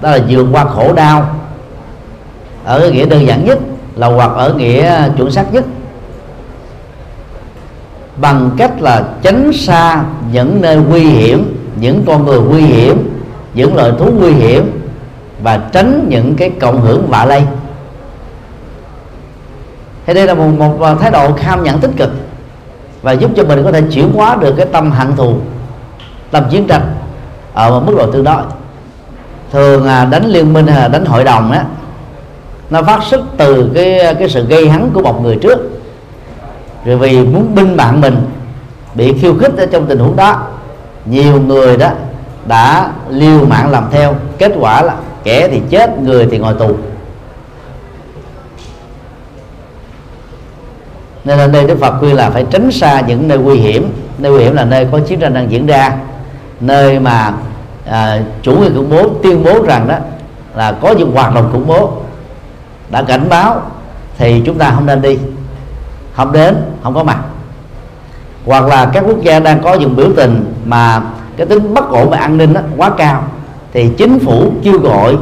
đó 0.00 0.10
là 0.10 0.18
vượt 0.28 0.46
qua 0.52 0.64
khổ 0.64 0.92
đau 0.92 1.34
ở 2.64 2.90
nghĩa 2.90 3.06
đơn 3.06 3.26
giản 3.26 3.44
nhất 3.44 3.58
là 3.94 4.06
hoặc 4.06 4.30
ở 4.36 4.54
nghĩa 4.54 5.08
chuẩn 5.16 5.30
xác 5.30 5.52
nhất. 5.52 5.64
Bằng 8.16 8.50
cách 8.56 8.72
là 8.80 9.04
tránh 9.22 9.52
xa 9.52 10.04
những 10.32 10.62
nơi 10.62 10.76
nguy 10.76 11.04
hiểm 11.04 11.56
những 11.76 12.04
con 12.06 12.24
người 12.24 12.40
nguy 12.40 12.62
hiểm 12.62 13.15
những 13.56 13.76
loài 13.76 13.92
thú 13.98 14.10
nguy 14.18 14.32
hiểm 14.32 14.88
và 15.42 15.60
tránh 15.72 16.06
những 16.08 16.36
cái 16.36 16.50
cộng 16.60 16.80
hưởng 16.80 17.06
vạ 17.08 17.24
lây. 17.24 17.42
Thì 20.06 20.14
đây 20.14 20.26
là 20.26 20.34
một, 20.34 20.78
một 20.78 20.94
thái 21.00 21.10
độ 21.10 21.32
kham 21.32 21.62
nhẫn 21.62 21.78
tích 21.78 21.90
cực 21.96 22.10
và 23.02 23.12
giúp 23.12 23.30
cho 23.36 23.44
mình 23.44 23.64
có 23.64 23.72
thể 23.72 23.82
chuyển 23.92 24.12
hóa 24.12 24.36
được 24.40 24.54
cái 24.56 24.66
tâm 24.66 24.90
hận 24.90 25.16
thù 25.16 25.34
tâm 26.30 26.44
chiến 26.50 26.66
tranh 26.66 26.94
ở 27.52 27.70
một 27.70 27.82
mức 27.86 27.94
độ 27.98 28.12
tương 28.12 28.24
đối. 28.24 28.42
Thường 29.52 29.86
à, 29.86 30.04
đánh 30.04 30.24
liên 30.26 30.52
minh 30.52 30.66
hay 30.66 30.80
là 30.80 30.88
đánh 30.88 31.04
hội 31.04 31.24
đồng 31.24 31.52
á 31.52 31.64
nó 32.70 32.82
phát 32.82 33.02
xuất 33.02 33.20
từ 33.36 33.70
cái 33.74 34.14
cái 34.18 34.28
sự 34.28 34.46
gây 34.46 34.68
hấn 34.68 34.90
của 34.94 35.02
một 35.02 35.22
người 35.22 35.36
trước. 35.36 35.58
Rồi 36.84 36.96
vì 36.96 37.24
muốn 37.24 37.54
binh 37.54 37.76
bạn 37.76 38.00
mình 38.00 38.16
bị 38.94 39.12
khiêu 39.12 39.34
khích 39.34 39.56
ở 39.56 39.66
trong 39.66 39.86
tình 39.86 39.98
huống 39.98 40.16
đó 40.16 40.42
nhiều 41.04 41.40
người 41.40 41.76
đó 41.76 41.90
đã 42.48 42.90
liều 43.08 43.46
mạng 43.46 43.70
làm 43.70 43.84
theo. 43.90 44.14
Kết 44.38 44.52
quả 44.60 44.82
là 44.82 44.94
kẻ 45.24 45.48
thì 45.48 45.60
chết 45.70 45.98
người 45.98 46.28
thì 46.30 46.38
ngồi 46.38 46.54
tù. 46.54 46.76
Nên 51.24 51.38
là 51.38 51.46
đây 51.46 51.66
Đức 51.66 51.78
Phật 51.80 51.94
khuyên 52.00 52.16
là 52.16 52.30
phải 52.30 52.44
tránh 52.50 52.72
xa 52.72 53.00
những 53.00 53.28
nơi 53.28 53.38
nguy 53.38 53.56
hiểm. 53.56 53.92
Nơi 54.18 54.32
nguy 54.32 54.42
hiểm 54.42 54.56
là 54.56 54.64
nơi 54.64 54.86
có 54.92 55.00
chiến 55.00 55.20
tranh 55.20 55.34
đang 55.34 55.50
diễn 55.50 55.66
ra. 55.66 55.92
Nơi 56.60 56.98
mà 56.98 57.34
à, 57.90 58.22
chủ 58.42 58.52
nghĩa 58.52 58.70
khủng 58.74 58.90
bố 58.90 59.08
tuyên 59.22 59.44
bố 59.44 59.62
rằng 59.62 59.88
đó 59.88 59.96
là 60.54 60.72
có 60.72 60.94
những 60.98 61.12
hoạt 61.12 61.34
động 61.34 61.48
khủng 61.52 61.66
bố. 61.66 61.92
Đã 62.90 63.02
cảnh 63.02 63.28
báo 63.28 63.62
thì 64.18 64.42
chúng 64.46 64.58
ta 64.58 64.70
không 64.70 64.86
nên 64.86 65.02
đi. 65.02 65.18
Không 66.14 66.32
đến 66.32 66.56
không 66.82 66.94
có 66.94 67.02
mặt. 67.02 67.18
Hoặc 68.46 68.64
là 68.64 68.90
các 68.92 69.04
quốc 69.06 69.22
gia 69.22 69.40
đang 69.40 69.62
có 69.62 69.74
những 69.74 69.96
biểu 69.96 70.08
tình 70.16 70.54
mà 70.64 71.02
cái 71.36 71.46
tính 71.46 71.74
bất 71.74 71.90
ổn 71.90 72.10
về 72.10 72.18
an 72.18 72.36
ninh 72.36 72.52
đó, 72.52 72.60
quá 72.76 72.90
cao. 72.90 73.24
Thì 73.72 73.90
chính 73.98 74.18
phủ 74.18 74.52
kêu 74.62 74.78
gọi 74.78 75.16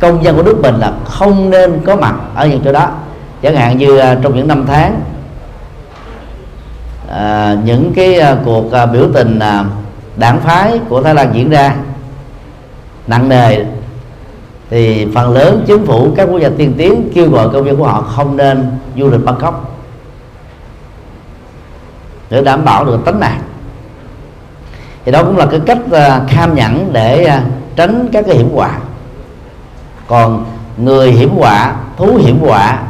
công 0.00 0.24
dân 0.24 0.36
của 0.36 0.42
nước 0.42 0.58
mình 0.62 0.74
là 0.74 0.92
không 1.04 1.50
nên 1.50 1.80
có 1.86 1.96
mặt 1.96 2.14
ở 2.34 2.46
những 2.46 2.60
chỗ 2.64 2.72
đó. 2.72 2.90
Chẳng 3.42 3.56
hạn 3.56 3.78
như 3.78 3.98
à, 3.98 4.18
trong 4.22 4.36
những 4.36 4.48
năm 4.48 4.64
tháng 4.66 5.00
à, 7.08 7.56
những 7.64 7.92
cái 7.96 8.20
à, 8.20 8.36
cuộc 8.44 8.72
à, 8.72 8.86
biểu 8.86 9.08
tình 9.14 9.38
à, 9.38 9.64
đảng 10.16 10.40
phái 10.40 10.80
của 10.88 11.02
Thái 11.02 11.14
Lan 11.14 11.30
diễn 11.34 11.50
ra 11.50 11.74
nặng 13.06 13.28
nề 13.28 13.64
thì 14.70 15.06
phần 15.14 15.32
lớn 15.32 15.64
chính 15.66 15.86
phủ 15.86 16.08
các 16.16 16.28
quốc 16.30 16.38
gia 16.38 16.48
tiên 16.58 16.74
tiến 16.78 17.10
kêu 17.14 17.30
gọi 17.30 17.48
công 17.48 17.66
dân 17.66 17.76
của 17.76 17.86
họ 17.86 18.02
không 18.02 18.36
nên 18.36 18.70
du 18.98 19.10
lịch 19.10 19.24
Bangkok 19.24 19.78
để 22.30 22.42
đảm 22.42 22.64
bảo 22.64 22.84
được 22.84 23.00
tính 23.04 23.20
mạng 23.20 23.40
thì 25.04 25.12
đó 25.12 25.22
cũng 25.22 25.36
là 25.36 25.46
cái 25.46 25.60
cách 25.66 25.78
uh, 25.86 26.30
kham 26.30 26.54
nhẫn 26.54 26.90
để 26.92 27.26
uh, 27.36 27.52
tránh 27.76 28.08
các 28.12 28.24
cái 28.26 28.36
hiểm 28.36 28.50
họa. 28.54 28.78
Còn 30.06 30.44
người 30.76 31.10
hiểm 31.10 31.30
họa 31.36 31.74
thú 31.96 32.16
hiểm 32.16 32.38
họa 32.40 32.82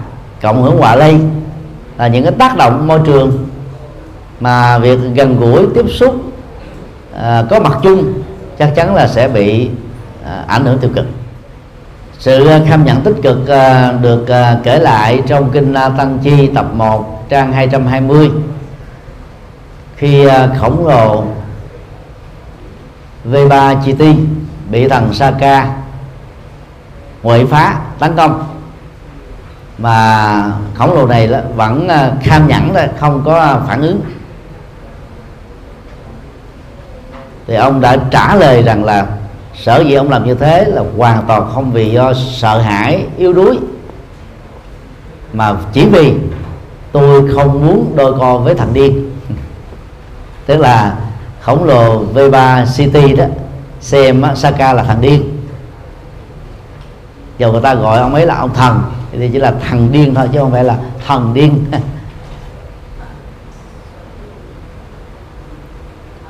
cộng 0.43 0.62
hưởng 0.62 0.78
họa 0.78 0.95
lây 0.97 1.19
là 1.99 2.09
những 2.09 2.24
cái 2.24 2.32
tác 2.32 2.57
động 2.57 2.86
môi 2.86 3.01
trường 3.07 3.49
mà 4.41 4.78
việc 4.78 4.99
gần 5.15 5.41
gũi 5.41 5.66
tiếp 5.74 5.86
xúc 5.89 6.15
uh, 7.12 7.20
có 7.51 7.61
mặt 7.61 7.78
chung 7.82 8.12
chắc 8.59 8.73
chắn 8.74 8.95
là 8.95 9.09
sẽ 9.09 9.28
bị 9.28 9.69
uh, 10.23 10.49
ảnh 10.49 10.65
hưởng 10.65 10.78
tiêu 10.78 10.91
cực. 10.95 11.07
Sự 12.19 12.49
kham 12.69 12.85
nhận 12.85 13.01
tích 13.01 13.16
cực 13.23 13.39
uh, 13.43 14.03
được 14.03 14.23
uh, 14.23 14.65
kể 14.65 14.78
lại 14.78 15.23
trong 15.27 15.51
kinh 15.51 15.73
La 15.73 15.89
Tăng 15.89 16.19
Chi 16.19 16.47
tập 16.55 16.66
1 16.74 17.28
trang 17.28 17.53
220 17.53 18.31
khi 19.97 20.27
uh, 20.27 20.32
khổng 20.61 20.86
lồ 20.86 21.24
V3 23.31 23.77
Chi 23.85 23.93
Ti 23.93 24.15
bị 24.70 24.89
thằng 24.89 25.12
Saka. 25.12 25.70
Ngoại 27.23 27.47
phá 27.47 27.81
tấn 27.99 28.16
công. 28.16 28.44
Mà 29.78 30.53
khổng 30.74 30.94
lồ 30.94 31.07
này 31.07 31.28
vẫn 31.57 31.89
ờ, 31.89 32.12
kham 32.23 32.49
nhẫn 32.49 32.74
không 32.99 33.23
có 33.24 33.61
phản 33.66 33.82
ứng. 33.82 34.01
Thì 37.47 37.55
ông 37.55 37.81
đã 37.81 37.97
trả 38.11 38.35
lời 38.35 38.62
rằng 38.62 38.85
là 38.85 39.07
sở 39.55 39.81
dĩ 39.81 39.94
ông 39.94 40.11
làm 40.11 40.24
như 40.24 40.35
thế 40.35 40.65
là 40.65 40.82
hoàn 40.97 41.24
toàn 41.28 41.51
không 41.55 41.73
vì 41.73 41.90
do 41.90 42.12
sợ 42.15 42.59
hãi, 42.59 43.07
yếu 43.19 43.32
đuối. 43.32 43.59
Mà 45.32 45.57
chỉ 45.73 45.86
vì 45.86 46.15
tôi 46.93 47.31
không 47.35 47.66
muốn 47.66 47.93
đôi 47.97 48.19
co 48.19 48.39
với 48.39 48.55
thằng 48.55 48.73
điên. 48.73 49.11
Tức 50.47 50.57
là 50.57 50.97
khổng 51.43 51.64
lồ 51.64 52.05
V3 52.14 52.66
City 52.77 53.14
đó, 53.14 53.24
xem 53.81 54.24
Saka 54.36 54.73
là 54.73 54.82
thằng 54.82 55.01
điên. 55.01 55.39
Giờ 57.39 57.52
người 57.52 57.60
ta 57.60 57.74
gọi 57.74 57.98
ông 57.98 58.14
ấy 58.14 58.27
là 58.27 58.36
ông 58.36 58.55
thần, 58.55 58.82
thì 59.12 59.31
chỉ 59.32 59.39
là 59.39 59.55
thằng 59.60 59.93
điên 59.93 60.14
thôi, 60.14 60.28
chứ 60.32 60.39
không 60.39 60.52
phải 60.52 60.64
là 60.64 60.78
thần 61.06 61.35
điên. 61.35 61.64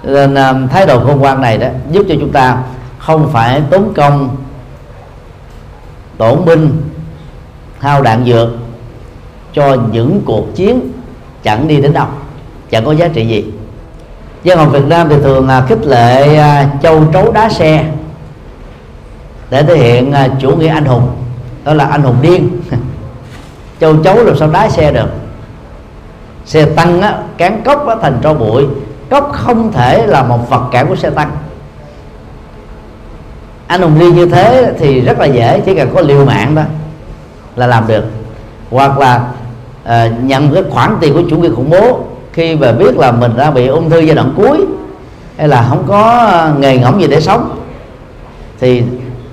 Nên 0.03 0.35
à, 0.35 0.55
thái 0.71 0.87
độ 0.87 1.01
khôn 1.01 1.19
ngoan 1.19 1.41
này 1.41 1.59
đó 1.59 1.67
giúp 1.91 2.07
cho 2.09 2.15
chúng 2.21 2.33
ta 2.33 2.63
không 2.99 3.31
phải 3.33 3.63
tốn 3.71 3.93
công, 3.97 4.37
tổn 6.19 6.45
binh, 6.45 6.83
hao 7.79 8.03
đạn 8.03 8.25
dược 8.27 8.49
cho 9.53 9.77
những 9.93 10.23
cuộc 10.25 10.47
chiến 10.55 10.93
chẳng 11.43 11.69
đi 11.69 11.81
đến 11.81 11.93
đâu. 11.93 12.07
Chẳng 12.71 12.85
có 12.85 12.93
giá 12.93 13.09
trị 13.09 13.27
gì 13.27 13.53
dân 14.45 14.59
học 14.59 14.69
Việt 14.73 14.85
Nam 14.89 15.09
thì 15.09 15.17
thường 15.23 15.49
à, 15.49 15.65
khích 15.69 15.87
lệ 15.87 16.37
à, 16.37 16.69
châu 16.83 17.05
trấu 17.13 17.33
đá 17.33 17.49
xe 17.49 17.85
để 19.51 19.63
thể 19.63 19.77
hiện 19.77 20.13
à, 20.13 20.29
chủ 20.41 20.57
nghĩa 20.57 20.69
anh 20.69 20.85
hùng 20.85 21.09
đó 21.65 21.75
là 21.75 21.85
anh 21.85 22.03
hùng 22.03 22.17
điên. 22.23 22.61
Châu 23.81 23.97
chấu 24.05 24.25
làm 24.25 24.37
sao 24.37 24.49
đá 24.49 24.69
xe 24.69 24.93
được? 24.93 25.09
Xe 26.45 26.65
tăng 26.65 27.03
á, 27.03 27.19
cán 27.37 27.63
cốc 27.65 27.87
á, 27.87 27.95
thành 28.03 28.19
tro 28.23 28.35
bụi. 28.35 28.67
Cốc 29.11 29.33
không 29.33 29.73
thể 29.73 30.07
là 30.07 30.23
một 30.23 30.51
vật 30.51 30.69
cản 30.73 30.89
của 30.89 30.97
xe 30.97 31.11
tăng. 31.11 31.31
Anh 33.67 33.83
hùng 33.83 33.99
điên 33.99 34.15
như 34.15 34.27
thế 34.27 34.73
thì 34.79 35.01
rất 35.01 35.19
là 35.19 35.27
dễ 35.27 35.61
chỉ 35.61 35.75
cần 35.75 35.91
có 35.95 36.01
liều 36.01 36.25
mạng 36.25 36.55
đó 36.55 36.63
là 37.57 37.67
làm 37.67 37.87
được. 37.87 38.05
Hoặc 38.71 38.99
là 38.99 39.25
uh, 39.85 39.91
nhận 40.23 40.55
cái 40.55 40.63
khoản 40.71 40.97
tiền 41.01 41.15
của 41.15 41.23
chủ 41.31 41.39
nghĩa 41.39 41.51
khủng 41.51 41.71
bố 41.71 42.05
khi 42.33 42.57
mà 42.57 42.73
biết 42.73 42.97
là 42.97 43.13
mình 43.13 43.33
đã 43.37 43.51
bị 43.51 43.67
ung 43.67 43.91
thư 43.91 43.99
giai 43.99 44.17
đoạn 44.17 44.33
cuối 44.37 44.67
hay 45.37 45.49
là 45.49 45.67
không 45.69 45.85
có 45.89 46.03
ờ, 46.33 46.55
nghề 46.59 46.79
ngỗng 46.79 47.01
gì 47.01 47.07
để 47.07 47.21
sống 47.21 47.59
thì 48.61 48.83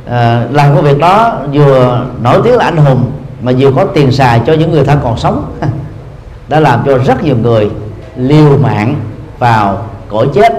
à, 0.09 0.47
làm 0.51 0.75
công 0.75 0.83
việc 0.83 0.97
đó 0.97 1.39
vừa 1.53 2.05
nổi 2.23 2.41
tiếng 2.43 2.55
là 2.55 2.65
anh 2.65 2.77
hùng 2.77 3.11
mà 3.41 3.51
vừa 3.57 3.71
có 3.71 3.85
tiền 3.85 4.11
xài 4.11 4.41
cho 4.45 4.53
những 4.53 4.71
người 4.71 4.85
thân 4.85 4.99
còn 5.03 5.17
sống 5.17 5.53
đã 6.47 6.59
làm 6.59 6.83
cho 6.85 6.97
rất 6.97 7.23
nhiều 7.23 7.35
người 7.41 7.69
liều 8.15 8.57
mạng 8.57 8.95
vào 9.39 9.85
cõi 10.09 10.27
chết 10.33 10.53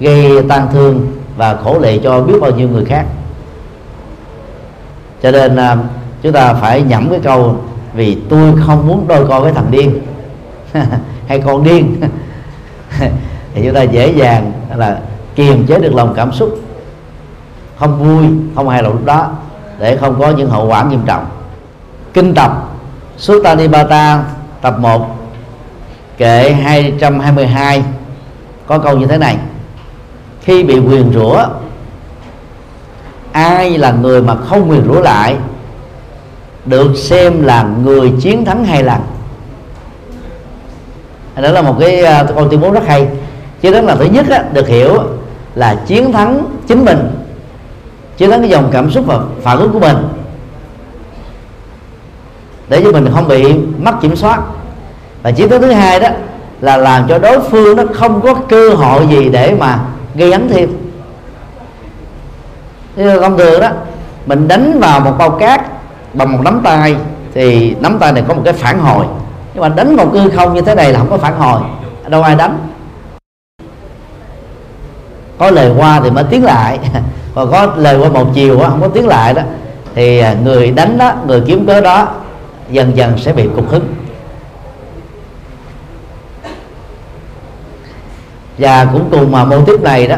gây 0.00 0.42
tan 0.48 0.66
thương 0.72 1.06
và 1.36 1.56
khổ 1.64 1.78
lệ 1.78 1.98
cho 1.98 2.20
biết 2.20 2.34
bao 2.40 2.50
nhiêu 2.50 2.68
người 2.68 2.84
khác. 2.84 3.06
Cho 5.22 5.30
nên 5.30 5.56
à, 5.56 5.76
chúng 6.22 6.32
ta 6.32 6.54
phải 6.54 6.82
nhẩm 6.82 7.10
cái 7.10 7.20
câu 7.22 7.56
vì 7.94 8.18
tôi 8.28 8.52
không 8.66 8.86
muốn 8.86 9.08
đôi 9.08 9.26
co 9.26 9.40
với 9.40 9.52
thằng 9.52 9.70
điên. 9.70 10.00
hay 11.30 11.38
con 11.38 11.64
điên. 11.64 12.00
Thì 13.54 13.62
chúng 13.64 13.74
ta 13.74 13.82
dễ 13.82 14.12
dàng 14.12 14.52
là 14.76 15.00
kiềm 15.34 15.66
chế 15.66 15.78
được 15.78 15.94
lòng 15.94 16.12
cảm 16.16 16.32
xúc. 16.32 16.60
Không 17.78 17.98
vui, 17.98 18.26
không 18.54 18.68
hài 18.68 18.82
lòng 18.82 18.92
lúc 18.92 19.04
đó, 19.04 19.30
để 19.78 19.96
không 19.96 20.20
có 20.20 20.30
những 20.30 20.50
hậu 20.50 20.66
quả 20.66 20.84
nghiêm 20.84 21.00
trọng. 21.06 21.26
Kinh 22.14 22.34
tập 22.34 22.68
Suttanipata 23.16 24.24
tập 24.60 24.78
1 24.78 25.16
kệ 26.18 26.52
222 26.52 27.82
có 28.66 28.78
câu 28.78 28.98
như 28.98 29.06
thế 29.06 29.18
này. 29.18 29.36
Khi 30.42 30.62
bị 30.64 30.78
quyền 30.78 31.12
rủa, 31.12 31.44
ai 33.32 33.78
là 33.78 33.92
người 33.92 34.22
mà 34.22 34.36
không 34.36 34.70
quyền 34.70 34.84
rủa 34.84 35.00
lại, 35.00 35.36
được 36.64 36.96
xem 36.96 37.42
là 37.42 37.62
người 37.84 38.12
chiến 38.20 38.44
thắng 38.44 38.64
hai 38.64 38.82
lần 38.82 39.00
đó 41.40 41.50
là 41.50 41.62
một 41.62 41.76
cái 41.80 42.04
uh, 42.22 42.34
câu 42.36 42.48
tuyên 42.48 42.60
bố 42.60 42.70
rất 42.70 42.86
hay. 42.86 43.08
Chiến 43.60 43.72
thắng 43.72 43.86
là 43.86 43.94
thứ 43.94 44.04
nhất 44.04 44.26
á, 44.30 44.44
được 44.52 44.68
hiểu 44.68 44.98
là 45.54 45.74
chiến 45.86 46.12
thắng 46.12 46.44
chính 46.66 46.84
mình. 46.84 47.10
Chiến 48.16 48.30
thắng 48.30 48.40
cái 48.40 48.50
dòng 48.50 48.68
cảm 48.72 48.90
xúc 48.90 49.04
và 49.06 49.18
phản 49.42 49.58
ứng 49.58 49.72
của 49.72 49.78
mình. 49.78 49.96
Để 52.68 52.82
cho 52.84 52.92
mình 52.92 53.08
không 53.14 53.28
bị 53.28 53.54
mất 53.78 53.92
kiểm 54.00 54.16
soát. 54.16 54.40
Và 55.22 55.30
chiến 55.30 55.48
thắng 55.48 55.60
thứ 55.60 55.72
hai 55.72 56.00
đó 56.00 56.08
là 56.60 56.76
làm 56.76 57.08
cho 57.08 57.18
đối 57.18 57.40
phương 57.40 57.76
nó 57.76 57.82
không 57.94 58.20
có 58.20 58.34
cơ 58.34 58.70
hội 58.70 59.06
gì 59.06 59.28
để 59.28 59.54
mà 59.58 59.78
gây 60.14 60.32
ấn 60.32 60.48
thêm. 60.48 60.70
Thế 62.96 63.18
thông 63.20 63.38
thường 63.38 63.60
đó 63.60 63.68
mình 64.26 64.48
đánh 64.48 64.80
vào 64.80 65.00
một 65.00 65.14
bao 65.18 65.30
cát 65.30 65.60
bằng 66.14 66.32
một 66.32 66.38
nắm 66.44 66.60
tay 66.64 66.96
thì 67.34 67.76
nắm 67.80 67.98
tay 67.98 68.12
này 68.12 68.24
có 68.28 68.34
một 68.34 68.42
cái 68.44 68.54
phản 68.54 68.78
hồi 68.78 69.06
nhưng 69.54 69.62
mà 69.62 69.68
đánh 69.68 69.96
một 69.96 70.12
cư 70.12 70.30
không 70.36 70.54
như 70.54 70.60
thế 70.60 70.74
này 70.74 70.92
là 70.92 70.98
không 70.98 71.10
có 71.10 71.18
phản 71.18 71.38
hồi. 71.38 71.60
Đâu 72.08 72.22
ai 72.22 72.36
đánh? 72.36 72.58
Có 75.38 75.50
lời 75.50 75.72
qua 75.78 76.00
thì 76.04 76.10
mới 76.10 76.24
tiến 76.24 76.44
lại. 76.44 76.78
Còn 77.34 77.50
có 77.50 77.74
lời 77.76 77.98
qua 77.98 78.08
một 78.08 78.26
chiều 78.34 78.60
đó, 78.60 78.66
không 78.68 78.80
có 78.80 78.88
tiến 78.88 79.06
lại 79.06 79.34
đó. 79.34 79.42
Thì 79.94 80.18
à, 80.18 80.36
người 80.44 80.70
đánh 80.70 80.98
đó 80.98 81.12
người 81.26 81.42
kiếm 81.46 81.66
cớ 81.66 81.80
đó 81.80 82.08
dần 82.70 82.96
dần 82.96 83.18
sẽ 83.18 83.32
bị 83.32 83.48
cục 83.56 83.70
hứng. 83.70 83.94
Và 88.58 88.84
cũng 88.92 89.08
cùng 89.10 89.32
mà 89.32 89.44
mô 89.44 89.64
tiếp 89.64 89.80
này 89.82 90.08
đó 90.08 90.16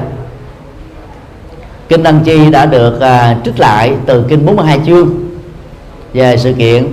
kinh 1.93 2.03
đăng 2.03 2.21
chi 2.21 2.51
đã 2.51 2.67
được 2.67 3.01
à, 3.01 3.37
trích 3.45 3.61
lại 3.61 3.95
từ 4.07 4.25
kinh 4.29 4.47
42 4.47 4.81
chương 4.87 5.11
về 6.13 6.37
sự 6.37 6.53
kiện 6.53 6.93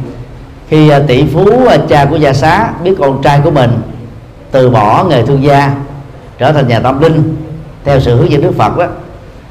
khi 0.70 0.90
à, 0.90 1.00
tỷ 1.08 1.26
phú 1.34 1.68
à, 1.68 1.78
cha 1.90 2.06
của 2.06 2.16
gia 2.16 2.34
xá 2.34 2.72
biết 2.84 2.96
con 3.00 3.22
trai 3.22 3.40
của 3.44 3.52
mình 3.52 3.82
từ 4.52 4.70
bỏ 4.70 5.04
nghề 5.04 5.26
thương 5.26 5.44
gia, 5.44 5.74
trở 6.38 6.52
thành 6.52 6.68
nhà 6.68 6.80
tâm 6.80 7.00
linh, 7.00 7.36
theo 7.86 8.00
sự 8.00 8.16
hướng 8.16 8.32
dẫn 8.32 8.42
Đức 8.42 8.54
Phật 8.58 8.78
đó, 8.78 8.86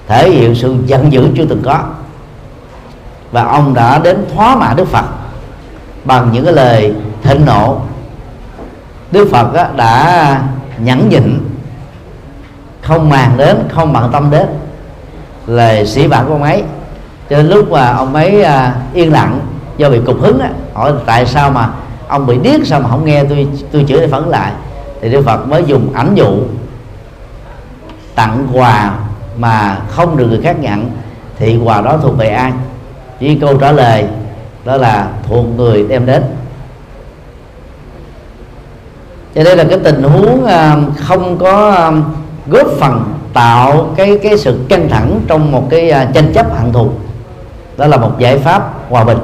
thể 0.08 0.30
hiện 0.30 0.54
sự 0.54 0.76
giận 0.86 1.12
dữ 1.12 1.28
chưa 1.36 1.44
từng 1.44 1.62
có. 1.64 1.80
Và 3.32 3.42
ông 3.42 3.74
đã 3.74 3.98
đến 3.98 4.24
thóa 4.34 4.56
mạ 4.56 4.74
Đức 4.76 4.88
Phật 4.88 5.04
bằng 6.04 6.30
những 6.32 6.44
cái 6.44 6.54
lời 6.54 6.94
thịnh 7.22 7.44
nộ. 7.44 7.80
Đức 9.12 9.28
Phật 9.30 9.54
đó 9.54 9.66
đã 9.76 10.42
nhẫn 10.78 11.08
nhịn, 11.08 11.38
không 12.82 13.08
màng 13.08 13.36
đến, 13.36 13.56
không 13.74 13.92
bận 13.92 14.10
tâm 14.12 14.30
đến 14.30 14.46
lời 15.46 15.86
sĩ 15.86 16.06
vả 16.06 16.24
của 16.26 16.32
ông 16.32 16.42
ấy. 16.42 16.62
Cho 17.30 17.36
đến 17.36 17.48
lúc 17.48 17.70
mà 17.70 17.92
ông 17.92 18.14
ấy 18.14 18.42
à, 18.42 18.74
yên 18.94 19.12
lặng 19.12 19.40
do 19.78 19.90
bị 19.90 20.00
cục 20.06 20.20
hứng 20.20 20.40
á, 20.40 20.50
hỏi 20.74 20.92
tại 21.06 21.26
sao 21.26 21.50
mà 21.50 21.70
ông 22.08 22.26
bị 22.26 22.38
điếc 22.42 22.66
sao 22.66 22.80
mà 22.80 22.88
không 22.88 23.04
nghe 23.04 23.24
tôi 23.24 23.48
tôi 23.72 23.84
chửi 23.88 24.00
để 24.00 24.06
phản 24.06 24.28
lại. 24.28 24.52
Thì 25.00 25.08
Đức 25.08 25.22
Phật 25.26 25.48
mới 25.48 25.64
dùng 25.66 25.92
ảnh 25.94 26.14
dụ 26.14 26.38
tặng 28.14 28.46
quà 28.52 28.94
mà 29.36 29.78
không 29.88 30.16
được 30.16 30.26
người 30.26 30.40
khác 30.42 30.56
nhận 30.60 30.90
thì 31.36 31.58
quà 31.64 31.80
đó 31.80 31.98
thuộc 32.02 32.18
về 32.18 32.28
ai? 32.28 32.52
Chỉ 33.20 33.34
câu 33.34 33.56
trả 33.56 33.72
lời 33.72 34.04
đó 34.64 34.76
là 34.76 35.08
thuộc 35.28 35.44
người 35.56 35.86
đem 35.88 36.06
đến. 36.06 36.22
Cho 39.34 39.44
đây 39.44 39.56
là 39.56 39.64
cái 39.64 39.78
tình 39.84 40.02
huống 40.02 40.46
à, 40.46 40.76
không 40.96 41.38
có 41.38 41.70
à, 41.70 41.92
góp 42.46 42.66
phần 42.80 43.04
tạo 43.32 43.90
cái 43.96 44.18
cái 44.22 44.38
sự 44.38 44.58
căng 44.68 44.88
thẳng 44.88 45.20
trong 45.26 45.52
một 45.52 45.66
cái 45.70 45.90
à, 45.90 46.08
tranh 46.14 46.32
chấp 46.34 46.58
hận 46.58 46.72
thù. 46.72 46.90
Đó 47.76 47.86
là 47.86 47.96
một 47.96 48.18
giải 48.18 48.38
pháp 48.38 48.74
hòa 48.88 49.04
bình 49.04 49.18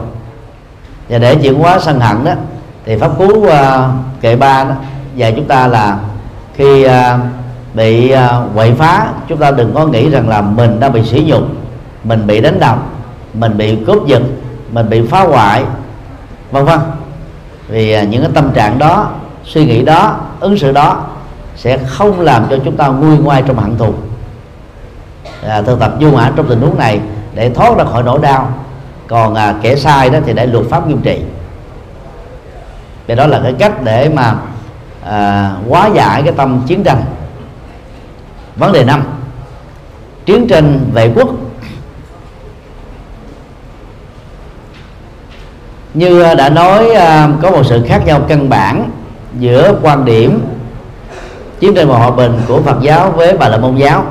và 1.08 1.18
để 1.18 1.34
chuyển 1.34 1.54
hóa 1.54 1.78
sân 1.78 2.00
hận 2.00 2.24
đó 2.24 2.32
thì 2.84 2.96
pháp 2.96 3.10
cú 3.18 3.24
uh, 3.24 3.50
kệ 4.20 4.36
ba 4.36 4.64
đó 4.64 4.74
dạy 5.14 5.32
chúng 5.36 5.44
ta 5.44 5.66
là 5.66 5.98
khi 6.54 6.86
uh, 6.86 6.92
bị 7.74 8.14
uh, 8.14 8.54
quậy 8.54 8.72
phá 8.72 9.06
chúng 9.28 9.38
ta 9.38 9.50
đừng 9.50 9.74
có 9.74 9.86
nghĩ 9.86 10.10
rằng 10.10 10.28
là 10.28 10.40
mình 10.40 10.80
đang 10.80 10.92
bị 10.92 11.02
sỉ 11.04 11.24
nhục 11.26 11.42
mình 12.04 12.26
bị 12.26 12.40
đánh 12.40 12.60
đập 12.60 12.78
mình 13.34 13.56
bị 13.56 13.78
cướp 13.86 14.06
giật 14.06 14.22
mình 14.72 14.90
bị 14.90 15.06
phá 15.06 15.20
hoại 15.20 15.64
vân 16.50 16.64
vân. 16.64 16.80
Vì 17.68 17.96
uh, 18.02 18.08
những 18.08 18.22
cái 18.22 18.30
tâm 18.34 18.50
trạng 18.50 18.78
đó 18.78 19.10
suy 19.44 19.66
nghĩ 19.66 19.82
đó 19.82 20.16
ứng 20.40 20.58
xử 20.58 20.72
đó 20.72 21.04
sẽ 21.56 21.78
không 21.78 22.20
làm 22.20 22.46
cho 22.50 22.58
chúng 22.64 22.76
ta 22.76 22.88
nguôi 22.88 23.18
ngoai 23.18 23.42
trong 23.42 23.58
hận 23.58 23.78
thù. 23.78 23.94
À, 25.46 25.62
thực 25.62 25.80
tập 25.80 25.92
du 26.00 26.10
hỏa 26.10 26.32
trong 26.36 26.48
tình 26.48 26.60
huống 26.60 26.78
này 26.78 27.00
để 27.34 27.50
thoát 27.50 27.78
ra 27.78 27.84
khỏi 27.84 28.02
nỗi 28.02 28.18
đau 28.22 28.48
còn 29.08 29.34
à, 29.34 29.54
kẻ 29.62 29.76
sai 29.76 30.10
đó 30.10 30.18
thì 30.26 30.32
để 30.32 30.46
luật 30.46 30.66
pháp 30.70 30.88
nghiêm 30.88 31.00
trị. 31.02 31.20
Vì 33.06 33.14
đó 33.14 33.26
là 33.26 33.40
cái 33.42 33.54
cách 33.58 33.82
để 33.84 34.08
mà 34.08 34.34
à, 35.04 35.50
hóa 35.68 35.90
giải 35.94 36.22
cái 36.22 36.32
tâm 36.36 36.62
chiến 36.66 36.84
tranh. 36.84 37.04
Vấn 38.56 38.72
đề 38.72 38.84
năm 38.84 39.02
chiến 40.26 40.48
tranh 40.48 40.80
vệ 40.92 41.12
quốc. 41.14 41.28
Như 45.94 46.34
đã 46.34 46.48
nói 46.48 46.90
à, 46.90 47.28
có 47.42 47.50
một 47.50 47.62
sự 47.64 47.84
khác 47.88 48.02
nhau 48.06 48.20
căn 48.28 48.48
bản 48.48 48.90
giữa 49.38 49.74
quan 49.82 50.04
điểm 50.04 50.40
chiến 51.60 51.74
tranh 51.74 51.88
và 51.88 51.98
hòa 51.98 52.10
bình 52.10 52.40
của 52.48 52.62
Phật 52.62 52.76
giáo 52.80 53.10
với 53.10 53.36
Bà 53.36 53.48
La 53.48 53.56
Môn 53.56 53.76
giáo 53.76 54.04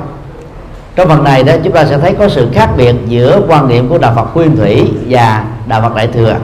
trong 0.96 1.08
phần 1.08 1.24
này 1.24 1.42
đó 1.42 1.52
chúng 1.64 1.72
ta 1.72 1.84
sẽ 1.84 1.98
thấy 1.98 2.14
có 2.18 2.28
sự 2.28 2.48
khác 2.52 2.70
biệt 2.76 2.94
giữa 3.06 3.40
quan 3.48 3.68
niệm 3.68 3.88
của 3.88 3.98
đạo 3.98 4.12
Phật 4.16 4.36
Nguyên 4.36 4.56
Thủy 4.56 4.92
và 5.08 5.44
đạo 5.66 5.82
Phật 5.82 5.94
Đại 5.96 6.06
thừa. 6.06 6.36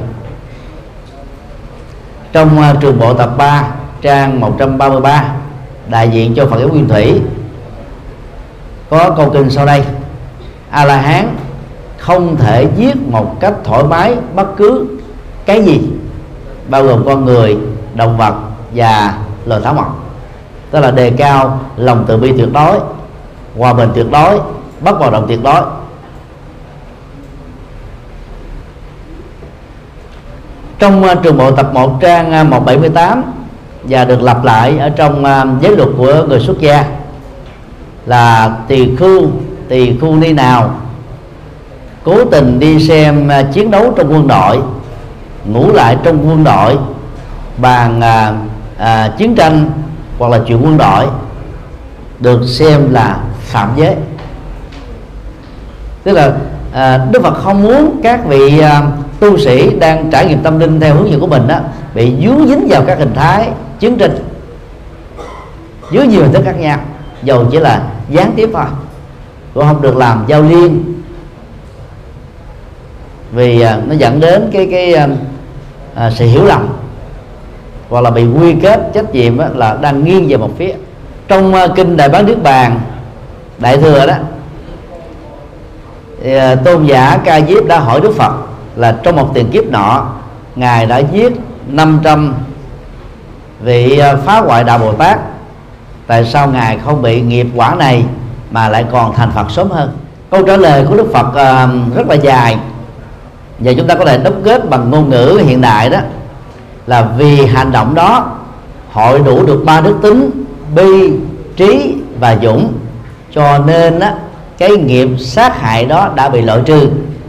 Trong 2.32 2.58
uh, 2.58 2.80
trường 2.80 2.98
bộ 2.98 3.14
tập 3.14 3.30
3 3.36 3.64
trang 4.02 4.40
133 4.40 5.24
đại 5.88 6.08
diện 6.08 6.34
cho 6.34 6.46
Phật 6.46 6.58
giáo 6.58 6.68
Nguyên 6.68 6.88
Thủy 6.88 7.20
có 8.90 9.10
câu 9.16 9.30
kinh 9.30 9.50
sau 9.50 9.66
đây. 9.66 9.82
A 10.70 10.84
La 10.84 10.96
Hán 10.96 11.36
không 11.98 12.36
thể 12.36 12.66
giết 12.76 12.96
một 12.96 13.40
cách 13.40 13.54
thoải 13.64 13.84
mái 13.84 14.14
bất 14.34 14.56
cứ 14.56 14.86
cái 15.46 15.62
gì 15.64 15.80
bao 16.68 16.84
gồm 16.84 17.04
con 17.06 17.24
người 17.24 17.58
động 17.94 18.16
vật 18.16 18.34
và 18.74 19.14
loài 19.46 19.60
thảo 19.64 19.74
mộc. 19.74 20.04
Tức 20.70 20.80
là 20.80 20.90
đề 20.90 21.10
cao 21.10 21.60
lòng 21.76 22.04
từ 22.08 22.16
bi 22.16 22.32
tuyệt 22.32 22.48
đối 22.52 22.78
hòa 23.58 23.72
bình 23.72 23.90
tuyệt 23.94 24.06
đối 24.10 24.40
bất 24.80 24.98
bạo 25.00 25.10
động 25.10 25.24
tuyệt 25.28 25.42
đối. 25.42 25.62
Trong 30.78 31.04
uh, 31.04 31.22
trường 31.22 31.38
bộ 31.38 31.50
tập 31.50 31.70
1 31.72 32.00
trang 32.00 32.32
à, 32.32 32.40
uh, 32.40 32.48
178 32.48 33.22
và 33.82 34.04
được 34.04 34.22
lặp 34.22 34.44
lại 34.44 34.78
ở 34.78 34.90
trong 34.90 35.24
uh, 35.24 35.62
giới 35.62 35.76
luật 35.76 35.88
của 35.98 36.24
người 36.28 36.40
xuất 36.40 36.60
gia 36.60 36.84
là 38.06 38.56
tỳ 38.68 38.96
khu 38.96 39.30
tỳ 39.68 39.98
khu 39.98 40.16
ni 40.16 40.32
nào 40.32 40.74
cố 42.04 42.24
tình 42.24 42.58
đi 42.60 42.88
xem 42.88 43.28
uh, 43.40 43.54
chiến 43.54 43.70
đấu 43.70 43.92
trong 43.96 44.12
quân 44.12 44.28
đội 44.28 44.60
ngủ 45.44 45.72
lại 45.72 45.96
trong 46.02 46.28
quân 46.28 46.44
đội 46.44 46.78
bàn 47.56 47.98
uh, 47.98 48.34
uh, 48.82 49.18
chiến 49.18 49.34
tranh 49.34 49.70
hoặc 50.18 50.28
là 50.28 50.40
chuyện 50.46 50.60
quân 50.64 50.78
đội 50.78 51.06
được 52.18 52.40
xem 52.46 52.92
là 52.92 53.18
phạm 53.50 53.70
giới. 53.76 53.94
Tức 56.02 56.12
là 56.12 56.32
à, 56.72 57.06
Đức 57.12 57.22
Phật 57.22 57.34
không 57.34 57.62
muốn 57.62 58.00
các 58.02 58.26
vị 58.26 58.58
à, 58.58 58.82
tu 59.20 59.38
sĩ 59.38 59.78
đang 59.78 60.10
trải 60.10 60.26
nghiệm 60.26 60.42
tâm 60.42 60.58
linh 60.58 60.80
theo 60.80 60.94
hướng 60.94 61.10
dẫn 61.10 61.20
của 61.20 61.26
mình 61.26 61.48
đó 61.48 61.58
bị 61.94 62.12
dướng 62.24 62.48
dính 62.48 62.68
vào 62.68 62.82
các 62.86 62.98
hình 62.98 63.14
thái 63.14 63.48
chiến 63.78 63.96
trình, 63.98 64.24
dưới 65.92 66.06
nhiều 66.06 66.22
hình 66.22 66.32
thức 66.32 66.42
khác 66.44 66.58
nhau 66.58 66.78
dầu 67.22 67.46
chỉ 67.50 67.58
là 67.58 67.82
gián 68.10 68.32
tiếp 68.36 68.50
thôi 68.52 68.64
cũng 69.54 69.64
không 69.64 69.82
được 69.82 69.96
làm 69.96 70.24
giao 70.26 70.42
liên. 70.42 70.84
Vì 73.32 73.60
à, 73.60 73.78
nó 73.86 73.94
dẫn 73.94 74.20
đến 74.20 74.50
cái 74.52 74.68
cái 74.70 74.94
à, 74.94 75.08
à, 75.94 76.10
sự 76.10 76.26
hiểu 76.26 76.44
lầm 76.44 76.68
hoặc 77.88 78.00
là 78.00 78.10
bị 78.10 78.26
quy 78.26 78.54
kết 78.62 78.90
trách 78.94 79.14
nhiệm 79.14 79.38
là 79.54 79.78
đang 79.80 80.04
nghiêng 80.04 80.28
về 80.28 80.36
một 80.36 80.50
phía. 80.58 80.74
Trong 81.28 81.54
à, 81.54 81.66
kinh 81.76 81.96
đại 81.96 82.08
bán 82.08 82.26
nước 82.26 82.42
bàn 82.42 82.80
đại 83.60 83.76
thừa 83.76 84.06
đó. 84.06 84.14
Thì, 86.22 86.34
à, 86.34 86.54
tôn 86.54 86.84
giả 86.86 87.18
ca 87.24 87.40
diếp 87.40 87.66
đã 87.66 87.78
hỏi 87.78 88.00
đức 88.00 88.12
phật 88.16 88.32
là 88.76 88.96
trong 89.02 89.16
một 89.16 89.30
tiền 89.34 89.50
kiếp 89.50 89.64
nọ 89.64 90.06
ngài 90.56 90.86
đã 90.86 90.98
giết 90.98 91.32
500 91.68 92.34
vị 93.60 93.98
à, 93.98 94.16
phá 94.16 94.40
hoại 94.40 94.64
đạo 94.64 94.78
bồ 94.78 94.92
tát. 94.92 95.18
Tại 96.06 96.24
sao 96.24 96.48
ngài 96.48 96.78
không 96.78 97.02
bị 97.02 97.20
nghiệp 97.20 97.46
quả 97.54 97.74
này 97.74 98.04
mà 98.50 98.68
lại 98.68 98.84
còn 98.92 99.14
thành 99.14 99.30
phật 99.30 99.50
sớm 99.50 99.70
hơn? 99.70 99.96
Câu 100.30 100.42
trả 100.46 100.56
lời 100.56 100.84
của 100.88 100.96
đức 100.96 101.06
phật 101.12 101.26
uh, 101.28 101.94
rất 101.96 102.08
là 102.08 102.14
dài. 102.14 102.58
Và 103.58 103.72
chúng 103.76 103.86
ta 103.86 103.94
có 103.94 104.04
thể 104.04 104.18
đúc 104.18 104.34
kết 104.44 104.70
bằng 104.70 104.90
ngôn 104.90 105.10
ngữ 105.10 105.40
hiện 105.46 105.60
đại 105.60 105.90
đó 105.90 105.98
là 106.86 107.02
vì 107.02 107.46
hành 107.46 107.72
động 107.72 107.94
đó 107.94 108.36
hội 108.92 109.18
đủ 109.18 109.46
được 109.46 109.62
ba 109.66 109.80
đức 109.80 109.96
tính 110.02 110.44
bi 110.74 111.12
trí 111.56 111.94
và 112.20 112.36
dũng 112.42 112.72
cho 113.34 113.58
nên 113.58 114.00
á, 114.00 114.14
cái 114.58 114.70
nghiệp 114.70 115.08
sát 115.18 115.60
hại 115.60 115.84
đó 115.84 116.10
đã 116.14 116.28
bị 116.28 116.42
loại 116.42 116.60
trừ 116.64 116.88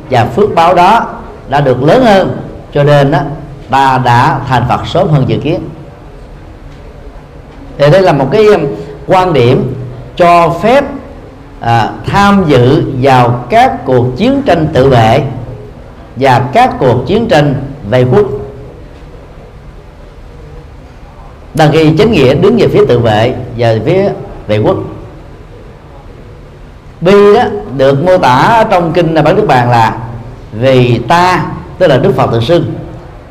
và 0.09 0.25
phước 0.25 0.55
báo 0.55 0.73
đó 0.73 1.07
đã 1.49 1.61
được 1.61 1.83
lớn 1.83 2.03
hơn. 2.03 2.37
Cho 2.73 2.83
nên 2.83 3.11
á, 3.11 3.23
ta 3.69 4.01
đã 4.05 4.39
thành 4.47 4.65
Phật 4.69 4.87
sớm 4.87 5.07
hơn 5.07 5.25
dự 5.27 5.37
kiến. 5.37 5.59
Thì 7.77 7.89
đây 7.91 8.01
là 8.01 8.13
một 8.13 8.27
cái 8.31 8.45
um, 8.45 8.65
quan 9.07 9.33
điểm 9.33 9.73
cho 10.15 10.49
phép 10.49 10.85
à, 11.59 11.89
tham 12.05 12.45
dự 12.47 12.83
vào 13.01 13.45
các 13.49 13.85
cuộc 13.85 14.17
chiến 14.17 14.41
tranh 14.45 14.67
tự 14.73 14.89
vệ 14.89 15.23
và 16.15 16.39
các 16.53 16.73
cuộc 16.79 17.03
chiến 17.07 17.27
tranh 17.27 17.55
về 17.89 18.03
quốc. 18.03 18.25
Đăng 21.53 21.71
ký 21.71 21.93
chính 21.97 22.11
nghĩa 22.11 22.33
đứng 22.33 22.57
về 22.57 22.67
phía 22.67 22.85
tự 22.87 22.99
vệ 22.99 23.35
và 23.57 23.75
phía 23.85 24.09
vệ 24.47 24.57
quốc 24.57 24.77
bi 27.01 27.33
đó 27.33 27.43
được 27.77 28.03
mô 28.03 28.17
tả 28.17 28.65
trong 28.69 28.93
kinh 28.93 29.13
bản 29.23 29.35
đức 29.35 29.45
bàn 29.47 29.69
là 29.69 29.97
vì 30.51 30.99
ta 31.07 31.45
tức 31.77 31.87
là 31.87 31.97
đức 31.97 32.15
phật 32.15 32.31
tự 32.31 32.39
xưng. 32.39 32.73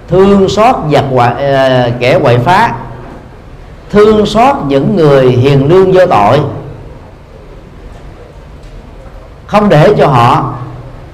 Thương 0.08 0.48
xót 0.48 0.76
giặc 0.92 1.04
ngoại, 1.10 1.30
uh, 1.30 1.38
ờ, 1.38 1.90
kẻ 1.98 2.18
quậy 2.18 2.38
phá. 2.38 2.74
Thương 3.90 4.26
xót 4.26 4.56
những 4.66 4.96
người 4.96 5.28
hiền 5.28 5.68
lương 5.68 5.92
vô 5.92 6.06
tội. 6.06 6.40
Không 9.46 9.68
để 9.68 9.94
cho 9.98 10.06
họ 10.06 10.54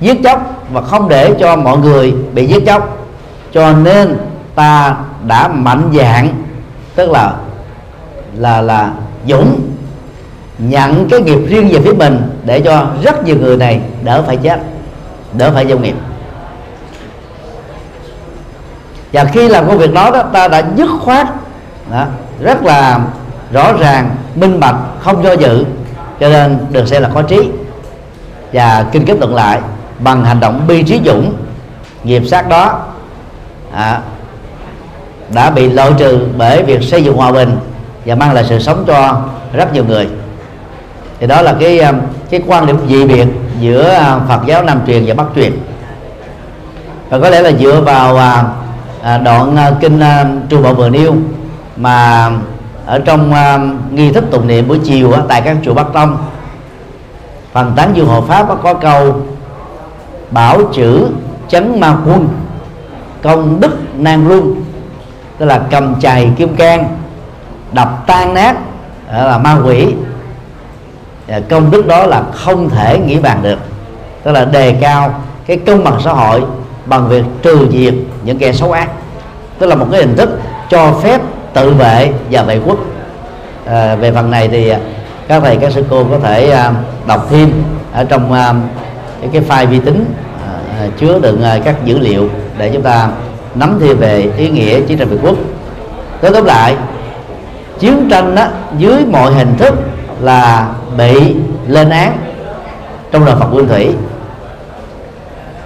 giết 0.00 0.20
chóc 0.24 0.40
và 0.72 0.80
không 0.80 1.08
để 1.08 1.34
cho 1.40 1.56
mọi 1.56 1.78
người 1.78 2.14
bị 2.32 2.46
giết 2.46 2.66
chóc. 2.66 2.98
Cho 3.52 3.72
nên 3.72 4.18
ta 4.54 4.96
đã 5.26 5.48
mạnh 5.48 5.90
dạng 5.94 6.28
tức 6.94 7.10
là 7.10 7.34
là 8.36 8.60
là 8.60 8.90
dũng 9.28 9.60
nhận 10.58 11.08
cái 11.10 11.20
nghiệp 11.20 11.38
riêng 11.48 11.68
về 11.68 11.80
phía 11.84 11.92
mình 11.92 12.30
để 12.44 12.60
cho 12.60 12.86
rất 13.02 13.24
nhiều 13.24 13.36
người 13.36 13.56
này 13.56 13.80
đỡ 14.04 14.22
phải 14.26 14.36
chết 14.36 14.60
đỡ 15.32 15.50
phải 15.54 15.66
giao 15.66 15.78
nghiệp. 15.78 15.94
Và 19.12 19.24
khi 19.24 19.48
làm 19.48 19.66
công 19.66 19.78
việc 19.78 19.92
đó 19.94 20.10
đó 20.10 20.22
ta 20.22 20.48
đã 20.48 20.62
dứt 20.76 20.90
khoát 21.00 21.26
đó, 21.90 22.04
rất 22.40 22.62
là 22.62 23.00
rõ 23.52 23.72
ràng 23.72 24.16
minh 24.34 24.60
bạch 24.60 24.76
không 25.00 25.24
do 25.24 25.32
dự 25.32 25.64
cho 26.20 26.28
nên 26.28 26.58
được 26.70 26.88
xem 26.88 27.02
là 27.02 27.10
có 27.14 27.22
trí. 27.22 27.50
Và 28.52 28.86
kinh 28.92 29.04
kết 29.04 29.18
luận 29.18 29.34
lại 29.34 29.60
bằng 29.98 30.24
hành 30.24 30.40
động 30.40 30.60
bi 30.66 30.82
trí 30.82 31.00
dũng 31.04 31.34
nghiệp 32.04 32.22
sát 32.26 32.48
đó 32.48 32.80
à, 33.72 34.00
đã 35.34 35.50
bị 35.50 35.68
loại 35.68 35.90
trừ 35.98 36.26
bởi 36.36 36.62
việc 36.62 36.82
xây 36.82 37.04
dựng 37.04 37.16
hòa 37.16 37.32
bình 37.32 37.58
và 38.04 38.14
mang 38.14 38.32
lại 38.32 38.44
sự 38.48 38.58
sống 38.58 38.84
cho 38.86 39.22
rất 39.52 39.72
nhiều 39.72 39.84
người 39.84 40.08
thì 41.20 41.26
đó 41.26 41.42
là 41.42 41.56
cái 41.60 41.78
um, 41.78 41.96
cái 42.30 42.42
quan 42.46 42.66
điểm 42.66 42.78
dị 42.88 43.04
biệt 43.04 43.26
giữa 43.60 43.90
à, 43.90 44.18
Phật 44.28 44.40
giáo 44.46 44.62
Nam 44.62 44.80
truyền 44.86 45.04
và 45.06 45.14
Bắc 45.14 45.26
truyền. 45.36 45.52
Và 47.10 47.18
có 47.18 47.30
lẽ 47.30 47.40
là 47.42 47.52
dựa 47.52 47.80
vào 47.80 48.16
à, 48.16 48.44
à, 49.02 49.18
đoạn 49.18 49.56
à, 49.56 49.70
kinh 49.80 50.00
à, 50.00 50.24
Trường 50.48 50.62
Bảo 50.62 50.74
vừa 50.74 50.88
nêu 50.88 51.14
mà 51.76 52.30
ở 52.86 52.98
trong 52.98 53.32
nghi 53.90 54.12
thức 54.12 54.24
tụng 54.30 54.46
niệm 54.46 54.68
buổi 54.68 54.78
chiều 54.84 55.12
tại 55.28 55.40
các 55.40 55.56
chùa 55.64 55.74
Bắc 55.74 55.86
Tông 55.92 56.16
phần 57.52 57.72
tán 57.76 57.90
dương 57.94 58.06
hộ 58.06 58.20
pháp 58.20 58.46
có 58.62 58.74
câu 58.74 59.20
bảo 60.30 60.60
chữ 60.72 61.08
chấn 61.48 61.80
ma 61.80 61.96
quân 62.06 62.28
công 63.22 63.60
đức 63.60 63.78
nan 63.96 64.28
luân 64.28 64.54
tức 65.38 65.46
là 65.46 65.60
cầm 65.70 66.00
chày 66.00 66.30
kim 66.36 66.56
can 66.56 66.84
đập 67.72 68.06
tan 68.06 68.34
nát 68.34 68.56
là 69.12 69.38
ma 69.38 69.58
quỷ. 69.64 69.94
Dạ, 71.28 71.40
công 71.48 71.70
đức 71.70 71.86
đó 71.86 72.06
là 72.06 72.22
không 72.34 72.70
thể 72.70 72.98
nghĩ 72.98 73.18
bàn 73.18 73.38
được. 73.42 73.58
Tức 74.22 74.32
là 74.32 74.44
đề 74.44 74.72
cao 74.72 75.14
cái 75.46 75.56
công 75.56 75.84
bằng 75.84 76.00
xã 76.04 76.12
hội 76.12 76.42
bằng 76.86 77.08
việc 77.08 77.24
trừ 77.42 77.68
diệt 77.72 77.94
những 78.24 78.38
kẻ 78.38 78.52
xấu 78.52 78.72
ác. 78.72 78.88
Tức 79.58 79.66
là 79.66 79.74
một 79.74 79.86
cái 79.92 80.00
hình 80.00 80.16
thức 80.16 80.40
cho 80.70 80.92
phép 81.02 81.20
tự 81.54 81.70
vệ 81.70 82.12
và 82.30 82.42
vệ 82.42 82.60
quốc. 82.64 82.78
À, 83.66 83.94
về 83.94 84.12
phần 84.12 84.30
này 84.30 84.48
thì 84.48 84.68
à, 84.68 84.78
các 85.28 85.42
thầy 85.42 85.56
các 85.56 85.72
sư 85.72 85.84
cô 85.90 86.04
có 86.04 86.18
thể 86.18 86.50
à, 86.50 86.72
đọc 87.06 87.26
thêm 87.30 87.52
ở 87.92 88.04
trong 88.04 88.32
à, 88.32 88.54
cái, 89.20 89.30
cái 89.32 89.42
file 89.48 89.70
vi 89.70 89.78
tính 89.78 90.04
à, 90.46 90.52
à 90.80 90.86
chứa 90.98 91.18
đựng 91.18 91.42
à, 91.42 91.58
các 91.64 91.84
dữ 91.84 91.98
liệu 91.98 92.28
để 92.58 92.70
chúng 92.72 92.82
ta 92.82 93.08
nắm 93.54 93.78
thêm 93.80 93.98
về 93.98 94.30
ý 94.36 94.50
nghĩa 94.50 94.80
chiến 94.80 94.98
tranh 94.98 95.08
vệ 95.08 95.16
quốc. 95.22 95.36
Tới 96.20 96.30
tóm 96.32 96.44
lại 96.44 96.76
chiến 97.78 98.08
tranh 98.10 98.34
đó, 98.34 98.46
dưới 98.78 99.04
mọi 99.12 99.32
hình 99.32 99.56
thức 99.58 99.74
là 100.20 100.68
bị 100.96 101.34
lên 101.66 101.90
án 101.90 102.18
trong 103.12 103.24
đời 103.24 103.34
Phật 103.40 103.46
Nguyên 103.46 103.68
Thủy. 103.68 103.94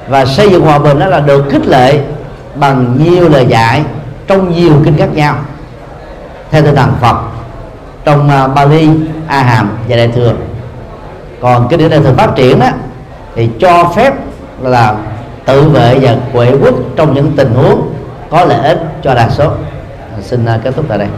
Và 0.09 0.25
xây 0.25 0.51
dựng 0.51 0.63
hòa 0.63 0.79
bình 0.79 0.99
đó 0.99 1.07
là 1.07 1.21
được 1.21 1.45
khích 1.51 1.67
lệ 1.67 2.01
bằng 2.55 2.97
nhiều 3.05 3.29
lời 3.29 3.47
dạy 3.47 3.83
trong 4.27 4.53
nhiều 4.53 4.73
kinh 4.85 4.97
khác 4.97 5.09
nhau. 5.15 5.35
Theo 6.51 6.63
tinh 6.63 6.75
thần 6.75 6.93
Phật 7.01 7.17
trong 8.05 8.31
uh, 8.45 8.55
Bali, 8.55 8.89
A 9.27 9.43
Hàm 9.43 9.79
và 9.89 9.97
Đại 9.97 10.09
thừa. 10.09 10.33
Còn 11.41 11.69
cái 11.69 11.79
điển 11.79 11.91
Đại 11.91 12.01
thừa 12.01 12.13
phát 12.17 12.31
triển 12.37 12.61
đó 12.61 12.69
thì 13.35 13.51
cho 13.61 13.93
phép 13.97 14.15
là 14.63 14.95
tự 15.45 15.69
vệ 15.69 15.99
và 16.01 16.17
quệ 16.33 16.53
quốc 16.63 16.75
trong 16.97 17.15
những 17.15 17.33
tình 17.37 17.55
huống 17.55 17.95
có 18.31 18.45
lợi 18.45 18.61
ích 18.69 18.79
cho 19.03 19.15
đa 19.15 19.29
số. 19.29 19.53
Xin 20.23 20.45
uh, 20.45 20.65
kết 20.65 20.75
thúc 20.77 20.85
tại 20.89 20.99
đây. 20.99 21.09